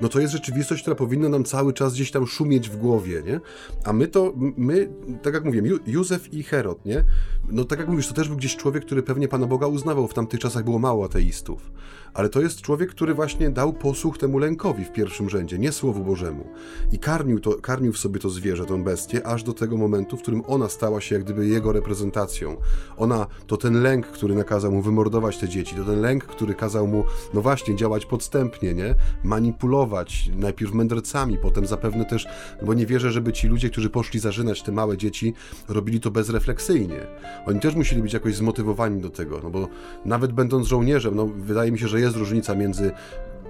no 0.00 0.08
to 0.08 0.20
jest 0.20 0.32
rzeczywistość, 0.32 0.82
która 0.82 0.96
powinna 0.96 1.28
nam 1.28 1.44
cały 1.44 1.72
czas 1.72 1.94
gdzieś 1.94 2.10
tam 2.10 2.26
szumieć 2.26 2.70
w 2.70 2.76
głowie, 2.76 3.22
nie? 3.26 3.40
A 3.84 3.92
my 3.92 4.08
to, 4.08 4.32
my, 4.36 4.90
tak 5.22 5.34
jak 5.34 5.44
mówię, 5.44 5.62
Ju- 5.62 5.80
Józef 5.86 6.34
i 6.34 6.42
Herod, 6.42 6.84
nie? 6.84 7.04
No 7.48 7.64
tak 7.64 7.78
jak 7.78 7.88
mówisz, 7.88 8.08
to 8.08 8.14
też 8.14 8.28
był 8.28 8.36
gdzieś 8.36 8.56
człowiek, 8.56 8.84
który 8.84 9.02
pewnie 9.02 9.28
Pana 9.28 9.46
Boga 9.46 9.66
uznawał. 9.66 10.08
W 10.08 10.14
tamtych 10.14 10.40
czasach 10.40 10.64
było 10.64 10.78
mało 10.78 11.04
ateistów. 11.04 11.72
Ale 12.14 12.28
to 12.28 12.40
jest 12.40 12.60
człowiek, 12.60 12.90
który 12.90 13.14
właśnie 13.14 13.50
dał 13.50 13.72
posłuch 13.72 14.18
temu 14.18 14.38
lękowi 14.38 14.84
w 14.84 14.92
pierwszym 14.92 15.30
rzędzie, 15.30 15.58
nie 15.58 15.72
Słowu 15.72 16.04
Bożemu. 16.04 16.46
I 16.92 16.98
karmił, 16.98 17.40
to, 17.40 17.54
karmił 17.54 17.92
w 17.92 17.98
sobie 17.98 18.20
to 18.20 18.30
zwierzę, 18.30 18.66
tą 18.66 18.84
bestię, 18.84 19.26
aż 19.26 19.42
do 19.42 19.52
tego 19.52 19.76
momentu, 19.76 20.16
w 20.16 20.22
którym 20.22 20.42
ona 20.46 20.68
stała 20.68 21.00
się 21.00 21.14
jak 21.14 21.24
gdyby 21.24 21.46
jego 21.46 21.72
reprezentacją. 21.72 22.56
Ona, 22.96 23.26
to 23.46 23.56
ten 23.56 23.82
lęk, 23.82 24.06
który 24.06 24.34
nakazał 24.34 24.72
mu 24.72 24.82
wymordować 24.82 25.38
te 25.38 25.48
dzieci, 25.48 25.76
to 25.76 25.84
ten 25.84 26.00
lęk, 26.00 26.24
który 26.24 26.54
kazał 26.54 26.86
mu, 26.86 27.04
no 27.34 27.42
właśnie, 27.42 27.76
działać 27.76 28.06
podstępnie, 28.06 28.74
nie? 28.74 28.94
Manipulować, 29.24 29.89
najpierw 30.36 30.74
mędrcami, 30.74 31.38
potem 31.38 31.66
zapewne 31.66 32.04
też, 32.04 32.26
bo 32.62 32.74
nie 32.74 32.86
wierzę, 32.86 33.12
żeby 33.12 33.32
ci 33.32 33.48
ludzie, 33.48 33.70
którzy 33.70 33.90
poszli 33.90 34.20
zarzynać 34.20 34.62
te 34.62 34.72
małe 34.72 34.96
dzieci, 34.96 35.34
robili 35.68 36.00
to 36.00 36.10
bezrefleksyjnie. 36.10 37.00
Oni 37.46 37.60
też 37.60 37.74
musieli 37.74 38.02
być 38.02 38.12
jakoś 38.12 38.34
zmotywowani 38.34 39.00
do 39.00 39.10
tego, 39.10 39.40
no 39.42 39.50
bo 39.50 39.68
nawet 40.04 40.32
będąc 40.32 40.66
żołnierzem, 40.66 41.14
no 41.14 41.26
wydaje 41.26 41.72
mi 41.72 41.78
się, 41.78 41.88
że 41.88 42.00
jest 42.00 42.16
różnica 42.16 42.54
między 42.54 42.92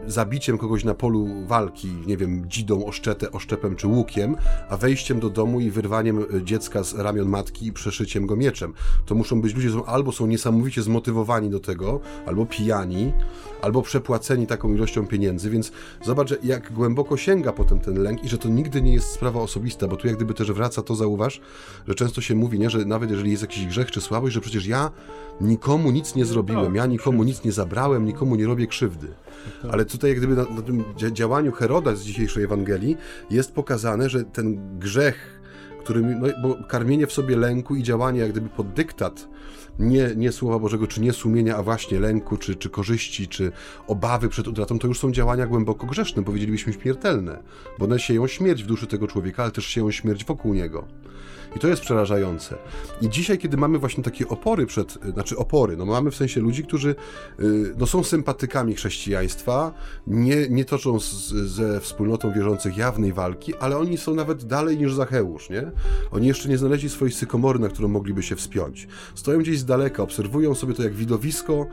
zabiciem 0.07 0.59
kogoś 0.59 0.85
na 0.85 0.95
polu 0.95 1.29
walki, 1.47 1.89
nie 2.07 2.17
wiem, 2.17 2.45
dzidą, 2.49 2.85
oszczetę, 2.85 3.33
oszczepem 3.33 3.77
czy 3.77 3.87
łukiem, 3.87 4.37
a 4.69 4.77
wejściem 4.77 5.21
do 5.21 5.31
domu 5.31 5.61
i 5.61 5.71
wyrwaniem 5.71 6.19
e, 6.19 6.43
dziecka 6.43 6.83
z 6.83 6.95
ramion 6.95 7.29
matki 7.29 7.67
i 7.67 7.73
przeszyciem 7.73 8.27
go 8.27 8.37
mieczem. 8.37 8.73
To 9.07 9.15
muszą 9.15 9.41
być 9.41 9.55
ludzie, 9.55 9.69
którzy 9.69 9.85
albo 9.87 10.13
są 10.13 10.27
niesamowicie 10.27 10.83
zmotywowani 10.83 11.51
do 11.51 11.61
tego, 11.61 12.01
albo 12.27 12.47
pijani, 12.47 13.13
albo 13.63 13.83
przepłaceni 13.83 14.47
taką 14.47 14.75
ilością 14.75 15.07
pieniędzy, 15.07 15.51
więc 15.51 15.73
zobacz, 16.03 16.45
jak 16.45 16.73
głęboko 16.73 17.17
sięga 17.17 17.53
potem 17.53 17.81
ten 17.81 18.03
lęk 18.03 18.25
i 18.25 18.29
że 18.29 18.39
to 18.39 18.49
nigdy 18.49 18.83
nie 18.83 18.93
jest 18.93 19.11
sprawa 19.11 19.41
osobista, 19.41 19.89
bo 19.89 19.97
tu 19.97 20.07
jak 20.07 20.17
gdyby 20.17 20.35
też 20.35 20.53
wraca, 20.53 20.83
to 20.83 20.95
zauważ, 20.95 21.41
że 21.89 21.95
często 21.95 22.21
się 22.21 22.35
mówi, 22.35 22.59
nie, 22.59 22.71
że 22.71 22.85
nawet 22.85 23.11
jeżeli 23.11 23.31
jest 23.31 23.43
jakiś 23.43 23.67
grzech 23.67 23.91
czy 23.91 24.01
słabość, 24.01 24.35
że 24.35 24.41
przecież 24.41 24.67
ja 24.67 24.91
nikomu 25.41 25.91
nic 25.91 26.15
nie 26.15 26.25
zrobiłem, 26.25 26.67
tak, 26.67 26.75
ja 26.75 26.87
nikomu 26.87 27.25
nic 27.25 27.45
nie 27.45 27.53
zabrałem, 27.53 28.05
nikomu 28.05 28.37
nie 28.37 28.47
robię 28.47 28.67
krzywdy. 28.67 29.09
Tak. 29.63 29.73
Ale 29.75 29.85
tutaj 29.93 30.11
jak 30.11 30.19
gdyby 30.19 30.37
na, 30.37 30.45
na 30.45 30.63
tym 30.63 30.85
działaniu 31.13 31.53
Heroda 31.53 31.95
z 31.95 32.03
dzisiejszej 32.03 32.45
Ewangelii 32.45 32.97
jest 33.31 33.53
pokazane, 33.53 34.09
że 34.09 34.25
ten 34.25 34.79
grzech, 34.79 35.41
którym, 35.81 36.21
no, 36.21 36.29
bo 36.43 36.65
karmienie 36.69 37.07
w 37.07 37.13
sobie 37.13 37.37
lęku 37.37 37.77
i 37.77 37.83
działanie 37.83 38.21
jak 38.21 38.31
gdyby 38.31 38.49
pod 38.49 38.73
dyktat 38.73 39.29
nie, 39.81 40.11
nie 40.17 40.33
Słowa 40.33 40.59
Bożego, 40.59 40.87
czy 40.87 41.01
nie 41.01 41.13
sumienia, 41.13 41.57
a 41.57 41.63
właśnie 41.63 42.01
lęku, 42.01 42.37
czy, 42.37 42.55
czy 42.55 42.71
korzyści, 42.71 43.29
czy 43.29 43.53
obawy 43.87 44.29
przed 44.29 44.49
utratą, 44.49 44.79
to 44.79 44.87
już 44.87 44.99
są 44.99 45.13
działania 45.13 45.47
głęboko 45.47 45.87
grzeszne, 45.87 46.25
powiedzielibyśmy 46.25 46.73
śmiertelne, 46.73 47.43
bo 47.79 47.85
one 47.85 47.99
sieją 47.99 48.27
śmierć 48.27 48.63
w 48.63 48.67
duszy 48.67 48.87
tego 48.87 49.07
człowieka, 49.07 49.43
ale 49.43 49.53
też 49.53 49.67
sieją 49.67 49.91
śmierć 49.91 50.25
wokół 50.25 50.55
niego. 50.55 50.85
I 51.57 51.59
to 51.59 51.69
jest 51.69 51.83
przerażające. 51.83 52.57
I 53.03 53.09
dzisiaj, 53.09 53.39
kiedy 53.39 53.57
mamy 53.57 53.79
właśnie 53.79 54.05
takie 54.05 54.29
opory 54.29 54.67
przed, 54.67 54.99
znaczy 55.13 55.37
opory, 55.37 55.77
no 55.77 55.85
mamy 55.85 56.11
w 56.11 56.17
sensie 56.17 56.41
ludzi, 56.41 56.65
którzy 56.65 56.95
y, 57.41 57.75
no, 57.79 57.87
są 57.87 58.05
sympatykami 58.05 58.75
chrześcijaństwa, 58.75 59.73
nie, 60.07 60.49
nie 60.49 60.65
toczą 60.65 61.01
z, 61.01 61.29
ze 61.33 61.81
wspólnotą 61.81 62.33
wierzących 62.33 62.77
jawnej 62.77 63.13
walki, 63.13 63.55
ale 63.57 63.79
oni 63.79 63.99
są 63.99 64.15
nawet 64.15 64.45
dalej 64.45 64.79
niż 64.79 64.95
Zacheusz, 64.95 65.51
nie? 65.51 65.71
Oni 66.11 66.27
jeszcze 66.27 66.49
nie 66.49 66.59
znaleźli 66.59 66.89
swojej 66.89 67.13
sykomory, 67.13 67.59
na 67.59 67.69
którą 67.69 67.89
mogliby 67.89 68.23
się 68.23 68.37
wspiąć. 68.37 68.89
Stoją 69.15 69.39
gdzieś 69.39 69.59
z 69.59 69.65
daleka, 69.65 70.03
obserwują 70.03 70.55
sobie 70.55 70.75
to 70.75 70.83
jak 70.83 70.95
widowisko, 70.95 71.67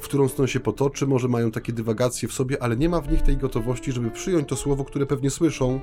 w 0.00 0.04
którą 0.04 0.28
stronę 0.28 0.48
się 0.48 0.60
potoczy, 0.60 1.06
może 1.06 1.28
mają 1.28 1.50
takie 1.50 1.72
dywagacje 1.72 2.28
w 2.28 2.32
sobie, 2.32 2.62
ale 2.62 2.76
nie 2.76 2.88
ma 2.88 3.00
w 3.00 3.12
nich 3.12 3.22
tej 3.22 3.36
gotowości, 3.36 3.92
żeby 3.92 4.10
przyjąć 4.10 4.48
to 4.48 4.56
słowo, 4.56 4.84
które 4.84 5.06
pewnie 5.06 5.30
słyszą 5.30 5.80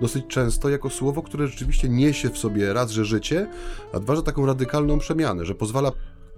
dosyć 0.00 0.26
często, 0.26 0.68
jako 0.68 0.90
słowo, 0.90 1.22
które 1.22 1.46
rzeczywiście 1.46 1.88
niesie 1.88 2.30
w 2.30 2.38
sobie 2.38 2.72
raz, 2.72 2.90
że 2.90 3.04
życie, 3.04 3.48
a 3.92 4.00
dwa, 4.00 4.16
że 4.16 4.22
taką 4.22 4.46
radykalną 4.46 4.98
przemianę, 4.98 5.44
że 5.44 5.54
pozwala 5.54 5.92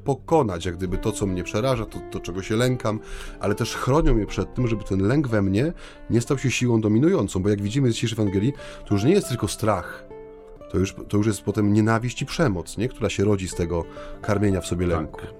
pokonać 0.05 0.67
jak 0.67 0.77
gdyby 0.77 0.99
to, 0.99 1.13
co 1.13 1.27
mnie 1.27 1.45
przeraża, 1.45 1.87
to, 1.87 1.99
to, 2.11 2.21
czego 2.21 2.43
się 2.43 2.57
lękam, 2.57 3.01
ale 3.41 3.55
też 3.55 3.75
chronią 3.75 4.15
mnie 4.15 4.27
przed 4.27 4.55
tym, 4.55 4.69
żeby 4.69 4.85
ten 4.85 5.09
lęk 5.09 5.29
we 5.29 5.43
mnie 5.43 5.73
nie 6.11 6.21
stał 6.21 6.39
się 6.39 6.51
siłą 6.51 6.81
dominującą, 6.81 7.43
bo 7.43 7.49
jak 7.49 7.63
widzimy 7.63 7.91
z 7.91 7.95
dzisiejszej 7.95 8.19
Ewangelii, 8.23 8.53
to 8.87 8.95
już 8.95 9.05
nie 9.05 9.13
jest 9.13 9.29
tylko 9.29 9.49
strach, 9.49 10.05
to 10.71 10.79
już, 10.79 10.95
to 11.09 11.17
już 11.17 11.27
jest 11.27 11.43
potem 11.43 11.73
nienawiść 11.73 12.23
i 12.23 12.27
przemoc, 12.27 12.79
nie? 12.79 12.89
która 12.89 13.11
się 13.11 13.25
rodzi 13.25 13.49
z 13.49 13.55
tego 13.55 13.85
karmienia 14.23 14.61
w 14.61 14.67
sobie 14.67 14.87
lęku. 14.87 15.21
Tak. 15.21 15.35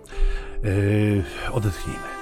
Yy, 0.63 1.23
odetchnijmy. 1.53 2.20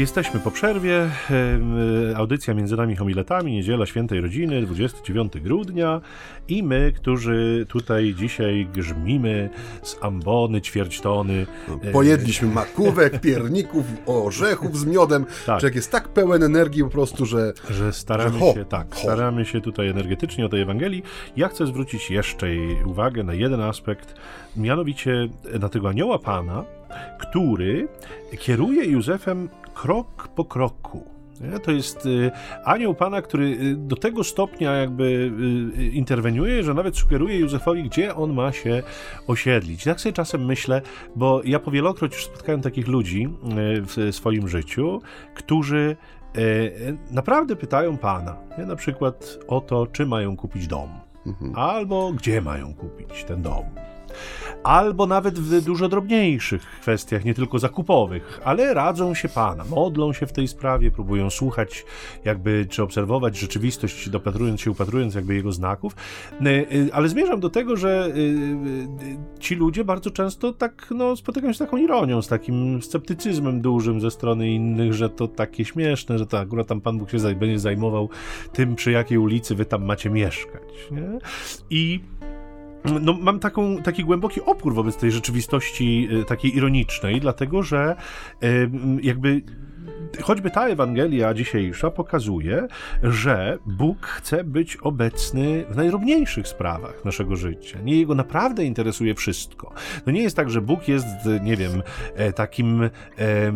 Jesteśmy 0.00 0.40
po 0.40 0.50
przerwie. 0.50 1.10
Audycja 2.16 2.54
między 2.54 2.76
nami 2.76 2.96
homiletami, 2.96 3.52
niedziela 3.52 3.86
świętej 3.86 4.20
rodziny, 4.20 4.62
29 4.62 5.32
grudnia 5.40 6.00
i 6.48 6.62
my, 6.62 6.92
którzy 6.96 7.66
tutaj 7.68 8.14
dzisiaj 8.18 8.68
grzmimy 8.74 9.50
z 9.82 9.96
ambony, 10.00 10.60
ćwierćtony. 10.60 11.46
Pojedliśmy 11.92 12.48
makówek, 12.48 13.20
pierników, 13.20 13.84
orzechów 14.06 14.78
z 14.78 14.84
miodem. 14.84 15.26
Tak. 15.46 15.60
Człowiek 15.60 15.74
jest 15.74 15.90
tak 15.90 16.08
pełen 16.08 16.42
energii 16.42 16.84
po 16.84 16.90
prostu, 16.90 17.26
że... 17.26 17.52
Że 17.70 17.92
staramy 17.92 18.32
że 18.32 18.38
ho, 18.38 18.54
się, 18.54 18.64
tak, 18.64 18.94
ho. 18.94 19.00
staramy 19.00 19.44
się 19.44 19.60
tutaj 19.60 19.88
energetycznie 19.88 20.46
o 20.46 20.48
tej 20.48 20.62
Ewangelii. 20.62 21.02
Ja 21.36 21.48
chcę 21.48 21.66
zwrócić 21.66 22.10
jeszcze 22.10 22.46
uwagę 22.86 23.22
na 23.22 23.34
jeden 23.34 23.60
aspekt, 23.60 24.14
mianowicie 24.56 25.28
na 25.60 25.68
tego 25.68 25.88
anioła 25.88 26.18
Pana, 26.18 26.64
który 27.18 27.88
kieruje 28.38 28.84
Józefem 28.84 29.48
krok 29.80 30.28
po 30.28 30.44
kroku. 30.44 31.04
To 31.62 31.70
jest 31.70 32.06
y, 32.06 32.30
anioł 32.64 32.94
Pana, 32.94 33.22
który 33.22 33.44
y, 33.44 33.76
do 33.76 33.96
tego 33.96 34.24
stopnia 34.24 34.72
jakby 34.72 35.32
y, 35.78 35.84
interweniuje, 35.84 36.62
że 36.62 36.74
nawet 36.74 36.96
sugeruje 36.96 37.38
Józefowi, 37.38 37.82
gdzie 37.82 38.14
on 38.14 38.32
ma 38.32 38.52
się 38.52 38.82
osiedlić. 39.26 39.84
Tak 39.84 40.00
sobie 40.00 40.12
czasem 40.12 40.44
myślę, 40.44 40.82
bo 41.16 41.40
ja 41.44 41.58
powielokroć 41.58 42.12
już 42.14 42.24
spotkałem 42.24 42.62
takich 42.62 42.88
ludzi 42.88 43.28
w 43.86 44.08
swoim 44.14 44.48
życiu, 44.48 45.00
którzy 45.34 45.96
naprawdę 47.10 47.56
pytają 47.56 47.98
Pana, 47.98 48.36
na 48.58 48.76
przykład 48.76 49.38
o 49.48 49.60
to, 49.60 49.86
czy 49.86 50.06
mają 50.06 50.36
kupić 50.36 50.66
dom, 50.66 50.88
mhm. 51.26 51.52
albo 51.56 52.12
gdzie 52.12 52.40
mają 52.40 52.74
kupić 52.74 53.24
ten 53.24 53.42
dom 53.42 53.64
albo 54.62 55.06
nawet 55.06 55.38
w 55.38 55.64
dużo 55.64 55.88
drobniejszych 55.88 56.62
kwestiach, 56.80 57.24
nie 57.24 57.34
tylko 57.34 57.58
zakupowych, 57.58 58.40
ale 58.44 58.74
radzą 58.74 59.14
się 59.14 59.28
Pana, 59.28 59.64
modlą 59.64 60.12
się 60.12 60.26
w 60.26 60.32
tej 60.32 60.48
sprawie, 60.48 60.90
próbują 60.90 61.30
słuchać, 61.30 61.84
jakby, 62.24 62.66
czy 62.70 62.82
obserwować 62.82 63.38
rzeczywistość, 63.38 64.08
dopatrując 64.08 64.60
się, 64.60 64.70
upatrując 64.70 65.14
jakby 65.14 65.34
jego 65.34 65.52
znaków, 65.52 65.96
y, 66.40 66.48
y, 66.48 66.90
ale 66.92 67.08
zmierzam 67.08 67.40
do 67.40 67.50
tego, 67.50 67.76
że 67.76 68.12
y, 68.16 69.38
ci 69.40 69.54
ludzie 69.54 69.84
bardzo 69.84 70.10
często 70.10 70.52
tak, 70.52 70.86
no, 70.90 71.16
spotykają 71.16 71.52
się 71.52 71.56
z 71.56 71.58
taką 71.58 71.76
ironią, 71.76 72.22
z 72.22 72.28
takim 72.28 72.82
sceptycyzmem 72.82 73.60
dużym 73.60 74.00
ze 74.00 74.10
strony 74.10 74.50
innych, 74.50 74.92
że 74.94 75.10
to 75.10 75.28
takie 75.28 75.64
śmieszne, 75.64 76.18
że 76.18 76.26
to 76.26 76.38
akurat 76.38 76.66
tam 76.66 76.80
Pan 76.80 76.98
Bóg 76.98 77.10
się 77.10 77.18
będzie 77.18 77.58
zajmował 77.58 78.08
tym, 78.52 78.74
przy 78.74 78.90
jakiej 78.90 79.18
ulicy 79.18 79.54
wy 79.54 79.64
tam 79.64 79.84
macie 79.84 80.10
mieszkać, 80.10 80.62
nie? 80.90 81.18
I 81.70 82.00
no, 82.84 83.12
mam 83.12 83.38
taką, 83.38 83.82
taki 83.82 84.04
głęboki 84.04 84.40
opór 84.40 84.74
wobec 84.74 84.96
tej 84.96 85.12
rzeczywistości 85.12 86.08
e, 86.20 86.24
takiej 86.24 86.56
ironicznej, 86.56 87.20
dlatego 87.20 87.62
że 87.62 87.96
e, 88.42 88.46
jakby 89.02 89.42
choćby 90.22 90.50
ta 90.50 90.68
Ewangelia 90.68 91.34
dzisiejsza 91.34 91.90
pokazuje, 91.90 92.66
że 93.02 93.58
Bóg 93.66 94.06
chce 94.06 94.44
być 94.44 94.76
obecny 94.76 95.64
w 95.70 95.76
najrobniejszych 95.76 96.48
sprawach 96.48 97.04
naszego 97.04 97.36
życia. 97.36 97.78
Nie 97.84 97.98
jego 97.98 98.14
naprawdę 98.14 98.64
interesuje 98.64 99.14
wszystko. 99.14 99.72
No 100.06 100.12
nie 100.12 100.22
jest 100.22 100.36
tak, 100.36 100.50
że 100.50 100.60
Bóg 100.60 100.88
jest, 100.88 101.06
nie 101.42 101.56
wiem, 101.56 101.82
e, 102.14 102.32
takim. 102.32 102.82
E, 102.82 102.88
e, 103.18 103.50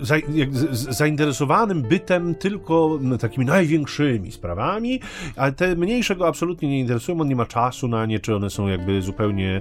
za, 0.00 0.16
zainteresowanym 0.72 1.82
bytem 1.82 2.34
tylko 2.34 2.98
takimi 3.20 3.46
największymi 3.46 4.32
sprawami, 4.32 5.00
a 5.36 5.52
te 5.52 5.76
mniejsze 5.76 6.16
go 6.16 6.28
absolutnie 6.28 6.68
nie 6.68 6.80
interesują, 6.80 7.20
on 7.20 7.28
nie 7.28 7.36
ma 7.36 7.46
czasu 7.46 7.88
na 7.88 8.06
nie, 8.06 8.20
czy 8.20 8.36
one 8.36 8.50
są 8.50 8.68
jakby 8.68 9.02
zupełnie 9.02 9.60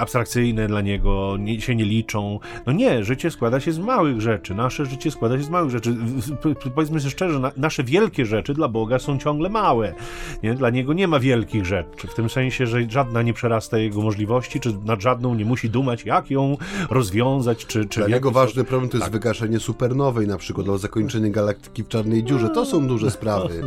abstrakcyjne 0.00 0.68
dla 0.68 0.80
niego, 0.80 1.36
nie, 1.38 1.60
się 1.60 1.74
nie 1.74 1.84
liczą. 1.84 2.40
No 2.66 2.72
nie, 2.72 3.04
życie 3.04 3.30
składa 3.30 3.60
się 3.60 3.72
z 3.72 3.78
małych 3.78 4.20
rzeczy, 4.20 4.54
nasze 4.54 4.86
życie 4.86 5.10
składa 5.10 5.38
się 5.38 5.44
z 5.44 5.50
małych 5.50 5.70
rzeczy. 5.70 5.96
Powiedzmy 6.74 7.00
sobie 7.00 7.10
szczerze, 7.10 7.38
na, 7.38 7.52
nasze 7.56 7.84
wielkie 7.84 8.26
rzeczy 8.26 8.54
dla 8.54 8.68
Boga 8.68 8.98
są 8.98 9.18
ciągle 9.18 9.48
małe. 9.48 9.94
Nie? 10.42 10.54
Dla 10.54 10.70
Niego 10.70 10.92
nie 10.92 11.08
ma 11.08 11.20
wielkich 11.20 11.66
rzeczy, 11.66 12.06
w 12.08 12.14
tym 12.14 12.30
sensie, 12.30 12.66
że 12.66 12.90
żadna 12.90 13.22
nie 13.22 13.32
przerasta 13.32 13.78
Jego 13.78 14.02
możliwości, 14.02 14.60
czy 14.60 14.74
nad 14.84 15.02
żadną 15.02 15.34
nie 15.34 15.44
musi 15.44 15.70
dumać, 15.70 16.04
jak 16.04 16.30
ją 16.30 16.56
rozwiązać, 16.90 17.66
czy... 17.66 17.86
czy 17.86 18.00
dla 18.00 18.08
Niego 18.08 18.30
ważny 18.30 18.64
problem 18.64 18.90
to 18.90 18.96
jest 18.96 19.04
tak. 19.04 19.12
wygaszenie 19.12 19.57
supernowej 19.60 20.26
na 20.26 20.38
przykład, 20.38 20.66
albo 20.66 20.78
zakończenie 20.78 21.30
galaktyki 21.30 21.84
w 21.84 21.88
czarnej 21.88 22.24
dziurze. 22.24 22.50
To 22.50 22.66
są 22.66 22.86
duże 22.86 23.10
sprawy. 23.18 23.62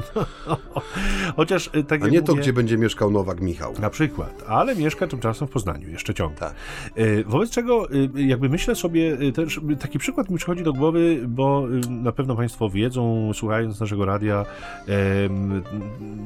Chociaż, 1.36 1.70
y, 1.76 1.84
tak 1.84 2.04
A 2.04 2.08
nie 2.08 2.22
to, 2.22 2.36
gdzie 2.36 2.54
będzie 2.54 2.78
mieszkał 2.78 3.12
Nowak 3.12 3.42
Michał. 3.42 3.74
Na 3.82 3.90
przykład, 3.90 4.44
ale 4.48 4.76
mieszka 4.76 5.08
tymczasem 5.08 5.48
w 5.48 5.52
Poznaniu, 5.52 5.90
jeszcze 5.90 6.14
ciągle. 6.14 6.40
Tak. 6.40 6.56
Y, 6.98 7.24
wobec 7.28 7.50
czego 7.50 7.92
y, 7.92 8.10
jakby 8.16 8.50
myślę 8.50 8.76
sobie, 8.76 9.32
też 9.32 9.62
taki 9.80 10.00
przykład 10.00 10.30
mi 10.30 10.38
przychodzi 10.38 10.64
do 10.64 10.74
głowy, 10.74 11.22
bo 11.28 11.68
na 11.90 12.12
pewno 12.12 12.36
Państwo 12.36 12.70
wiedzą, 12.70 13.32
słuchając 13.34 13.80
naszego 13.80 14.06
radia, 14.06 14.46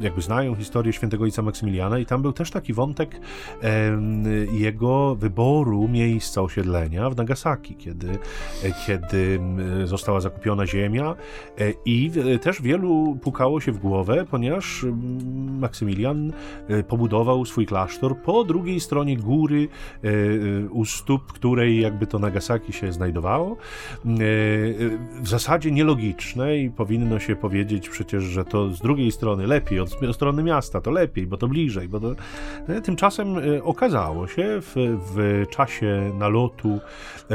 jakby 0.02 0.22
znają 0.22 0.56
historię 0.56 0.94
świętego 0.94 1.24
ojca 1.24 1.42
Maksymiliana 1.42 2.00
i 2.00 2.06
tam 2.06 2.22
był 2.22 2.34
też 2.34 2.52
taki 2.52 2.74
wątek 2.74 3.20
jego 4.52 5.16
wyboru 5.16 5.88
miejsca 5.88 6.42
osiedlenia 6.42 7.10
w 7.10 7.16
Nagasaki, 7.16 7.76
kiedy, 7.76 8.18
kiedy 8.88 9.40
została 9.86 10.20
zakupiona 10.20 10.68
ziemia 10.68 11.16
e, 11.58 11.74
i 11.86 12.12
też 12.42 12.62
wielu 12.62 13.18
pukało 13.22 13.62
się 13.62 13.72
w 13.72 13.78
głowę, 13.78 14.26
ponieważ 14.32 14.86
Maksymilian 15.60 16.34
e, 16.68 16.84
pobudował 16.84 17.46
swój 17.46 17.66
klasztor 17.66 18.18
po 18.18 18.44
drugiej 18.44 18.80
stronie 18.80 19.18
góry, 19.18 19.68
e, 20.04 20.10
u 20.70 20.86
stóp 20.86 21.34
której 21.34 21.82
jakby 21.82 22.08
to 22.08 22.20
Nagasaki 22.20 22.74
się 22.74 22.92
znajdowało. 22.92 23.58
W 25.22 25.28
zasadzie 25.28 25.72
nielogiczne 25.72 26.58
i 26.58 26.70
powinno 26.70 27.20
się 27.20 27.36
powiedzieć 27.36 27.90
przecież, 27.90 28.24
że 28.24 28.46
to 28.46 28.70
z 28.70 28.82
drugiej 28.82 29.12
strony 29.12 29.48
lepiej, 29.48 29.80
od 29.80 29.98
strony 30.12 30.44
miasta 30.44 30.82
to 30.82 30.92
lepiej, 30.92 31.28
bo 31.28 31.38
to 31.38 31.48
bliżej, 31.48 31.88
bo 31.88 32.00
to... 32.00 32.16
Tymczasem 32.84 33.36
okazało 33.64 34.28
się 34.28 34.62
w, 34.62 34.74
w 35.16 35.46
czasie 35.50 36.12
nalotu 36.20 36.80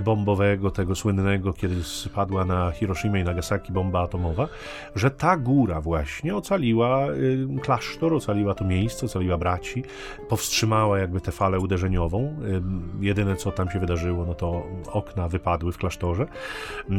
bombowego, 0.04 0.70
tego 0.70 0.94
słynnego, 0.94 1.52
kiedy 1.52 1.82
spadła 2.10 2.44
na 2.44 2.70
Hiroshima 2.70 3.18
i 3.18 3.24
Nagasaki 3.24 3.72
bomba 3.72 4.02
atomowa, 4.02 4.48
że 4.94 5.10
ta 5.10 5.36
góra 5.36 5.80
właśnie 5.80 6.36
ocaliła 6.36 7.10
y, 7.10 7.46
klasztor, 7.62 8.14
ocaliła 8.14 8.54
to 8.54 8.64
miejsce, 8.64 9.06
ocaliła 9.06 9.38
braci, 9.38 9.82
powstrzymała 10.28 10.98
jakby 10.98 11.20
tę 11.20 11.32
falę 11.32 11.58
uderzeniową. 11.58 12.36
Y, 13.00 13.04
jedyne, 13.04 13.36
co 13.36 13.52
tam 13.52 13.70
się 13.70 13.80
wydarzyło, 13.80 14.24
no 14.24 14.34
to 14.34 14.62
okna 14.92 15.28
wypadły 15.28 15.72
w 15.72 15.78
klasztorze 15.78 16.26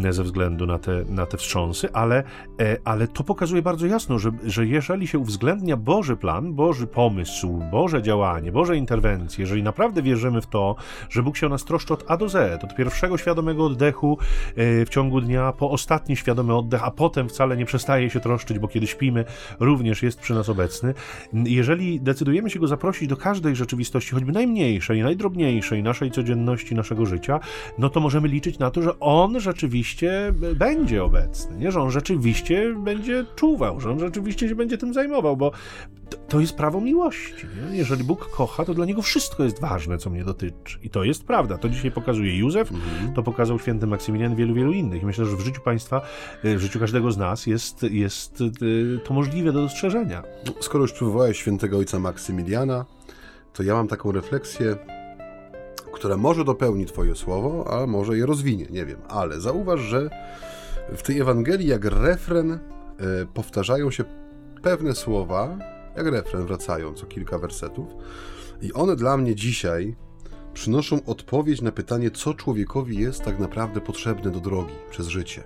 y, 0.05 0.13
ze 0.13 0.23
względu 0.23 0.65
na 0.65 0.79
te, 0.79 1.03
na 1.09 1.25
te 1.25 1.37
wstrząsy, 1.37 1.93
ale, 1.93 2.23
e, 2.59 2.77
ale 2.83 3.07
to 3.07 3.23
pokazuje 3.23 3.61
bardzo 3.61 3.87
jasno, 3.87 4.19
że, 4.19 4.31
że 4.43 4.65
jeżeli 4.65 5.07
się 5.07 5.19
uwzględnia 5.19 5.77
Boży 5.77 6.17
plan, 6.17 6.53
Boży 6.53 6.87
pomysł, 6.87 7.61
Boże 7.71 8.01
działanie, 8.01 8.51
Boże 8.51 8.77
interwencje, 8.77 9.41
jeżeli 9.41 9.63
naprawdę 9.63 10.01
wierzymy 10.01 10.41
w 10.41 10.47
to, 10.47 10.75
że 11.09 11.23
Bóg 11.23 11.37
się 11.37 11.45
o 11.45 11.49
nas 11.49 11.65
troszczy 11.65 11.93
od 11.93 12.11
A 12.11 12.17
do 12.17 12.29
Z, 12.29 12.63
od 12.63 12.75
pierwszego 12.75 13.17
świadomego 13.17 13.65
oddechu 13.65 14.17
e, 14.55 14.85
w 14.85 14.89
ciągu 14.89 15.00
dnia, 15.09 15.51
po 15.51 15.71
ostatni 15.71 16.15
świadomy 16.15 16.55
oddech, 16.55 16.83
a 16.83 16.91
potem 16.91 17.29
wcale 17.29 17.57
nie 17.57 17.65
przestaje 17.65 18.09
się 18.09 18.19
troszczyć, 18.19 18.59
bo 18.59 18.67
kiedy 18.67 18.87
śpimy, 18.87 19.25
również 19.59 20.03
jest 20.03 20.19
przy 20.19 20.33
nas 20.33 20.49
obecny. 20.49 20.93
Jeżeli 21.33 22.01
decydujemy 22.01 22.49
się 22.49 22.59
go 22.59 22.67
zaprosić 22.67 23.07
do 23.07 23.17
każdej 23.17 23.55
rzeczywistości, 23.55 24.11
choćby 24.11 24.31
najmniejszej, 24.31 25.03
najdrobniejszej 25.03 25.83
naszej 25.83 26.11
codzienności, 26.11 26.75
naszego 26.75 27.05
życia, 27.05 27.39
no 27.77 27.89
to 27.89 27.99
możemy 27.99 28.27
liczyć 28.27 28.59
na 28.59 28.71
to, 28.71 28.81
że 28.81 28.99
on 28.99 29.39
rzeczywiście 29.39 30.33
będzie 30.55 31.03
obecny, 31.03 31.57
nie? 31.57 31.71
że 31.71 31.81
on 31.81 31.91
rzeczywiście 31.91 32.75
będzie 32.77 33.25
czuwał, 33.35 33.79
że 33.79 33.91
on 33.91 33.99
rzeczywiście 33.99 34.49
się 34.49 34.55
będzie 34.55 34.77
tym 34.77 34.93
zajmował, 34.93 35.37
bo 35.37 35.51
to 36.27 36.39
jest 36.39 36.53
prawo 36.53 36.81
miłości. 36.81 37.47
Nie? 37.71 37.77
Jeżeli 37.77 38.03
Bóg 38.03 38.29
kocha, 38.29 38.65
to 38.65 38.73
dla 38.73 38.85
niego 38.85 39.01
wszystko 39.01 39.43
jest 39.43 39.61
ważne, 39.61 39.97
co 39.97 40.09
mnie 40.09 40.23
dotyczy. 40.23 40.79
I 40.83 40.89
to 40.89 41.03
jest 41.03 41.23
prawda. 41.23 41.57
To 41.57 41.69
dzisiaj 41.69 41.91
pokazuje 41.91 42.37
Józef, 42.37 42.71
mhm. 42.71 43.13
to 43.13 43.23
pokazał 43.23 43.59
święty 43.59 43.87
Maksymilian, 43.87 44.35
wielu, 44.35 44.53
wielu 44.53 44.71
innych. 44.71 45.03
I 45.03 45.05
myślę, 45.05 45.25
że 45.25 45.35
w 45.35 45.39
życiu 45.39 45.61
państwa, 45.61 46.01
w 46.43 46.59
życiu 46.59 46.79
każdego 46.79 47.11
z 47.11 47.17
nas 47.17 47.47
jest, 47.47 47.83
jest 47.83 48.41
y, 48.41 48.99
to 49.03 49.13
możliwe 49.13 49.51
do 49.51 49.61
dostrzeżenia. 49.61 50.23
Skoro 50.59 50.83
już 50.83 50.93
przywołałeś 50.93 51.37
świętego 51.37 51.77
ojca 51.77 51.99
Maksymiliana, 51.99 52.85
to 53.53 53.63
ja 53.63 53.73
mam 53.73 53.87
taką 53.87 54.11
refleksję, 54.11 54.75
która 55.93 56.17
może 56.17 56.45
dopełni 56.45 56.85
Twoje 56.85 57.15
słowo, 57.15 57.73
a 57.73 57.87
może 57.87 58.17
je 58.17 58.25
rozwinie, 58.25 58.65
nie 58.69 58.85
wiem. 58.85 58.99
Ale 59.09 59.41
zauważ, 59.41 59.79
że 59.79 60.09
w 60.95 61.01
tej 61.01 61.19
Ewangelii, 61.19 61.67
jak 61.67 61.85
refren, 61.85 62.51
y, 62.51 62.59
powtarzają 63.33 63.91
się 63.91 64.03
pewne 64.61 64.95
słowa, 64.95 65.57
jak 65.95 66.07
refren 66.07 66.45
wracają 66.45 66.93
co 66.93 67.05
kilka 67.05 67.39
wersetów. 67.39 67.87
I 68.61 68.73
one 68.73 68.95
dla 68.95 69.17
mnie 69.17 69.35
dzisiaj 69.35 69.95
przynoszą 70.53 71.05
odpowiedź 71.05 71.61
na 71.61 71.71
pytanie, 71.71 72.11
co 72.11 72.33
człowiekowi 72.33 72.97
jest 72.97 73.23
tak 73.23 73.39
naprawdę 73.39 73.81
potrzebne 73.81 74.31
do 74.31 74.39
drogi 74.39 74.73
przez 74.89 75.07
życie. 75.07 75.43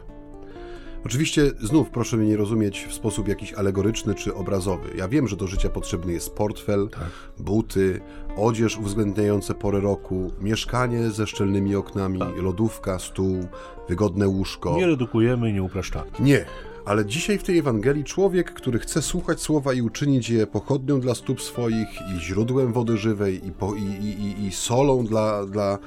Oczywiście, 1.05 1.51
znów 1.61 1.89
proszę 1.89 2.17
mnie 2.17 2.27
nie 2.27 2.37
rozumieć 2.37 2.85
w 2.89 2.93
sposób 2.93 3.27
jakiś 3.27 3.53
alegoryczny 3.53 4.15
czy 4.15 4.35
obrazowy. 4.35 4.89
Ja 4.97 5.07
wiem, 5.07 5.27
że 5.27 5.35
do 5.35 5.47
życia 5.47 5.69
potrzebny 5.69 6.13
jest 6.13 6.35
portfel, 6.35 6.89
tak. 6.89 7.09
buty, 7.37 8.01
odzież 8.37 8.77
uwzględniające 8.77 9.53
porę 9.53 9.79
roku, 9.79 10.31
mieszkanie 10.41 11.09
ze 11.09 11.27
szczelnymi 11.27 11.75
oknami, 11.75 12.19
tak. 12.19 12.37
lodówka, 12.37 12.99
stół, 12.99 13.47
wygodne 13.89 14.27
łóżko. 14.27 14.77
Nie 14.77 14.87
redukujemy 14.87 15.49
i 15.49 15.53
nie 15.53 15.63
upraszczamy. 15.63 16.11
Nie, 16.19 16.45
ale 16.85 17.05
dzisiaj 17.05 17.37
w 17.37 17.43
tej 17.43 17.57
Ewangelii 17.57 18.03
człowiek, 18.03 18.53
który 18.53 18.79
chce 18.79 19.01
słuchać 19.01 19.41
słowa 19.41 19.73
i 19.73 19.81
uczynić 19.81 20.29
je 20.29 20.47
pochodnią 20.47 20.99
dla 20.99 21.15
stóp 21.15 21.41
swoich 21.41 21.87
i 22.15 22.19
źródłem 22.19 22.73
wody 22.73 22.97
żywej 22.97 23.47
i, 23.47 23.51
po, 23.51 23.75
i, 23.75 23.83
i, 23.83 24.45
i 24.45 24.51
solą 24.51 25.05
dla, 25.05 25.45
dla, 25.45 25.77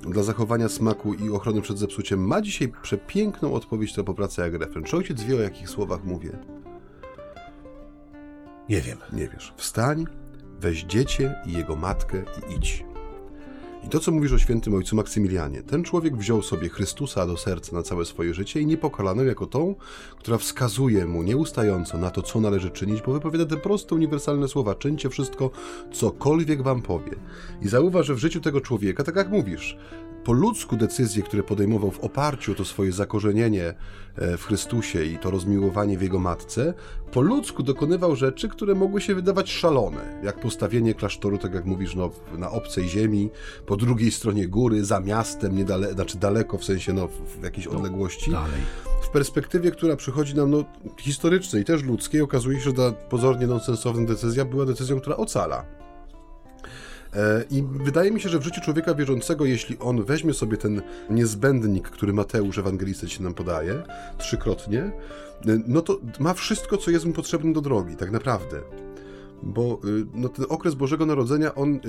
dla 0.00 0.22
zachowania 0.22 0.68
smaku 0.68 1.14
i 1.14 1.30
ochrony 1.30 1.60
przed 1.60 1.78
zepsuciem, 1.78 2.26
ma 2.26 2.40
dzisiaj 2.42 2.72
przepiękną 2.82 3.52
odpowiedź 3.52 3.96
na 3.96 4.04
poprawę 4.04 4.32
jak 4.38 4.54
refren. 4.54 4.84
Czy 4.84 4.96
ojciec 4.96 5.22
wie, 5.22 5.36
o 5.36 5.40
jakich 5.40 5.68
słowach 5.68 6.04
mówię? 6.04 6.38
Nie 8.68 8.80
wiem. 8.80 8.98
Nie 9.12 9.28
wiesz. 9.28 9.54
Wstań, 9.56 10.04
weź 10.60 10.84
dziecię 10.84 11.34
i 11.46 11.52
jego 11.52 11.76
matkę 11.76 12.22
i 12.50 12.54
idź. 12.54 12.84
I 13.84 13.88
to, 13.88 14.00
co 14.00 14.12
mówisz 14.12 14.32
o 14.32 14.38
świętym 14.38 14.74
ojcu 14.74 14.96
Maksymilianie, 14.96 15.62
ten 15.62 15.84
człowiek 15.84 16.16
wziął 16.16 16.42
sobie 16.42 16.68
Chrystusa 16.68 17.26
do 17.26 17.36
serca 17.36 17.76
na 17.76 17.82
całe 17.82 18.04
swoje 18.04 18.34
życie 18.34 18.60
i 18.60 18.66
nie 18.66 18.76
pokolanę 18.76 19.24
jako 19.24 19.46
tą, 19.46 19.74
która 20.18 20.38
wskazuje 20.38 21.06
mu 21.06 21.22
nieustająco 21.22 21.98
na 21.98 22.10
to, 22.10 22.22
co 22.22 22.40
należy 22.40 22.70
czynić, 22.70 23.02
bo 23.02 23.12
wypowiada 23.12 23.46
te 23.46 23.56
proste, 23.56 23.94
uniwersalne 23.94 24.48
słowa: 24.48 24.74
czyńcie 24.74 25.10
wszystko, 25.10 25.50
cokolwiek 25.92 26.62
wam 26.62 26.82
powie. 26.82 27.16
I 27.62 27.68
zauważ, 27.68 28.06
że 28.06 28.14
w 28.14 28.18
życiu 28.18 28.40
tego 28.40 28.60
człowieka, 28.60 29.04
tak 29.04 29.16
jak 29.16 29.30
mówisz, 29.30 29.76
po 30.24 30.32
ludzku 30.32 30.76
decyzje, 30.76 31.22
które 31.22 31.42
podejmował 31.42 31.90
w 31.90 32.00
oparciu 32.00 32.52
o 32.52 32.54
to 32.54 32.64
swoje 32.64 32.92
zakorzenienie 32.92 33.74
e, 34.16 34.36
w 34.36 34.44
Chrystusie 34.44 35.04
i 35.04 35.18
to 35.18 35.30
rozmiłowanie 35.30 35.98
w 35.98 36.02
Jego 36.02 36.18
Matce, 36.18 36.74
po 37.12 37.20
ludzku 37.20 37.62
dokonywał 37.62 38.16
rzeczy, 38.16 38.48
które 38.48 38.74
mogły 38.74 39.00
się 39.00 39.14
wydawać 39.14 39.52
szalone, 39.52 40.20
jak 40.22 40.40
postawienie 40.40 40.94
klasztoru, 40.94 41.38
tak 41.38 41.54
jak 41.54 41.64
mówisz, 41.64 41.94
no, 41.94 42.10
na 42.38 42.50
obcej 42.50 42.88
ziemi, 42.88 43.30
po 43.66 43.76
drugiej 43.76 44.10
stronie 44.10 44.48
góry, 44.48 44.84
za 44.84 45.00
miastem, 45.00 45.56
niedale, 45.56 45.92
znaczy 45.92 46.18
daleko, 46.18 46.58
w 46.58 46.64
sensie 46.64 46.92
no, 46.92 47.08
w 47.08 47.44
jakiejś 47.44 47.66
no, 47.66 47.72
odległości. 47.72 48.30
Dalej. 48.30 48.60
W 49.02 49.08
perspektywie, 49.08 49.70
która 49.70 49.96
przychodzi 49.96 50.34
nam 50.34 50.50
no, 50.50 50.64
historycznej, 51.00 51.64
też 51.64 51.82
ludzkiej, 51.82 52.20
okazuje 52.20 52.58
się, 52.58 52.64
że 52.64 52.72
ta 52.72 52.92
pozornie 52.92 53.46
nonsensowna 53.46 54.06
decyzja 54.06 54.44
była 54.44 54.66
decyzją, 54.66 55.00
która 55.00 55.16
ocala. 55.16 55.83
I 57.50 57.64
wydaje 57.84 58.10
mi 58.10 58.20
się, 58.20 58.28
że 58.28 58.38
w 58.38 58.42
życiu 58.42 58.60
człowieka 58.60 58.94
wierzącego, 58.94 59.44
jeśli 59.44 59.78
on 59.78 60.04
weźmie 60.04 60.34
sobie 60.34 60.56
ten 60.56 60.82
niezbędnik, 61.10 61.90
który 61.90 62.12
Mateusz 62.12 62.58
Ewangelista 62.58 63.06
ci 63.06 63.22
nam 63.22 63.34
podaje, 63.34 63.82
trzykrotnie, 64.18 64.92
no 65.66 65.82
to 65.82 66.00
ma 66.20 66.34
wszystko, 66.34 66.76
co 66.76 66.90
jest 66.90 67.04
mu 67.04 67.12
potrzebne 67.12 67.52
do 67.52 67.60
drogi, 67.60 67.96
tak 67.96 68.10
naprawdę. 68.10 68.60
Bo 69.42 69.80
e, 69.84 70.04
no, 70.14 70.28
ten 70.28 70.44
okres 70.48 70.74
Bożego 70.74 71.06
Narodzenia, 71.06 71.54
on, 71.54 71.80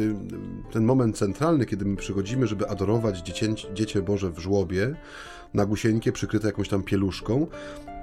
ten 0.72 0.84
moment 0.84 1.18
centralny, 1.18 1.66
kiedy 1.66 1.86
my 1.86 1.96
przychodzimy, 1.96 2.48
żeby 2.48 2.70
adorować 2.70 3.20
dziecię, 3.20 3.54
dziecię 3.74 4.02
Boże 4.02 4.32
w 4.32 4.40
żłobie, 4.40 4.96
nagusieńkie 5.54 6.12
przykryte 6.12 6.48
jakąś 6.48 6.70
tam 6.70 6.84
pieluszką, 6.84 7.48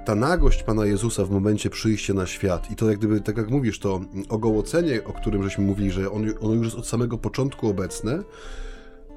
ta 0.05 0.15
nagość 0.15 0.63
Pana 0.63 0.85
Jezusa 0.85 1.25
w 1.25 1.29
momencie 1.31 1.69
przyjścia 1.69 2.13
na 2.13 2.25
świat 2.25 2.71
i 2.71 2.75
to 2.75 2.89
jak 2.89 2.97
gdyby, 2.97 3.21
tak 3.21 3.37
jak 3.37 3.49
mówisz, 3.49 3.79
to 3.79 4.01
ogołocenie, 4.29 5.03
o 5.03 5.13
którym 5.13 5.43
żeśmy 5.43 5.65
mówili, 5.65 5.91
że 5.91 6.11
on, 6.11 6.25
ono 6.41 6.53
już 6.53 6.65
jest 6.65 6.77
od 6.77 6.87
samego 6.87 7.17
początku 7.17 7.67
obecne, 7.67 8.23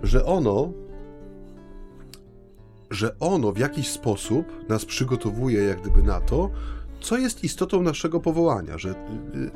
że 0.03 0.25
ono 0.25 0.73
że 2.91 3.19
ono 3.21 3.53
w 3.53 3.59
jakiś 3.59 3.89
sposób 3.89 4.69
nas 4.69 4.85
przygotowuje 4.85 5.63
jak 5.63 5.81
gdyby 5.81 6.03
na 6.03 6.21
to, 6.21 6.51
co 7.01 7.19
jest 7.19 7.45
istotą 7.45 7.83
naszego 7.83 8.21
powołania, 8.21 8.79
że 8.79 8.91
y, 8.91 8.93
y, 9.39 9.51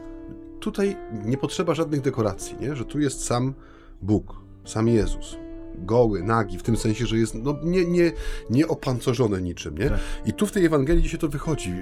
tutaj 0.60 0.96
nie 1.24 1.36
potrzeba 1.36 1.74
żadnych 1.74 2.00
dekoracji, 2.00 2.56
nie? 2.60 2.76
że 2.76 2.84
tu 2.84 3.00
jest 3.00 3.24
sam 3.24 3.54
Bóg, 4.02 4.40
sam 4.64 4.88
Jezus. 4.88 5.36
Goły, 5.80 6.22
nagi, 6.22 6.58
w 6.58 6.62
tym 6.62 6.76
sensie, 6.76 7.06
że 7.06 7.18
jest 7.18 7.34
no, 7.34 7.58
nie, 7.62 7.84
nie, 7.84 8.12
nie 8.50 8.66
niczym. 9.40 9.78
Nie? 9.78 9.90
Tak. 9.90 10.00
I 10.26 10.32
tu 10.32 10.46
w 10.46 10.52
tej 10.52 10.64
Ewangelii 10.64 11.02
dzisiaj 11.02 11.20
to 11.20 11.28
wychodzi. 11.28 11.72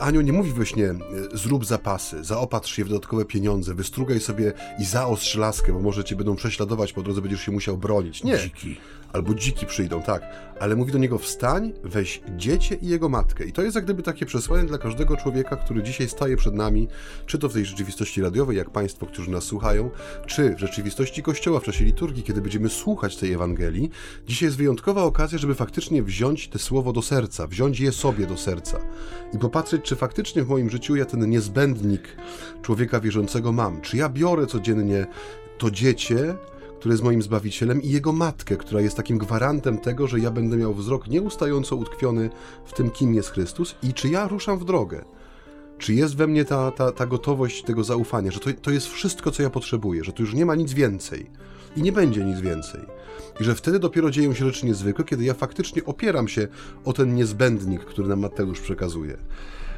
Anioł 0.00 0.22
nie 0.22 0.32
mówi 0.32 0.52
we 0.52 0.66
śnie, 0.66 0.94
zrób 1.32 1.64
zapasy, 1.64 2.24
zaopatrz 2.24 2.74
się 2.74 2.84
w 2.84 2.88
dodatkowe 2.88 3.24
pieniądze, 3.24 3.74
wystrugaj 3.74 4.20
sobie 4.20 4.52
i 4.78 4.84
zaostrz 4.84 5.36
laskę, 5.36 5.72
bo 5.72 5.80
może 5.80 6.04
cię 6.04 6.16
będą 6.16 6.36
prześladować, 6.36 6.92
po 6.92 7.02
drodze 7.02 7.20
będziesz 7.20 7.40
się 7.40 7.52
musiał 7.52 7.76
bronić. 7.76 8.24
Nie. 8.24 8.38
Dziki. 8.38 8.76
Albo 9.14 9.34
dziki 9.34 9.66
przyjdą, 9.66 10.02
tak. 10.02 10.22
Ale 10.60 10.76
mówi 10.76 10.92
do 10.92 10.98
niego, 10.98 11.18
wstań, 11.18 11.72
weź 11.84 12.22
dziecię 12.36 12.74
i 12.74 12.88
jego 12.88 13.08
matkę. 13.08 13.44
I 13.44 13.52
to 13.52 13.62
jest 13.62 13.74
jak 13.74 13.84
gdyby 13.84 14.02
takie 14.02 14.26
przesłanie 14.26 14.68
dla 14.68 14.78
każdego 14.78 15.16
człowieka, 15.16 15.56
który 15.56 15.82
dzisiaj 15.82 16.08
staje 16.08 16.36
przed 16.36 16.54
nami, 16.54 16.88
czy 17.26 17.38
to 17.38 17.48
w 17.48 17.52
tej 17.52 17.64
rzeczywistości 17.64 18.22
radiowej, 18.22 18.56
jak 18.56 18.70
Państwo, 18.70 19.06
którzy 19.06 19.30
nas 19.30 19.44
słuchają, 19.44 19.90
czy 20.26 20.54
w 20.54 20.58
rzeczywistości 20.58 21.22
Kościoła 21.22 21.60
w 21.60 21.64
czasie 21.64 21.84
liturgii, 21.84 22.22
kiedy 22.22 22.40
będziemy 22.40 22.68
słuchać 22.68 23.16
tej 23.16 23.32
Ewangelii. 23.32 23.90
Dzisiaj 24.26 24.46
jest 24.46 24.56
wyjątkowa 24.56 25.02
okazja, 25.02 25.38
żeby 25.38 25.54
faktycznie 25.54 26.02
wziąć 26.02 26.48
te 26.48 26.58
słowo 26.58 26.92
do 26.92 27.02
serca, 27.02 27.46
wziąć 27.46 27.80
je 27.80 27.92
sobie 27.92 28.26
do 28.26 28.36
serca 28.36 28.78
i 29.32 29.38
popatrzeć, 29.38 29.82
czy 29.82 29.96
faktycznie 29.96 30.42
w 30.42 30.48
moim 30.48 30.70
życiu 30.70 30.96
ja 30.96 31.04
ten 31.04 31.30
niezbędnik 31.30 32.16
człowieka 32.62 33.00
wierzącego 33.00 33.52
mam. 33.52 33.80
Czy 33.80 33.96
ja 33.96 34.08
biorę 34.08 34.46
codziennie 34.46 35.06
to 35.58 35.70
dziecię, 35.70 36.34
które 36.84 36.94
jest 36.94 37.04
moim 37.04 37.22
Zbawicielem, 37.22 37.82
i 37.82 37.88
Jego 37.88 38.12
Matkę, 38.12 38.56
która 38.56 38.80
jest 38.80 38.96
takim 38.96 39.18
gwarantem 39.18 39.78
tego, 39.78 40.06
że 40.06 40.20
ja 40.20 40.30
będę 40.30 40.56
miał 40.56 40.74
wzrok 40.74 41.08
nieustająco 41.08 41.76
utkwiony 41.76 42.30
w 42.64 42.72
tym, 42.72 42.90
kim 42.90 43.14
jest 43.14 43.30
Chrystus 43.30 43.74
i 43.82 43.94
czy 43.94 44.08
ja 44.08 44.28
ruszam 44.28 44.58
w 44.58 44.64
drogę. 44.64 45.04
Czy 45.78 45.94
jest 45.94 46.16
we 46.16 46.26
mnie 46.26 46.44
ta, 46.44 46.70
ta, 46.70 46.92
ta 46.92 47.06
gotowość 47.06 47.62
tego 47.62 47.84
zaufania, 47.84 48.30
że 48.30 48.40
to, 48.40 48.50
to 48.62 48.70
jest 48.70 48.86
wszystko, 48.86 49.30
co 49.30 49.42
ja 49.42 49.50
potrzebuję, 49.50 50.04
że 50.04 50.12
tu 50.12 50.22
już 50.22 50.34
nie 50.34 50.46
ma 50.46 50.54
nic 50.54 50.72
więcej 50.72 51.30
i 51.76 51.82
nie 51.82 51.92
będzie 51.92 52.24
nic 52.24 52.40
więcej. 52.40 52.80
I 53.40 53.44
że 53.44 53.54
wtedy 53.54 53.78
dopiero 53.78 54.10
dzieją 54.10 54.34
się 54.34 54.44
rzeczy 54.44 54.66
niezwykłe, 54.66 55.04
kiedy 55.04 55.24
ja 55.24 55.34
faktycznie 55.34 55.84
opieram 55.84 56.28
się 56.28 56.48
o 56.84 56.92
ten 56.92 57.14
niezbędnik, 57.14 57.84
który 57.84 58.08
nam 58.08 58.20
Mateusz 58.20 58.60
przekazuje 58.60 59.16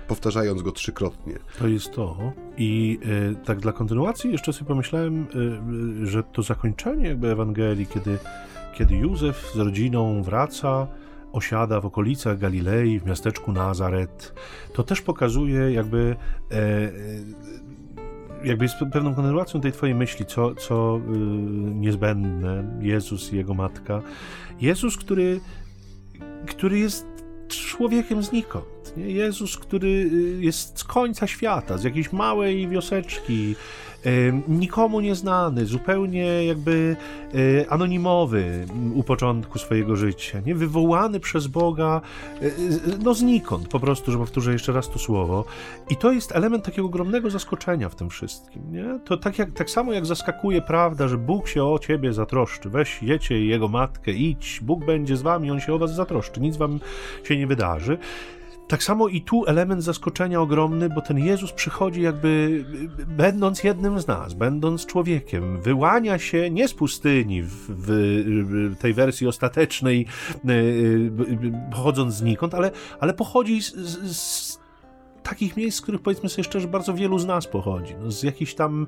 powtarzając 0.08 0.62
go 0.62 0.72
trzykrotnie. 0.72 1.34
To 1.58 1.68
jest 1.68 1.92
to. 1.92 2.32
I 2.58 2.98
y, 3.32 3.44
tak 3.44 3.60
dla 3.60 3.72
kontynuacji 3.72 4.32
jeszcze 4.32 4.52
sobie 4.52 4.68
pomyślałem, 4.68 5.22
y, 5.22 6.02
y, 6.02 6.06
że 6.06 6.22
to 6.22 6.42
zakończenie 6.42 7.08
jakby 7.08 7.30
Ewangelii, 7.30 7.86
kiedy, 7.86 8.18
kiedy 8.74 8.94
Józef 8.94 9.50
z 9.54 9.58
rodziną 9.58 10.22
wraca, 10.22 10.86
osiada 11.32 11.80
w 11.80 11.86
okolicach 11.86 12.38
Galilei, 12.38 13.00
w 13.00 13.06
miasteczku 13.06 13.52
Nazaret, 13.52 14.34
to 14.72 14.82
też 14.82 15.00
pokazuje 15.00 15.72
jakby 15.72 16.16
e, 16.50 16.92
jakby 18.44 18.64
jest 18.64 18.76
pewną 18.92 19.14
kontynuacją 19.14 19.60
tej 19.60 19.72
twojej 19.72 19.94
myśli, 19.94 20.26
co, 20.26 20.54
co 20.54 21.00
niezbędne, 21.74 22.78
Jezus 22.80 23.32
i 23.32 23.36
Jego 23.36 23.54
Matka. 23.54 24.02
Jezus, 24.60 24.96
który, 24.96 25.40
który 26.46 26.78
jest 26.78 27.06
człowiekiem 27.48 28.22
znikąd. 28.22 28.75
Nie? 28.96 29.10
Jezus, 29.10 29.56
który 29.56 29.88
y, 29.88 30.38
jest 30.40 30.78
z 30.78 30.84
końca 30.84 31.26
świata, 31.26 31.78
z 31.78 31.84
jakiejś 31.84 32.12
małej 32.12 32.68
wioseczki, 32.68 33.54
nikomu 34.48 35.00
nieznany, 35.00 35.66
zupełnie 35.66 36.44
jakby 36.44 36.96
y, 37.34 37.66
anonimowy 37.68 38.66
u 38.94 39.02
początku 39.02 39.58
swojego 39.58 39.96
życia, 39.96 40.40
nie? 40.46 40.54
wywołany 40.54 41.20
przez 41.20 41.46
Boga, 41.46 42.00
y, 42.42 42.52
no 43.04 43.14
znikąd, 43.14 43.68
po 43.68 43.80
prostu, 43.80 44.12
że 44.12 44.18
powtórzę 44.18 44.52
jeszcze 44.52 44.72
raz 44.72 44.90
to 44.90 44.98
słowo. 44.98 45.44
I 45.90 45.96
to 45.96 46.12
jest 46.12 46.32
element 46.32 46.64
takiego 46.64 46.86
ogromnego 46.86 47.30
zaskoczenia 47.30 47.88
w 47.88 47.94
tym 47.94 48.10
wszystkim. 48.10 48.62
Nie? 48.72 49.00
To 49.04 49.16
tak, 49.16 49.38
jak, 49.38 49.52
tak 49.52 49.70
samo 49.70 49.92
jak 49.92 50.06
zaskakuje 50.06 50.62
prawda, 50.62 51.08
że 51.08 51.18
Bóg 51.18 51.48
się 51.48 51.64
o 51.64 51.78
ciebie 51.78 52.12
zatroszczy. 52.12 52.70
Weź 52.70 53.02
jecie 53.02 53.44
jego 53.44 53.68
matkę, 53.68 54.12
idź, 54.12 54.60
Bóg 54.62 54.84
będzie 54.84 55.16
z 55.16 55.22
wami, 55.22 55.50
on 55.50 55.60
się 55.60 55.74
o 55.74 55.78
was 55.78 55.94
zatroszczy, 55.94 56.40
nic 56.40 56.56
wam 56.56 56.80
się 57.24 57.36
nie 57.36 57.46
wydarzy. 57.46 57.98
Tak 58.68 58.82
samo 58.82 59.08
i 59.08 59.20
tu 59.20 59.44
element 59.46 59.82
zaskoczenia 59.82 60.40
ogromny, 60.40 60.88
bo 60.88 61.00
ten 61.00 61.18
Jezus 61.18 61.52
przychodzi 61.52 62.02
jakby 62.02 62.64
będąc 63.06 63.64
jednym 63.64 64.00
z 64.00 64.06
nas, 64.06 64.34
będąc 64.34 64.86
człowiekiem, 64.86 65.62
wyłania 65.62 66.18
się 66.18 66.50
nie 66.50 66.68
z 66.68 66.74
pustyni 66.74 67.42
w, 67.42 67.66
w 67.68 68.76
tej 68.78 68.94
wersji 68.94 69.26
ostatecznej, 69.26 70.06
e, 70.44 70.52
e, 70.52 71.70
pochodząc 71.70 72.14
znikąd, 72.14 72.54
ale, 72.54 72.70
ale 73.00 73.14
pochodzi 73.14 73.62
z, 73.62 73.72
z 74.16 74.45
takich 75.28 75.56
miejsc, 75.56 75.78
z 75.78 75.80
których 75.80 76.00
powiedzmy 76.00 76.28
sobie 76.28 76.44
szczerze, 76.44 76.68
bardzo 76.68 76.94
wielu 76.94 77.18
z 77.18 77.26
nas 77.26 77.46
pochodzi. 77.46 77.94
No, 78.00 78.10
z 78.10 78.22
jakichś 78.22 78.54
tam 78.54 78.86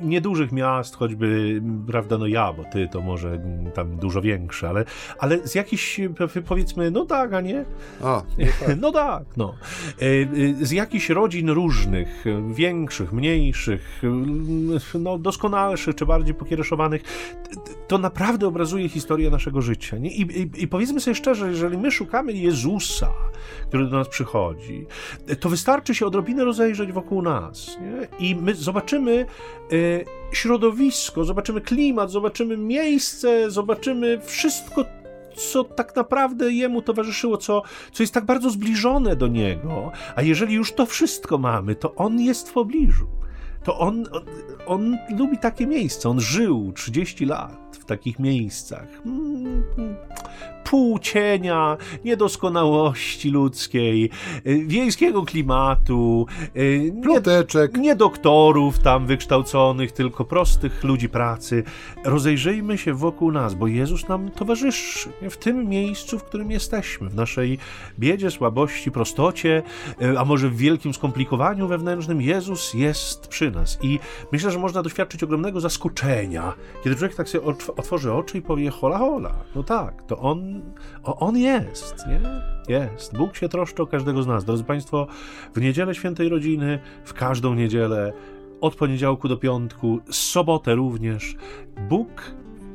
niedużych 0.00 0.52
miast, 0.52 0.96
choćby, 0.96 1.62
prawda, 1.86 2.18
no 2.18 2.26
ja, 2.26 2.52
bo 2.52 2.64
ty 2.64 2.88
to 2.88 3.00
może 3.00 3.40
tam 3.74 3.96
dużo 3.96 4.22
większe, 4.22 4.68
ale, 4.68 4.84
ale 5.18 5.48
z 5.48 5.54
jakichś, 5.54 6.00
powiedzmy, 6.46 6.90
no 6.90 7.04
tak, 7.04 7.32
a 7.32 7.40
nie? 7.40 7.64
A, 8.02 8.22
no 8.38 8.46
tak. 8.66 8.80
no 8.80 8.92
tak, 8.92 9.24
no. 9.36 9.54
E, 10.00 10.06
e, 10.60 10.66
z 10.66 10.70
jakichś 10.70 11.10
rodzin 11.10 11.50
różnych, 11.50 12.24
większych, 12.54 13.12
mniejszych, 13.12 14.02
no 15.00 15.18
doskonalszych, 15.18 15.94
czy 15.94 16.06
bardziej 16.06 16.34
pokiereszowanych, 16.34 17.02
to 17.88 17.98
naprawdę 17.98 18.46
obrazuje 18.46 18.88
historię 18.88 19.30
naszego 19.30 19.60
życia. 19.60 19.98
Nie? 19.98 20.10
I, 20.10 20.20
i, 20.20 20.62
I 20.62 20.68
powiedzmy 20.68 21.00
sobie 21.00 21.14
szczerze, 21.14 21.48
jeżeli 21.48 21.78
my 21.78 21.90
szukamy 21.90 22.32
Jezusa, 22.32 23.12
który 23.68 23.86
do 23.86 23.98
nas 23.98 24.08
przychodzi, 24.08 24.86
to 25.40 25.48
wystarczy 25.48 25.71
się 25.92 26.06
odrobinę 26.06 26.44
rozejrzeć 26.44 26.92
wokół 26.92 27.22
nas 27.22 27.78
nie? 27.80 28.26
i 28.28 28.36
my 28.36 28.54
zobaczymy 28.54 29.26
y, 29.72 30.04
środowisko, 30.32 31.24
zobaczymy 31.24 31.60
klimat, 31.60 32.10
zobaczymy 32.10 32.56
miejsce, 32.56 33.50
zobaczymy 33.50 34.20
wszystko, 34.20 34.84
co 35.36 35.64
tak 35.64 35.96
naprawdę 35.96 36.52
jemu 36.52 36.82
towarzyszyło, 36.82 37.36
co, 37.36 37.62
co 37.92 38.02
jest 38.02 38.14
tak 38.14 38.24
bardzo 38.24 38.50
zbliżone 38.50 39.16
do 39.16 39.26
niego. 39.26 39.92
A 40.16 40.22
jeżeli 40.22 40.54
już 40.54 40.72
to 40.72 40.86
wszystko 40.86 41.38
mamy, 41.38 41.74
to 41.74 41.94
on 41.94 42.20
jest 42.20 42.50
w 42.50 42.52
pobliżu. 42.52 43.06
To 43.64 43.78
on, 43.78 44.06
on, 44.12 44.22
on 44.66 44.98
lubi 45.18 45.38
takie 45.38 45.66
miejsca. 45.66 46.08
On 46.08 46.20
żył 46.20 46.72
30 46.72 47.26
lat 47.26 47.78
w 47.80 47.84
takich 47.84 48.18
miejscach. 48.18 48.88
Mm, 50.72 50.82
pół 50.82 50.98
cienia, 50.98 51.76
niedoskonałości 52.04 53.30
ludzkiej, 53.30 54.10
y, 54.46 54.64
wiejskiego 54.66 55.22
klimatu, 55.22 56.26
y, 56.56 56.92
Ploteczek. 57.02 57.74
Nie, 57.74 57.82
nie 57.82 57.96
doktorów 57.96 58.78
tam 58.78 59.06
wykształconych, 59.06 59.92
tylko 59.92 60.24
prostych 60.24 60.84
ludzi 60.84 61.08
pracy. 61.08 61.64
Rozejrzyjmy 62.04 62.78
się 62.78 62.94
wokół 62.94 63.32
nas, 63.32 63.54
bo 63.54 63.66
Jezus 63.66 64.08
nam 64.08 64.30
towarzyszy 64.30 65.08
w 65.30 65.36
tym 65.36 65.68
miejscu, 65.68 66.18
w 66.18 66.24
którym 66.24 66.50
jesteśmy, 66.50 67.08
w 67.08 67.14
naszej 67.14 67.58
biedzie, 67.98 68.30
słabości, 68.30 68.90
prostocie, 68.90 69.62
y, 70.02 70.18
a 70.18 70.24
może 70.24 70.48
w 70.48 70.56
wielkim 70.56 70.94
skomplikowaniu 70.94 71.68
wewnętrznym. 71.68 72.22
Jezus 72.22 72.74
jest 72.74 73.28
przy 73.28 73.50
nas 73.50 73.78
i 73.82 73.98
myślę, 74.32 74.50
że 74.50 74.58
można 74.58 74.82
doświadczyć 74.82 75.22
ogromnego 75.22 75.60
zaskoczenia, 75.60 76.52
kiedy 76.84 76.96
człowiek 76.96 77.16
tak 77.16 77.28
sobie 77.28 77.44
otworzy 77.76 78.12
oczy 78.12 78.38
i 78.38 78.42
powie 78.42 78.70
hola 78.70 78.98
hola. 78.98 79.34
No 79.54 79.62
tak, 79.62 80.02
to 80.02 80.18
On 80.18 80.61
o, 81.02 81.18
on 81.18 81.36
jest, 81.36 82.06
nie? 82.06 82.20
Jest. 82.76 83.16
Bóg 83.16 83.36
się 83.36 83.48
troszczy 83.48 83.82
o 83.82 83.86
każdego 83.86 84.22
z 84.22 84.26
nas. 84.26 84.44
Drodzy 84.44 84.64
Państwo, 84.64 85.06
w 85.54 85.60
niedzielę 85.60 85.94
świętej 85.94 86.28
rodziny, 86.28 86.78
w 87.04 87.14
każdą 87.14 87.54
niedzielę, 87.54 88.12
od 88.60 88.74
poniedziałku 88.74 89.28
do 89.28 89.36
piątku, 89.36 90.00
sobotę 90.10 90.74
również, 90.74 91.36
Bóg 91.88 92.08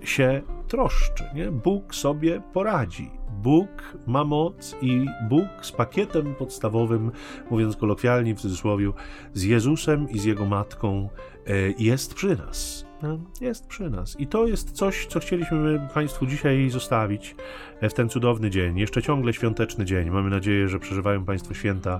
się 0.04 0.42
troszczy, 0.68 1.24
nie? 1.36 1.52
Bóg 1.52 1.96
sobie 1.96 2.42
poradzi. 2.54 3.12
Bóg 3.44 3.98
ma 4.08 4.24
moc 4.24 4.76
i 4.82 5.06
Bóg 5.30 5.48
z 5.62 5.72
pakietem 5.72 6.36
podstawowym, 6.36 7.12
mówiąc 7.52 7.76
kolokwialnie 7.76 8.36
w 8.36 8.40
cudzysłowie, 8.40 8.92
z 9.34 9.44
Jezusem 9.44 10.10
i 10.10 10.20
z 10.20 10.26
Jego 10.26 10.46
Matką 10.46 11.10
e, 11.48 11.54
jest 11.78 12.14
przy 12.14 12.36
nas. 12.36 12.87
No, 13.02 13.20
jest 13.42 13.68
przy 13.68 13.90
nas. 13.90 14.20
I 14.20 14.28
to 14.28 14.48
jest 14.48 14.72
coś, 14.72 15.06
co 15.06 15.20
chcieliśmy 15.20 15.88
Państwu 15.94 16.26
dzisiaj 16.26 16.70
zostawić 16.70 17.36
w 17.82 17.94
ten 17.94 18.10
cudowny 18.10 18.50
dzień. 18.50 18.78
Jeszcze 18.78 19.02
ciągle 19.02 19.34
świąteczny 19.34 19.86
dzień. 19.86 20.10
Mamy 20.10 20.30
nadzieję, 20.30 20.68
że 20.68 20.80
przeżywają 20.80 21.26
Państwo 21.26 21.54
święta 21.54 21.96
e, 21.96 22.00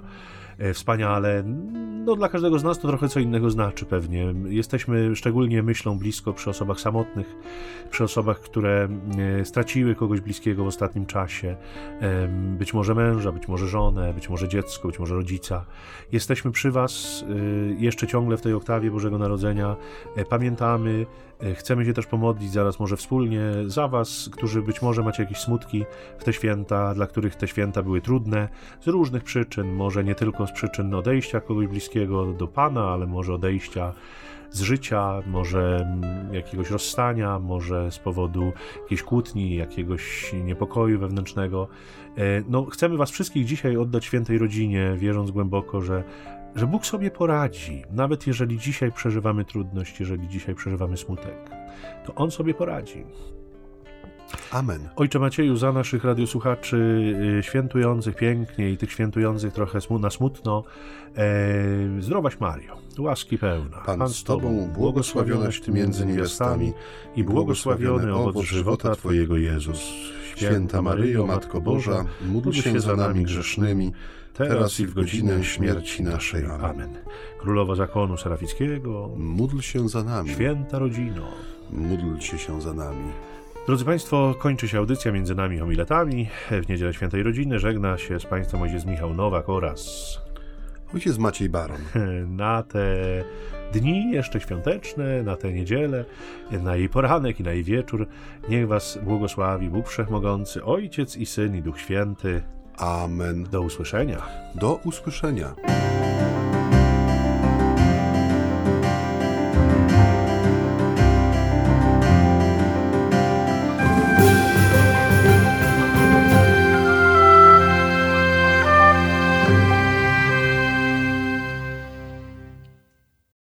wspaniale. 0.74 1.44
No, 2.06 2.16
dla 2.16 2.30
każdego 2.30 2.60
z 2.60 2.64
nas 2.64 2.80
to 2.80 2.88
trochę 2.88 3.10
co 3.10 3.20
innego 3.20 3.50
znaczy 3.50 3.86
pewnie. 3.86 4.34
Jesteśmy 4.46 5.16
szczególnie 5.16 5.64
myślą 5.64 6.00
blisko 6.00 6.34
przy 6.34 6.50
osobach 6.50 6.80
samotnych, 6.80 7.36
przy 7.92 8.04
osobach, 8.04 8.40
które 8.40 8.88
e, 9.40 9.46
straciły 9.46 9.96
kogoś 9.96 10.22
bliskiego 10.22 10.64
w 10.64 10.68
ostatnim 10.68 11.06
czasie. 11.06 11.56
Być 12.58 12.74
może 12.74 12.96
męża, 12.96 13.32
być 13.32 13.48
może 13.48 13.68
żonę, 13.68 14.14
być 14.14 14.30
może 14.30 14.48
dziecko, 14.48 14.88
być 14.88 15.00
może 15.00 15.16
rodzica. 15.16 15.66
Jesteśmy 16.12 16.52
przy 16.52 16.72
Was 16.72 17.26
e, 17.30 17.34
jeszcze 17.74 18.08
ciągle 18.08 18.38
w 18.38 18.42
tej 18.42 18.54
oktawie 18.54 18.92
Bożego 18.92 19.18
Narodzenia. 19.18 19.76
E, 20.16 20.26
Pamiętamy, 20.26 21.06
e, 21.27 21.27
chcemy 21.56 21.86
się 21.86 21.94
też 21.94 22.06
pomodlić 22.06 22.52
zaraz 22.52 22.80
może 22.80 22.98
wspólnie 22.98 23.42
za 23.66 23.88
Was, 23.88 24.30
którzy 24.32 24.62
być 24.62 24.82
może 24.82 25.04
macie 25.04 25.24
jakieś 25.24 25.38
smutki 25.38 25.86
w 26.18 26.24
te 26.24 26.34
święta, 26.34 26.94
dla 26.94 27.08
których 27.08 27.36
te 27.36 27.48
święta 27.48 27.84
były 27.84 28.02
trudne 28.02 28.50
z 28.82 28.88
różnych 28.88 29.24
przyczyn, 29.24 29.74
może 29.74 30.04
nie 30.04 30.16
tylko 30.16 30.48
z 30.48 30.52
przyczyn 30.52 30.94
odejścia 30.94 31.42
kogoś 31.42 31.68
bliskiego 31.68 32.34
do 32.34 32.48
Pana, 32.48 32.90
ale 32.90 33.08
może 33.08 33.34
odejścia 33.34 33.94
z 34.52 34.62
życia, 34.62 35.22
może 35.28 35.78
mm, 35.78 36.34
jakiegoś 36.34 36.70
rozstania, 36.70 37.40
może 37.40 37.92
z 37.92 38.00
powodu 38.00 38.54
jakiejś 38.82 39.04
kłótni, 39.04 39.56
jakiegoś 39.56 40.34
niepokoju 40.46 41.00
wewnętrznego. 41.00 41.68
E, 42.18 42.44
No, 42.50 42.66
chcemy 42.66 42.98
Was 42.98 43.12
wszystkich 43.12 43.46
dzisiaj 43.46 43.78
oddać 43.78 44.06
świętej 44.06 44.38
rodzinie, 44.38 44.96
wierząc 44.98 45.32
głęboko, 45.32 45.82
że, 45.82 46.04
że 46.58 46.68
Bóg 46.68 46.86
sobie 46.86 47.12
poradzi, 47.12 47.84
nawet 47.92 48.28
jeżeli 48.28 48.58
dzisiaj 48.60 48.92
przeżywamy 48.92 49.46
trudność, 49.46 50.00
jeżeli 50.00 50.28
dzisiaj 50.28 50.56
przeżywamy 50.56 50.98
smutek, 50.98 51.50
to 52.06 52.16
On 52.16 52.32
sobie 52.32 52.54
poradzi. 52.54 53.04
Amen. 54.52 54.90
Ojcze 54.96 55.20
Macieju, 55.20 55.56
za 55.56 55.72
naszych 55.72 56.04
radiosłuchaczy 56.04 56.78
y, 57.40 57.44
świętujących 57.44 58.16
pięknie 58.16 58.70
i 58.72 58.78
tych 58.78 58.92
świętujących 58.92 59.54
trochę 59.54 59.80
smu- 59.80 60.00
na 60.00 60.10
smutno, 60.10 60.64
e, 61.18 62.02
zdrowaś 62.02 62.40
Mario, 62.40 62.78
łaski 63.00 63.38
pełna. 63.38 63.78
Pan 63.86 64.10
z 64.10 64.24
Tobą, 64.24 64.70
błogosławionaś 64.74 65.62
Ty 65.62 65.72
między 65.72 66.06
niewiastami 66.06 66.74
i 67.16 67.24
błogosławiony 67.24 68.14
owoc 68.16 68.46
żywota 68.46 68.96
Twojego 68.96 69.38
Jezus. 69.38 69.80
Święta 70.36 70.82
Maryjo, 70.82 71.26
Matko 71.26 71.62
Boża, 71.62 72.06
módl 72.26 72.52
się 72.52 72.80
za 72.80 72.96
nami 72.96 73.24
grzesznymi, 73.24 73.92
teraz 74.38 74.80
i 74.80 74.88
w 74.88 74.94
godzinę 74.94 75.44
śmierci 75.44 76.04
naszej. 76.04 76.46
Amen. 76.46 76.90
Królowa 77.40 77.76
zakonu 77.76 78.18
serafickiego, 78.18 79.10
Módl 79.18 79.60
się 79.60 79.90
za 79.90 80.04
nami, 80.04 80.30
święta 80.30 80.80
rodzino. 80.80 81.28
módlcie 81.72 82.38
się 82.38 82.62
za 82.62 82.74
nami. 82.74 83.12
Drodzy 83.66 83.86
Państwo, 83.86 84.36
kończy 84.40 84.68
się 84.68 84.78
audycja 84.78 85.12
między 85.12 85.36
nami 85.36 85.58
homiletami. 85.58 86.30
W 86.64 86.70
niedzielę 86.70 86.94
Świętej 86.94 87.24
Rodziny 87.24 87.60
żegna 87.60 87.98
się 87.98 88.20
z 88.20 88.26
Państwem 88.26 88.62
ojciec 88.62 88.86
Michał 88.86 89.14
Nowak 89.14 89.50
oraz 89.50 90.18
Ojciec 90.94 91.18
Maciej 91.18 91.50
Baron. 91.50 91.82
na 92.44 92.64
te 92.64 92.96
dni 93.74 94.12
jeszcze 94.12 94.40
świąteczne, 94.40 95.24
na 95.24 95.36
tę 95.36 95.54
niedzielę, 95.54 96.06
na 96.52 96.76
jej 96.76 96.90
poranek 96.90 97.40
i 97.40 97.44
na 97.44 97.52
jej 97.52 97.64
wieczór. 97.64 98.08
Niech 98.50 98.68
Was 98.68 99.00
błogosławi 99.04 99.70
Bóg 99.70 99.88
Wszechmogący, 99.88 100.64
Ojciec 100.64 101.18
i 101.18 101.26
Syn 101.26 101.56
i 101.56 101.62
Duch 101.62 101.80
Święty. 101.80 102.44
Amen. 102.78 103.44
Do 103.44 103.62
usłyszenia. 103.62 104.22
Do 104.56 104.80
usłyszenia. 104.84 105.56